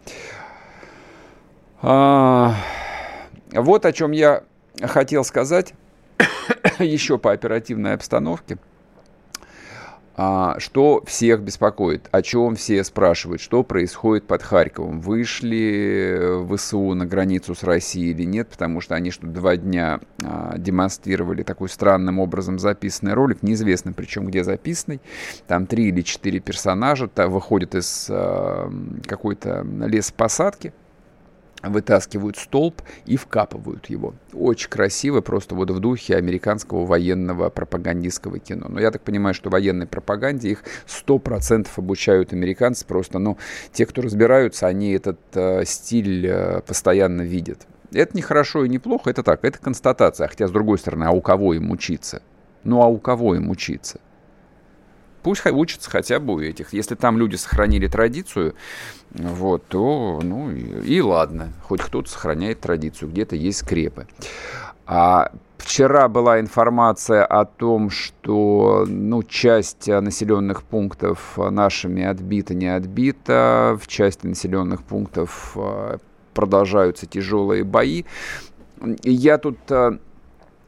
А, 1.82 2.54
вот 3.52 3.84
о 3.84 3.92
чем 3.92 4.12
я 4.12 4.42
хотел 4.80 5.22
сказать 5.22 5.74
еще 6.78 7.18
по 7.18 7.32
оперативной 7.32 7.92
обстановке. 7.92 8.57
А, 10.19 10.59
что 10.59 11.03
всех 11.07 11.43
беспокоит, 11.43 12.09
о 12.11 12.23
чем 12.23 12.57
все 12.57 12.83
спрашивают, 12.85 13.43
что 13.43 13.62
происходит 13.62 14.27
под 14.27 14.43
Харьковом. 14.43 15.01
Вышли 15.03 16.43
ВСУ 16.57 16.95
на 16.95 17.05
границу 17.05 17.55
с 17.55 17.62
Россией 17.62 18.12
или 18.12 18.25
нет, 18.25 18.49
потому 18.49 18.81
что 18.81 18.95
они 18.95 19.11
что 19.11 19.27
два 19.27 19.59
дня 19.59 20.01
а, 20.25 20.57
демонстрировали 20.57 21.43
такой 21.43 21.69
странным 21.69 22.19
образом 22.19 22.59
записанный 22.59 23.12
ролик, 23.12 23.43
неизвестно 23.43 23.93
причем 23.93 24.27
где 24.27 24.43
записанный. 24.43 25.03
Там 25.47 25.67
три 25.67 25.89
или 25.89 26.01
четыре 26.01 26.41
персонажа 26.41 27.11
выходят 27.14 27.75
из 27.75 28.07
а, 28.09 28.73
какой-то 29.07 29.67
лесопосадки, 29.85 30.73
вытаскивают 31.69 32.37
столб 32.37 32.83
и 33.05 33.17
вкапывают 33.17 33.87
его. 33.87 34.14
Очень 34.33 34.71
красиво, 34.71 35.21
просто 35.21 35.55
вот 35.55 35.71
в 35.71 35.79
духе 35.81 36.17
американского 36.17 36.85
военного 36.85 37.51
пропагандистского 37.51 38.39
кино. 38.39 38.67
Но 38.69 38.81
я 38.81 38.91
так 38.91 39.03
понимаю, 39.03 39.35
что 39.35 39.51
военной 39.51 39.87
пропаганде 39.87 40.51
их 40.51 40.64
100% 40.87 41.69
обучают 41.77 42.33
американцы. 42.33 42.87
Просто, 42.87 43.19
ну, 43.19 43.39
те, 43.73 43.87
кто 43.87 44.03
разбираются, 44.03 44.67
они 44.67 44.93
этот 44.93 45.21
э, 45.35 45.64
стиль 45.64 46.27
э, 46.27 46.61
постоянно 46.62 47.23
видят. 47.23 47.67
Это 47.93 48.17
не 48.17 48.23
хорошо 48.23 48.64
и 48.64 48.69
не 48.69 48.79
плохо, 48.79 49.11
это 49.11 49.23
так, 49.23 49.45
это 49.45 49.59
констатация. 49.59 50.29
Хотя, 50.29 50.49
с 50.49 50.51
другой 50.51 50.79
стороны, 50.79 51.05
а 51.05 51.12
у 51.12 51.21
кого 51.21 51.55
им 51.55 51.71
учиться? 51.71 52.23
Ну, 52.64 52.83
а 52.83 52.87
у 52.87 52.99
кого 52.99 53.37
им 53.37 53.49
учиться? 53.51 54.01
Пусть 55.27 55.45
учатся 55.45 55.91
хотя 55.91 56.20
бы 56.20 56.35
у 56.35 56.41
этих. 56.41 56.72
Если 56.72 56.95
там 56.95 57.18
люди 57.18 57.35
сохранили 57.35 57.89
традицию, 57.89 58.55
вот, 59.11 59.66
то, 59.66 60.20
ну, 60.22 60.53
и, 60.53 60.87
и 60.87 61.01
ладно. 61.01 61.53
Хоть 61.64 61.81
кто-то 61.81 62.09
сохраняет 62.09 62.61
традицию, 62.61 63.11
где-то 63.11 63.35
есть 63.35 63.59
скрепы. 63.59 64.07
А 64.87 65.33
Вчера 65.59 66.07
была 66.07 66.39
информация 66.39 67.24
о 67.24 67.45
том, 67.45 67.91
что 67.91 68.85
ну, 68.87 69.24
часть 69.24 69.89
населенных 69.89 70.62
пунктов 70.62 71.37
нашими 71.37 72.05
отбита, 72.05 72.55
не 72.55 72.68
отбита. 72.68 73.77
В 73.83 73.89
части 73.89 74.29
населенных 74.29 74.85
пунктов 74.85 75.55
а, 75.57 75.99
продолжаются 76.35 77.07
тяжелые 77.07 77.64
бои. 77.64 78.05
Я 79.03 79.39
тут 79.39 79.59
а, 79.70 79.99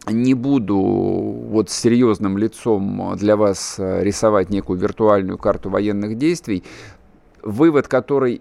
не 0.06 0.34
буду 0.34 0.78
вот 0.78 1.70
серьезным 1.70 2.38
лицом 2.38 3.14
для 3.16 3.36
вас 3.36 3.76
э, 3.78 4.02
рисовать 4.02 4.50
некую 4.50 4.78
виртуальную 4.78 5.38
карту 5.38 5.70
военных 5.70 6.16
действий. 6.16 6.64
Вывод, 7.42 7.88
который 7.88 8.40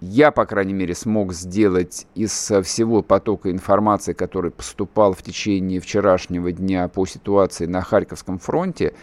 я, 0.00 0.30
по 0.30 0.46
крайней 0.46 0.72
мере, 0.72 0.94
смог 0.94 1.34
сделать 1.34 2.06
из 2.14 2.32
всего 2.32 3.02
потока 3.02 3.50
информации, 3.50 4.14
который 4.14 4.50
поступал 4.50 5.12
в 5.12 5.22
течение 5.22 5.78
вчерашнего 5.78 6.52
дня 6.52 6.88
по 6.88 7.04
ситуации 7.06 7.66
на 7.66 7.82
Харьковском 7.82 8.38
фронте, 8.38 8.94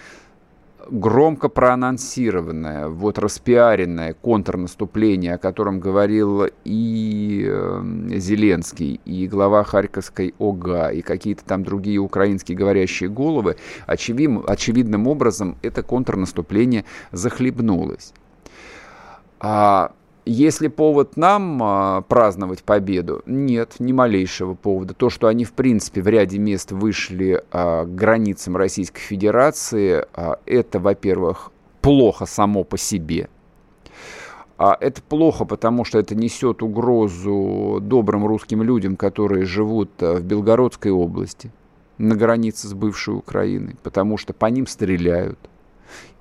громко 0.89 1.49
проанонсированное, 1.49 2.87
вот 2.87 3.19
распиаренное 3.19 4.13
контрнаступление, 4.13 5.35
о 5.35 5.37
котором 5.37 5.79
говорил 5.79 6.45
и 6.63 7.45
э, 7.47 7.81
Зеленский, 8.17 8.99
и 9.05 9.27
глава 9.27 9.63
Харьковской 9.63 10.33
ОГА, 10.39 10.89
и 10.89 11.01
какие-то 11.01 11.43
там 11.45 11.63
другие 11.63 11.99
украинские 11.99 12.57
говорящие 12.57 13.09
головы, 13.09 13.57
очевидным, 13.85 14.43
очевидным 14.47 15.07
образом 15.07 15.57
это 15.61 15.83
контрнаступление 15.83 16.85
захлебнулось. 17.11 18.13
А 19.39 19.91
если 20.27 20.67
повод 20.67 21.17
нам 21.17 21.61
а, 21.63 22.01
праздновать 22.01 22.63
победу, 22.63 23.21
нет, 23.25 23.75
ни 23.79 23.91
малейшего 23.91 24.53
повода. 24.53 24.93
То, 24.93 25.09
что 25.09 25.27
они, 25.27 25.45
в 25.45 25.53
принципе, 25.53 26.01
в 26.01 26.07
ряде 26.07 26.37
мест 26.37 26.71
вышли 26.71 27.43
а, 27.51 27.85
к 27.85 27.95
границам 27.95 28.57
Российской 28.57 28.99
Федерации, 28.99 30.05
а, 30.13 30.39
это, 30.45 30.79
во-первых, 30.79 31.51
плохо 31.81 32.25
само 32.25 32.63
по 32.63 32.77
себе. 32.77 33.29
А 34.57 34.77
это 34.79 35.01
плохо, 35.01 35.45
потому 35.45 35.85
что 35.85 35.99
это 35.99 36.15
несет 36.15 36.63
угрозу 36.63 37.79
добрым 37.81 38.25
русским 38.25 38.63
людям, 38.63 38.95
которые 38.97 39.45
живут 39.45 39.91
а, 40.01 40.15
в 40.15 40.23
Белгородской 40.23 40.91
области, 40.91 41.51
на 41.97 42.15
границе 42.15 42.67
с 42.67 42.73
бывшей 42.73 43.15
Украиной, 43.15 43.75
потому 43.83 44.17
что 44.17 44.33
по 44.33 44.47
ним 44.47 44.67
стреляют– 44.67 45.39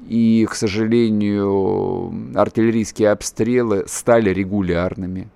и, 0.07 0.47
к 0.49 0.55
сожалению, 0.55 2.13
артиллерийские 2.35 3.11
обстрелы 3.11 3.85
стали 3.87 4.31
регулярными. 4.31 5.29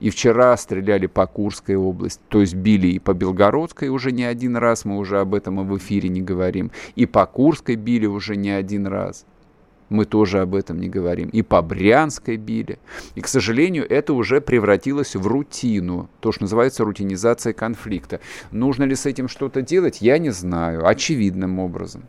И 0.00 0.08
вчера 0.08 0.56
стреляли 0.56 1.06
по 1.06 1.26
Курской 1.26 1.76
области, 1.76 2.22
то 2.28 2.40
есть 2.40 2.54
били 2.54 2.88
и 2.88 2.98
по 2.98 3.12
Белгородской 3.12 3.88
уже 3.88 4.12
не 4.12 4.24
один 4.24 4.56
раз, 4.56 4.86
мы 4.86 4.96
уже 4.96 5.20
об 5.20 5.34
этом 5.34 5.60
и 5.60 5.64
в 5.64 5.76
эфире 5.76 6.08
не 6.08 6.22
говорим, 6.22 6.70
и 6.96 7.04
по 7.04 7.26
Курской 7.26 7.76
били 7.76 8.06
уже 8.06 8.36
не 8.36 8.50
один 8.50 8.86
раз. 8.86 9.26
Мы 9.90 10.04
тоже 10.04 10.40
об 10.40 10.54
этом 10.54 10.80
не 10.80 10.88
говорим. 10.88 11.28
И 11.30 11.42
по 11.42 11.60
Брянской 11.62 12.36
били. 12.36 12.78
И, 13.16 13.20
к 13.20 13.26
сожалению, 13.26 13.84
это 13.90 14.14
уже 14.14 14.40
превратилось 14.40 15.16
в 15.16 15.26
рутину. 15.26 16.08
То, 16.20 16.30
что 16.30 16.44
называется 16.44 16.84
рутинизация 16.84 17.52
конфликта. 17.52 18.20
Нужно 18.52 18.84
ли 18.84 18.94
с 18.94 19.04
этим 19.04 19.28
что-то 19.28 19.62
делать, 19.62 20.00
я 20.00 20.18
не 20.18 20.30
знаю. 20.30 20.86
Очевидным 20.86 21.58
образом. 21.58 22.04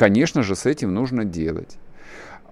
Конечно 0.00 0.42
же, 0.42 0.56
с 0.56 0.64
этим 0.64 0.94
нужно 0.94 1.26
делать. 1.26 1.76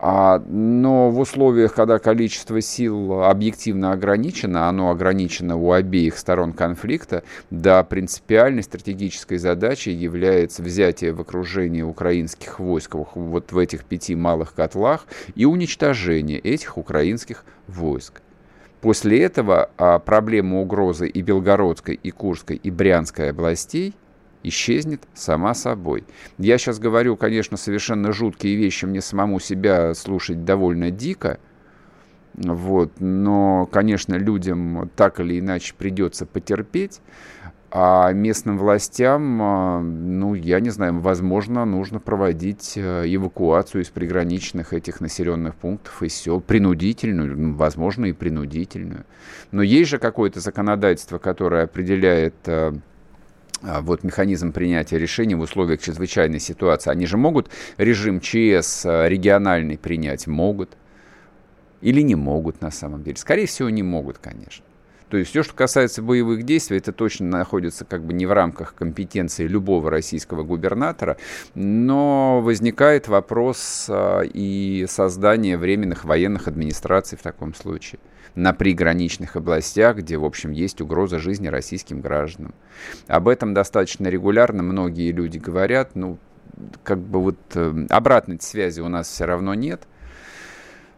А, 0.00 0.38
но 0.46 1.10
в 1.10 1.18
условиях, 1.18 1.72
когда 1.72 1.98
количество 1.98 2.60
сил 2.60 3.22
объективно 3.22 3.92
ограничено, 3.92 4.68
оно 4.68 4.90
ограничено 4.90 5.56
у 5.56 5.72
обеих 5.72 6.18
сторон 6.18 6.52
конфликта, 6.52 7.22
да, 7.50 7.82
принципиальной 7.84 8.62
стратегической 8.62 9.38
задачей 9.38 9.92
является 9.92 10.62
взятие 10.62 11.14
в 11.14 11.22
окружение 11.22 11.86
украинских 11.86 12.60
войск 12.60 12.96
вот 13.14 13.50
в 13.50 13.56
этих 13.56 13.86
пяти 13.86 14.14
малых 14.14 14.52
котлах 14.52 15.06
и 15.34 15.46
уничтожение 15.46 16.40
этих 16.40 16.76
украинских 16.76 17.46
войск. 17.66 18.20
После 18.82 19.22
этого 19.22 19.70
а, 19.78 19.98
проблема 20.00 20.60
угрозы 20.60 21.08
и 21.08 21.22
Белгородской, 21.22 21.94
и 21.94 22.10
Курской, 22.10 22.56
и 22.56 22.70
Брянской 22.70 23.30
областей– 23.30 23.94
исчезнет 24.48 25.02
сама 25.14 25.54
собой. 25.54 26.04
Я 26.38 26.58
сейчас 26.58 26.78
говорю, 26.78 27.16
конечно, 27.16 27.56
совершенно 27.56 28.12
жуткие 28.12 28.56
вещи, 28.56 28.84
мне 28.84 29.00
самому 29.00 29.40
себя 29.40 29.94
слушать 29.94 30.44
довольно 30.44 30.90
дико, 30.90 31.38
вот, 32.34 32.92
но, 33.00 33.66
конечно, 33.66 34.14
людям 34.14 34.90
так 34.94 35.18
или 35.20 35.40
иначе 35.40 35.74
придется 35.76 36.24
потерпеть, 36.24 37.00
а 37.70 38.12
местным 38.12 38.56
властям, 38.56 39.42
а, 39.42 39.80
ну, 39.80 40.34
я 40.34 40.60
не 40.60 40.70
знаю, 40.70 41.00
возможно, 41.00 41.66
нужно 41.66 42.00
проводить 42.00 42.74
э, 42.76 43.04
эвакуацию 43.06 43.82
из 43.82 43.88
приграничных 43.88 44.72
этих 44.72 45.02
населенных 45.02 45.54
пунктов 45.54 46.02
и 46.02 46.08
сел, 46.08 46.40
принудительную, 46.40 47.38
ну, 47.38 47.54
возможно, 47.54 48.06
и 48.06 48.12
принудительную. 48.12 49.04
Но 49.50 49.62
есть 49.62 49.90
же 49.90 49.98
какое-то 49.98 50.40
законодательство, 50.40 51.18
которое 51.18 51.64
определяет 51.64 52.36
э, 52.46 52.72
вот 53.62 54.04
механизм 54.04 54.52
принятия 54.52 54.98
решений 54.98 55.34
в 55.34 55.40
условиях 55.40 55.80
чрезвычайной 55.80 56.40
ситуации. 56.40 56.90
Они 56.90 57.06
же 57.06 57.16
могут 57.16 57.50
режим 57.76 58.20
ЧС 58.20 58.86
а, 58.86 59.08
региональный 59.08 59.76
принять? 59.76 60.26
Могут. 60.26 60.76
Или 61.80 62.02
не 62.02 62.14
могут 62.14 62.60
на 62.60 62.70
самом 62.70 63.02
деле? 63.02 63.16
Скорее 63.16 63.46
всего, 63.46 63.70
не 63.70 63.82
могут, 63.82 64.18
конечно. 64.18 64.64
То 65.08 65.16
есть 65.16 65.30
все, 65.30 65.42
что 65.42 65.54
касается 65.54 66.02
боевых 66.02 66.42
действий, 66.42 66.76
это 66.76 66.92
точно 66.92 67.26
находится 67.26 67.84
как 67.84 68.04
бы 68.04 68.12
не 68.12 68.26
в 68.26 68.32
рамках 68.32 68.74
компетенции 68.74 69.46
любого 69.46 69.90
российского 69.90 70.42
губернатора, 70.42 71.16
но 71.54 72.40
возникает 72.42 73.08
вопрос 73.08 73.86
а, 73.88 74.20
и 74.20 74.86
создания 74.88 75.56
временных 75.56 76.04
военных 76.04 76.46
администраций 76.46 77.16
в 77.16 77.22
таком 77.22 77.54
случае 77.54 78.00
на 78.38 78.52
приграничных 78.52 79.36
областях, 79.36 79.96
где, 79.96 80.16
в 80.16 80.24
общем, 80.24 80.52
есть 80.52 80.80
угроза 80.80 81.18
жизни 81.18 81.48
российским 81.48 82.00
гражданам. 82.00 82.54
Об 83.08 83.28
этом 83.28 83.52
достаточно 83.52 84.06
регулярно 84.06 84.62
многие 84.62 85.10
люди 85.10 85.38
говорят, 85.38 85.90
ну, 85.94 86.18
как 86.84 87.00
бы 87.00 87.20
вот 87.20 87.38
э, 87.54 87.86
обратной 87.90 88.38
связи 88.40 88.80
у 88.80 88.88
нас 88.88 89.08
все 89.08 89.24
равно 89.24 89.54
нет. 89.54 89.82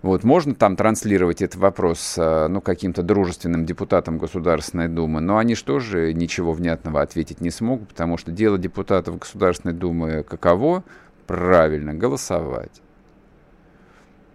Вот, 0.03 0.23
можно 0.23 0.55
там 0.55 0.77
транслировать 0.77 1.43
этот 1.43 1.57
вопрос 1.57 2.15
э, 2.17 2.49
ну, 2.49 2.61
каким-то 2.61 3.03
дружественным 3.03 3.65
депутатам 3.65 4.19
Государственной 4.19 4.89
Думы, 4.89 5.21
но 5.21 5.39
они 5.39 5.55
же 5.55 6.13
ничего 6.13 6.53
внятного 6.53 7.01
ответить 7.01 7.41
не 7.41 7.51
смогут, 7.51 7.89
потому 7.89 8.19
что 8.19 8.33
дело 8.33 8.59
депутатов 8.59 9.19
Государственной 9.19 9.75
Думы 9.75 10.25
каково? 10.25 10.85
Правильно, 11.27 11.95
голосовать. 11.95 12.83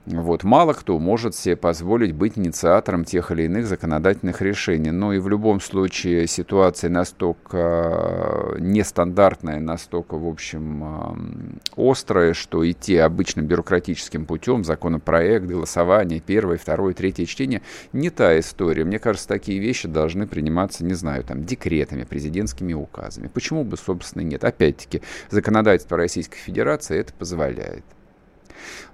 Вот. 0.06 0.44
Мало 0.44 0.74
кто 0.74 1.00
может 1.00 1.36
себе 1.36 1.56
позволить 1.56 2.14
быть 2.14 2.38
инициатором 2.38 3.06
тех 3.06 3.32
или 3.32 3.44
иных 3.44 3.66
законодательных 3.66 4.42
решений. 4.42 4.92
Но 4.92 5.14
и 5.14 5.20
в 5.20 5.28
любом 5.28 5.60
случае 5.60 6.28
ситуация 6.28 6.92
настолько 6.92 7.58
э, 7.58 8.60
нестандартная, 8.60 9.60
настолько, 9.60 10.16
в 10.18 10.28
общем, 10.28 11.60
острая, 11.76 12.34
что 12.34 12.70
идти 12.70 12.98
обычным 12.98 13.48
бюрократическим 13.48 14.26
путем, 14.26 14.64
законопроект, 14.64 15.46
голосование, 15.46 16.20
первое, 16.20 16.58
второе, 16.58 16.94
третье 16.94 17.26
чтение, 17.26 17.64
не 17.92 18.12
та 18.12 18.40
история. 18.40 18.86
Мне 18.86 19.00
кажется, 19.00 19.28
такие 19.28 19.60
вещи 19.60 19.88
должны 19.88 20.28
приниматься, 20.28 20.86
не 20.86 20.94
знаю, 20.94 21.24
там, 21.24 21.44
декретами, 21.44 22.04
президентскими 22.04 22.74
указами. 22.74 23.28
Почему 23.28 23.64
бы, 23.64 23.76
собственно, 23.76 24.22
нет? 24.22 24.44
Опять-таки, 24.44 25.02
законодательство 25.32 25.98
Российской 25.98 26.38
Федерации 26.38 27.00
это 27.00 27.12
позволяет. 27.14 27.84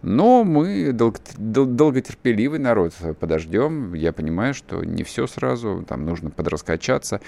Но 0.01 0.43
мы 0.43 0.91
долго, 0.91 1.19
дол, 1.38 1.65
долготерпеливый 1.65 2.59
народ, 2.59 2.93
подождем. 3.19 3.93
Я 3.93 4.13
понимаю, 4.13 4.53
что 4.53 4.84
не 4.84 5.03
все 5.03 5.28
сразу, 5.28 5.86
там 5.88 6.05
нужно 6.05 6.30
подраскачаться. 6.30 7.22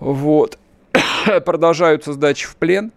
Вот. 0.00 0.58
Продолжаются 1.44 2.12
сдачи 2.12 2.46
в 2.46 2.56
плен. 2.56 2.92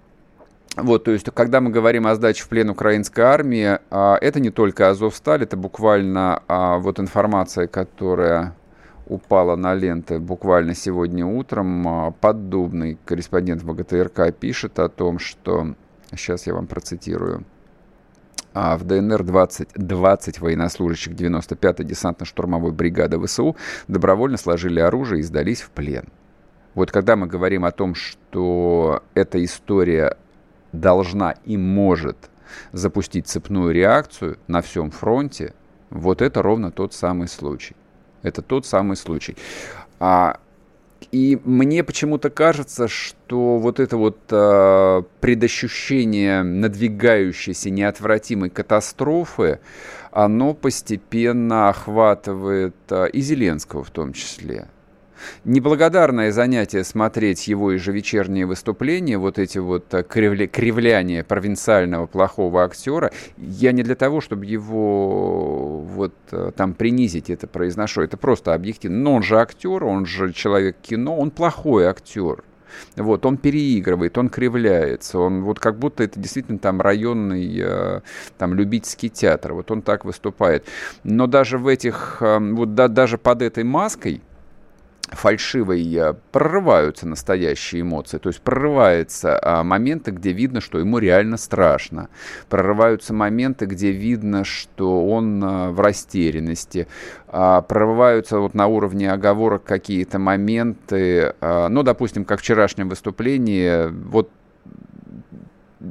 Вот, 0.76 1.06
то 1.06 1.12
есть, 1.12 1.26
когда 1.34 1.60
мы 1.60 1.72
говорим 1.72 2.06
о 2.06 2.14
сдаче 2.14 2.44
в 2.44 2.50
плен 2.50 2.70
украинской 2.70 3.22
армии, 3.22 3.80
а, 3.90 4.18
это 4.22 4.40
не 4.40 4.52
только 4.52 4.90
Азовсталь, 4.90 5.42
это 5.42 5.58
буквально 5.58 6.44
а, 6.48 6.78
вот 6.78 7.00
информация, 7.00 7.66
которая 7.66 8.56
упала 9.08 9.56
на 9.56 9.74
ленты 9.74 10.20
буквально 10.20 10.76
сегодня 10.76 11.26
утром. 11.26 11.88
А, 11.88 12.12
поддубный 12.12 12.98
корреспондент 13.06 13.64
ВГТРК 13.64 14.34
пишет 14.40 14.80
о 14.80 14.90
том, 14.90 15.20
что... 15.20 15.76
Сейчас 16.12 16.48
я 16.48 16.54
вам 16.54 16.68
процитирую 16.68 17.44
а 18.60 18.76
в 18.76 18.86
ДНР 18.86 19.24
20, 19.24 19.70
20 19.76 20.40
военнослужащих 20.40 21.14
95-й 21.14 21.86
десантно-штурмовой 21.86 22.72
бригады 22.72 23.24
ВСУ 23.24 23.56
добровольно 23.88 24.38
сложили 24.38 24.80
оружие 24.80 25.20
и 25.20 25.24
сдались 25.24 25.62
в 25.62 25.70
плен. 25.70 26.06
Вот 26.74 26.90
когда 26.90 27.16
мы 27.16 27.28
говорим 27.28 27.66
о 27.66 27.72
том, 27.72 27.94
что 27.94 29.04
эта 29.14 29.46
история 29.46 30.18
должна 30.72 31.36
и 31.46 31.56
может 31.56 32.18
запустить 32.72 33.28
цепную 33.28 33.76
реакцию 33.76 34.40
на 34.48 34.64
всем 34.64 34.90
фронте, 34.90 35.54
вот 35.92 36.24
это 36.24 36.42
ровно 36.42 36.72
тот 36.72 36.96
самый 36.96 37.28
случай. 37.28 37.76
Это 38.24 38.42
тот 38.42 38.66
самый 38.66 38.96
случай. 38.96 39.38
А 40.00 40.40
и 41.12 41.40
мне 41.44 41.84
почему-то 41.84 42.30
кажется, 42.30 42.88
что 42.88 43.58
вот 43.58 43.80
это 43.80 43.98
вот 43.98 44.20
э, 44.30 45.04
предощущение 45.22 46.44
надвигающейся 46.44 47.70
неотвратимой 47.70 48.50
катастрофы, 48.50 49.60
оно 50.12 50.54
постепенно 50.54 51.70
охватывает 51.70 52.76
э, 52.90 53.10
и 53.10 53.22
Зеленского 53.22 53.84
в 53.84 53.92
том 53.92 54.14
числе. 54.14 54.68
Неблагодарное 55.46 56.32
занятие 56.32 56.84
смотреть 56.84 57.48
его 57.48 57.72
ежевечерние 57.72 58.46
выступления, 58.46 59.18
вот 59.18 59.40
эти 59.40 59.58
вот 59.58 59.94
э, 59.94 60.04
кривля, 60.04 60.48
кривляния 60.48 61.24
провинциального 61.24 62.06
плохого 62.08 62.64
актера. 62.64 63.12
Я 63.38 63.72
не 63.72 63.84
для 63.84 63.96
того, 63.96 64.22
чтобы 64.22 64.46
его 64.46 65.80
вот 65.82 66.14
э, 66.32 66.52
там 66.56 66.74
принизить 66.74 67.30
это 67.30 67.48
произношу, 67.48 68.02
это 68.02 68.18
просто 68.18 68.54
объективно. 68.54 68.98
Но 68.98 69.16
он 69.16 69.24
же 69.24 69.40
актер, 69.40 69.84
он 69.84 70.06
же 70.06 70.34
человек 70.34 70.78
кино, 70.82 71.18
он 71.18 71.32
плохой 71.32 71.86
актер. 71.86 72.44
Вот, 72.96 73.26
он 73.26 73.38
переигрывает, 73.38 74.18
он 74.18 74.30
кривляется, 74.30 75.18
он 75.18 75.42
вот 75.44 75.60
как 75.60 75.80
будто 75.80 76.04
это 76.04 76.20
действительно 76.20 76.60
там 76.60 76.82
районный, 76.82 77.60
э, 77.60 78.02
там 78.38 78.54
любительский 78.54 79.10
театр, 79.10 79.54
вот 79.54 79.72
он 79.72 79.82
так 79.82 80.06
выступает. 80.06 80.66
Но 81.04 81.26
даже 81.28 81.58
в 81.58 81.68
этих, 81.68 82.18
вот 82.22 82.76
да, 82.76 82.88
даже 82.88 83.18
под 83.18 83.42
этой 83.42 83.64
маской, 83.64 84.22
фальшивой 85.10 85.96
э, 85.96 86.14
прорываются 86.32 87.08
настоящие 87.08 87.82
эмоции, 87.82 88.18
то 88.18 88.30
есть 88.30 88.42
прорываются 88.42 89.40
а, 89.42 89.64
моменты, 89.64 90.12
где 90.12 90.34
видно, 90.34 90.60
что 90.60 90.80
ему 90.80 90.98
реально 90.98 91.38
страшно, 91.38 92.10
прорываются 92.50 93.14
моменты, 93.14 93.66
где 93.66 93.92
видно, 93.92 94.44
что 94.44 95.08
он 95.08 95.42
а, 95.44 95.72
в 95.72 95.80
растерянности, 95.80 96.88
а, 97.28 97.62
прорываются 97.62 98.40
вот 98.40 98.54
на 98.54 98.68
уровне 98.68 99.12
оговорок 99.12 99.64
какие-то 99.64 100.20
моменты, 100.20 101.34
а, 101.40 101.70
ну, 101.70 101.84
допустим, 101.84 102.26
как 102.26 102.40
в 102.40 102.42
вчерашнем 102.42 102.90
выступлении, 102.90 103.88
вот 103.88 104.30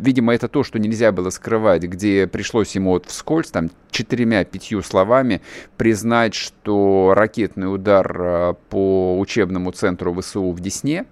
видимо, 0.03 0.34
это 0.34 0.49
то, 0.49 0.62
что 0.62 0.78
нельзя 0.78 1.12
было 1.12 1.30
скрывать, 1.30 1.82
где 1.82 2.26
пришлось 2.26 2.74
ему 2.74 2.90
вот 2.90 3.07
вскользь, 3.07 3.51
там, 3.51 3.70
четырьмя-пятью 3.90 4.82
словами 4.82 5.40
признать, 5.76 6.34
что 6.34 7.12
ракетный 7.14 7.72
удар 7.72 8.16
а, 8.18 8.53
по 8.70 9.18
учебному 9.18 9.72
центру 9.72 10.14
ВСУ 10.20 10.51
в 10.51 10.61
Десне, 10.61 11.07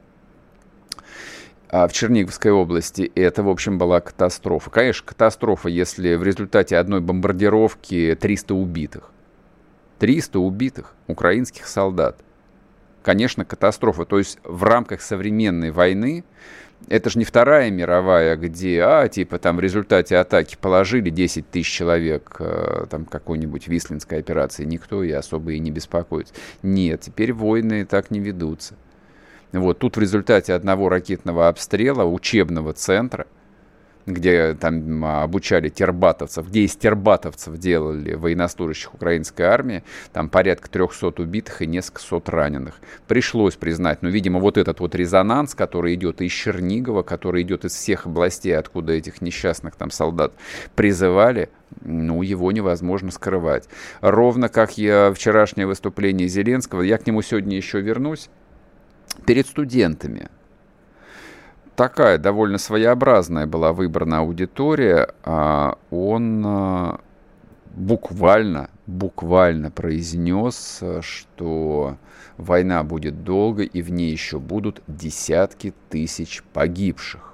а, 1.68 1.88
в 1.88 1.92
Черниговской 1.92 2.52
области, 2.52 3.10
это, 3.14 3.42
в 3.42 3.48
общем, 3.48 3.78
была 3.78 4.00
катастрофа. 4.00 4.70
Конечно, 4.70 5.06
катастрофа, 5.06 5.68
если 5.68 6.14
в 6.14 6.22
результате 6.22 6.76
одной 6.76 7.00
бомбардировки 7.00 8.16
300 8.20 8.54
убитых. 8.54 9.10
300 9.98 10.38
убитых 10.38 10.94
украинских 11.06 11.66
солдат. 11.66 12.18
Конечно, 13.02 13.44
катастрофа. 13.44 14.04
То 14.04 14.18
есть 14.18 14.38
в 14.44 14.62
рамках 14.62 15.02
современной 15.02 15.70
войны 15.70 16.24
это 16.88 17.10
же 17.10 17.18
не 17.18 17.24
Вторая 17.24 17.70
мировая, 17.70 18.36
где, 18.36 18.82
а, 18.82 19.08
типа, 19.08 19.38
там 19.38 19.56
в 19.56 19.60
результате 19.60 20.16
атаки 20.16 20.56
положили 20.60 21.10
10 21.10 21.50
тысяч 21.50 21.70
человек, 21.70 22.36
э, 22.38 22.86
там, 22.90 23.04
какой-нибудь 23.04 23.68
Вислинской 23.68 24.18
операции, 24.18 24.64
никто 24.64 25.02
и 25.02 25.10
особо 25.10 25.52
и 25.52 25.58
не 25.58 25.70
беспокоится. 25.70 26.34
Нет, 26.62 27.02
теперь 27.02 27.32
войны 27.32 27.84
так 27.84 28.10
не 28.10 28.20
ведутся. 28.20 28.74
Вот 29.52 29.78
тут 29.78 29.96
в 29.96 30.00
результате 30.00 30.52
одного 30.52 30.88
ракетного 30.88 31.48
обстрела 31.48 32.04
учебного 32.04 32.72
центра– 32.72 33.26
где 34.06 34.54
там 34.54 35.04
обучали 35.04 35.68
тербатовцев, 35.68 36.48
где 36.48 36.60
из 36.60 36.76
тербатовцев 36.76 37.56
делали 37.58 38.14
военнослужащих 38.14 38.94
украинской 38.94 39.42
армии, 39.42 39.82
там 40.12 40.28
порядка 40.28 40.68
300 40.68 41.22
убитых 41.22 41.62
и 41.62 41.66
несколько 41.66 42.00
сот 42.00 42.28
раненых. 42.28 42.80
Пришлось 43.06 43.54
признать, 43.56 44.02
но, 44.02 44.08
видимо, 44.08 44.40
вот 44.40 44.58
этот 44.58 44.80
вот 44.80 44.94
резонанс, 44.94 45.54
который 45.54 45.94
идет 45.94 46.20
из 46.20 46.32
Чернигова, 46.32 47.02
который 47.02 47.42
идет 47.42 47.64
из 47.64 47.72
всех 47.72 48.06
областей, 48.06 48.56
откуда 48.56 48.92
этих 48.92 49.22
несчастных 49.22 49.76
там 49.76 49.90
солдат 49.90 50.32
призывали, 50.74 51.48
ну, 51.82 52.22
его 52.22 52.52
невозможно 52.52 53.10
скрывать. 53.10 53.68
Ровно 54.00 54.48
как 54.48 54.76
я 54.76 55.12
вчерашнее 55.14 55.66
выступление 55.66 56.28
Зеленского, 56.28 56.82
я 56.82 56.98
к 56.98 57.06
нему 57.06 57.22
сегодня 57.22 57.56
еще 57.56 57.80
вернусь, 57.80 58.28
перед 59.26 59.46
студентами– 59.46 60.28
такая 61.76 62.18
довольно 62.18 62.58
своеобразная 62.58 63.46
была 63.46 63.72
выбрана 63.72 64.18
аудитория. 64.18 65.08
А 65.24 65.78
он 65.90 66.42
а, 66.46 67.00
буквально, 67.74 68.70
буквально 68.86 69.70
произнес, 69.70 70.82
что 71.00 71.96
война 72.36 72.82
будет 72.82 73.24
долго 73.24 73.62
и 73.62 73.82
в 73.82 73.90
ней 73.90 74.10
еще 74.10 74.38
будут 74.38 74.82
десятки 74.86 75.74
тысяч 75.90 76.42
погибших. 76.52 77.33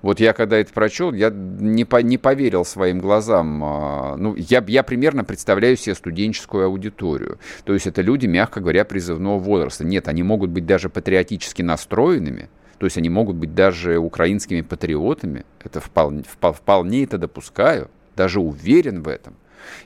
Вот 0.00 0.20
я 0.20 0.32
когда 0.32 0.58
это 0.58 0.72
прочел, 0.72 1.12
я 1.12 1.30
не, 1.30 1.84
по, 1.84 1.96
не 1.96 2.18
поверил 2.18 2.64
своим 2.64 3.00
глазам. 3.00 3.62
А, 3.64 4.16
ну, 4.16 4.34
я, 4.36 4.64
я 4.66 4.82
примерно 4.82 5.24
представляю 5.24 5.76
себе 5.76 5.94
студенческую 5.94 6.66
аудиторию. 6.66 7.38
То 7.64 7.74
есть 7.74 7.86
это 7.86 8.00
люди, 8.00 8.26
мягко 8.26 8.60
говоря, 8.60 8.84
призывного 8.84 9.38
возраста. 9.38 9.84
Нет, 9.84 10.08
они 10.08 10.22
могут 10.22 10.50
быть 10.50 10.66
даже 10.66 10.88
патриотически 10.88 11.62
настроенными, 11.62 12.48
то 12.78 12.86
есть 12.86 12.96
они 12.96 13.10
могут 13.10 13.36
быть 13.36 13.54
даже 13.54 13.98
украинскими 13.98 14.60
патриотами. 14.60 15.44
Это 15.64 15.80
вполне, 15.80 16.22
вполне 16.22 17.04
это 17.04 17.18
допускаю, 17.18 17.90
даже 18.16 18.40
уверен 18.40 19.02
в 19.02 19.08
этом. 19.08 19.34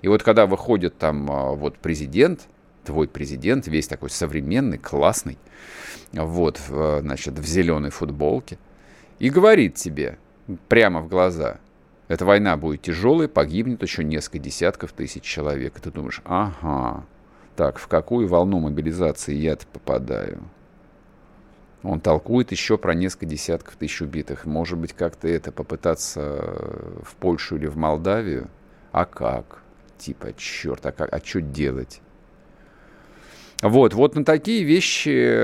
И 0.02 0.08
вот 0.08 0.22
когда 0.22 0.46
выходит 0.46 0.98
там 0.98 1.30
а, 1.30 1.52
вот 1.52 1.78
президент, 1.78 2.42
твой 2.84 3.08
президент, 3.08 3.66
весь 3.66 3.86
такой 3.86 4.10
современный, 4.10 4.76
классный, 4.76 5.38
вот, 6.12 6.60
значит, 6.68 7.38
в 7.38 7.46
зеленой 7.46 7.90
футболке, 7.90 8.58
и 9.22 9.30
говорит 9.30 9.76
тебе 9.76 10.18
прямо 10.66 11.00
в 11.00 11.06
глаза, 11.06 11.58
эта 12.08 12.24
война 12.24 12.56
будет 12.56 12.82
тяжелой, 12.82 13.28
погибнет 13.28 13.80
еще 13.80 14.02
несколько 14.02 14.40
десятков 14.40 14.92
тысяч 14.92 15.22
человек. 15.22 15.78
И 15.78 15.80
ты 15.80 15.92
думаешь, 15.92 16.20
ага, 16.24 17.04
так, 17.54 17.78
в 17.78 17.86
какую 17.86 18.26
волну 18.26 18.58
мобилизации 18.58 19.32
я-то 19.32 19.64
попадаю? 19.68 20.42
Он 21.84 22.00
толкует 22.00 22.50
еще 22.50 22.76
про 22.76 22.94
несколько 22.94 23.26
десятков 23.26 23.76
тысяч 23.76 24.02
убитых. 24.02 24.44
Может 24.44 24.76
быть, 24.76 24.92
как-то 24.92 25.28
это 25.28 25.52
попытаться 25.52 27.00
в 27.04 27.14
Польшу 27.20 27.54
или 27.54 27.66
в 27.66 27.76
Молдавию? 27.76 28.50
А 28.90 29.04
как? 29.04 29.62
Типа, 29.98 30.32
черт, 30.36 30.84
а, 30.84 30.90
как, 30.90 31.14
а 31.14 31.24
что 31.24 31.40
делать? 31.40 32.00
Вот, 33.62 33.94
вот 33.94 34.16
на 34.16 34.24
такие 34.24 34.64
вещи 34.64 35.36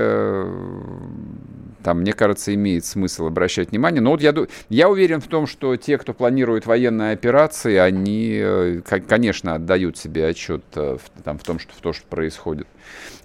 там, 1.83 2.01
мне 2.01 2.13
кажется, 2.13 2.53
имеет 2.53 2.85
смысл 2.85 3.27
обращать 3.27 3.71
внимание. 3.71 4.01
Но 4.01 4.11
вот 4.11 4.21
я, 4.21 4.33
я 4.69 4.89
уверен 4.89 5.21
в 5.21 5.27
том, 5.27 5.47
что 5.47 5.75
те, 5.75 5.97
кто 5.97 6.13
планирует 6.13 6.65
военные 6.65 7.13
операции, 7.13 7.75
они, 7.75 8.39
э, 8.41 8.81
конечно, 9.07 9.55
отдают 9.55 9.97
себе 9.97 10.27
отчет 10.27 10.63
э, 10.75 10.97
в, 10.97 11.23
там, 11.23 11.37
в 11.37 11.43
том, 11.43 11.59
что, 11.59 11.73
в 11.73 11.77
то, 11.77 11.93
что 11.93 12.05
происходит. 12.07 12.67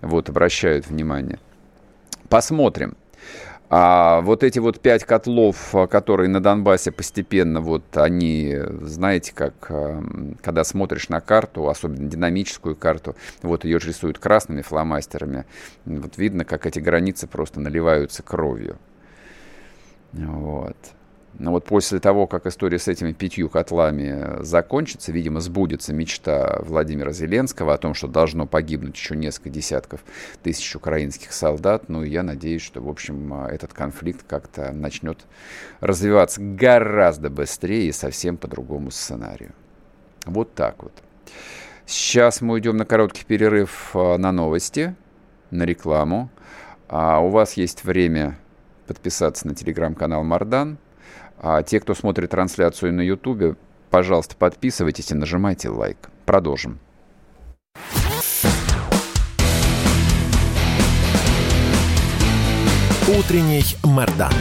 Вот, 0.00 0.28
обращают 0.28 0.86
внимание. 0.86 1.38
Посмотрим. 2.28 2.96
А 3.76 4.20
вот 4.20 4.44
эти 4.44 4.60
вот 4.60 4.78
пять 4.78 5.02
котлов, 5.02 5.74
а, 5.74 5.88
которые 5.88 6.28
на 6.28 6.40
Донбассе 6.40 6.92
постепенно, 6.92 7.60
вот 7.60 7.82
они, 7.96 8.56
знаете, 8.82 9.32
как 9.34 9.68
а, 9.68 10.00
когда 10.40 10.62
смотришь 10.62 11.08
на 11.08 11.20
карту, 11.20 11.68
особенно 11.68 12.08
динамическую 12.08 12.76
карту, 12.76 13.16
вот 13.42 13.64
ее 13.64 13.80
же 13.80 13.88
рисуют 13.88 14.20
красными 14.20 14.62
фломастерами, 14.62 15.44
вот 15.86 16.18
видно, 16.18 16.44
как 16.44 16.66
эти 16.66 16.78
границы 16.78 17.26
просто 17.26 17.58
наливаются 17.58 18.22
кровью. 18.22 18.78
Вот. 20.12 20.76
Но 21.38 21.50
вот 21.50 21.64
после 21.64 21.98
того, 21.98 22.26
как 22.26 22.46
история 22.46 22.78
с 22.78 22.86
этими 22.86 23.12
пятью 23.12 23.48
котлами 23.48 24.42
закончится, 24.42 25.10
видимо, 25.10 25.40
сбудется 25.40 25.92
мечта 25.92 26.60
Владимира 26.62 27.12
Зеленского 27.12 27.74
о 27.74 27.78
том, 27.78 27.94
что 27.94 28.06
должно 28.06 28.46
погибнуть 28.46 28.96
еще 28.96 29.16
несколько 29.16 29.50
десятков 29.50 30.04
тысяч 30.44 30.76
украинских 30.76 31.32
солдат. 31.32 31.88
Ну, 31.88 32.04
я 32.04 32.22
надеюсь, 32.22 32.62
что, 32.62 32.80
в 32.80 32.88
общем, 32.88 33.34
этот 33.34 33.72
конфликт 33.72 34.24
как-то 34.28 34.70
начнет 34.72 35.26
развиваться 35.80 36.40
гораздо 36.40 37.30
быстрее 37.30 37.88
и 37.88 37.92
совсем 37.92 38.36
по 38.36 38.46
другому 38.46 38.92
сценарию. 38.92 39.52
Вот 40.26 40.54
так 40.54 40.84
вот. 40.84 40.92
Сейчас 41.84 42.40
мы 42.40 42.54
уйдем 42.54 42.76
на 42.76 42.84
короткий 42.84 43.24
перерыв 43.24 43.90
а, 43.94 44.16
на 44.18 44.30
новости, 44.30 44.94
на 45.50 45.64
рекламу. 45.64 46.30
А 46.88 47.18
у 47.18 47.28
вас 47.28 47.54
есть 47.54 47.82
время 47.82 48.38
подписаться 48.86 49.48
на 49.48 49.54
телеграм-канал 49.56 50.22
Мардан– 50.22 50.78
а 51.46 51.62
те, 51.62 51.78
кто 51.78 51.94
смотрит 51.94 52.30
трансляцию 52.30 52.94
на 52.94 53.02
YouTube, 53.02 53.58
пожалуйста, 53.90 54.34
подписывайтесь 54.34 55.10
и 55.10 55.14
нажимайте 55.14 55.68
лайк. 55.68 56.08
Продолжим. 56.24 56.78
Утренний 63.06 63.62
Мордан. 63.82 64.32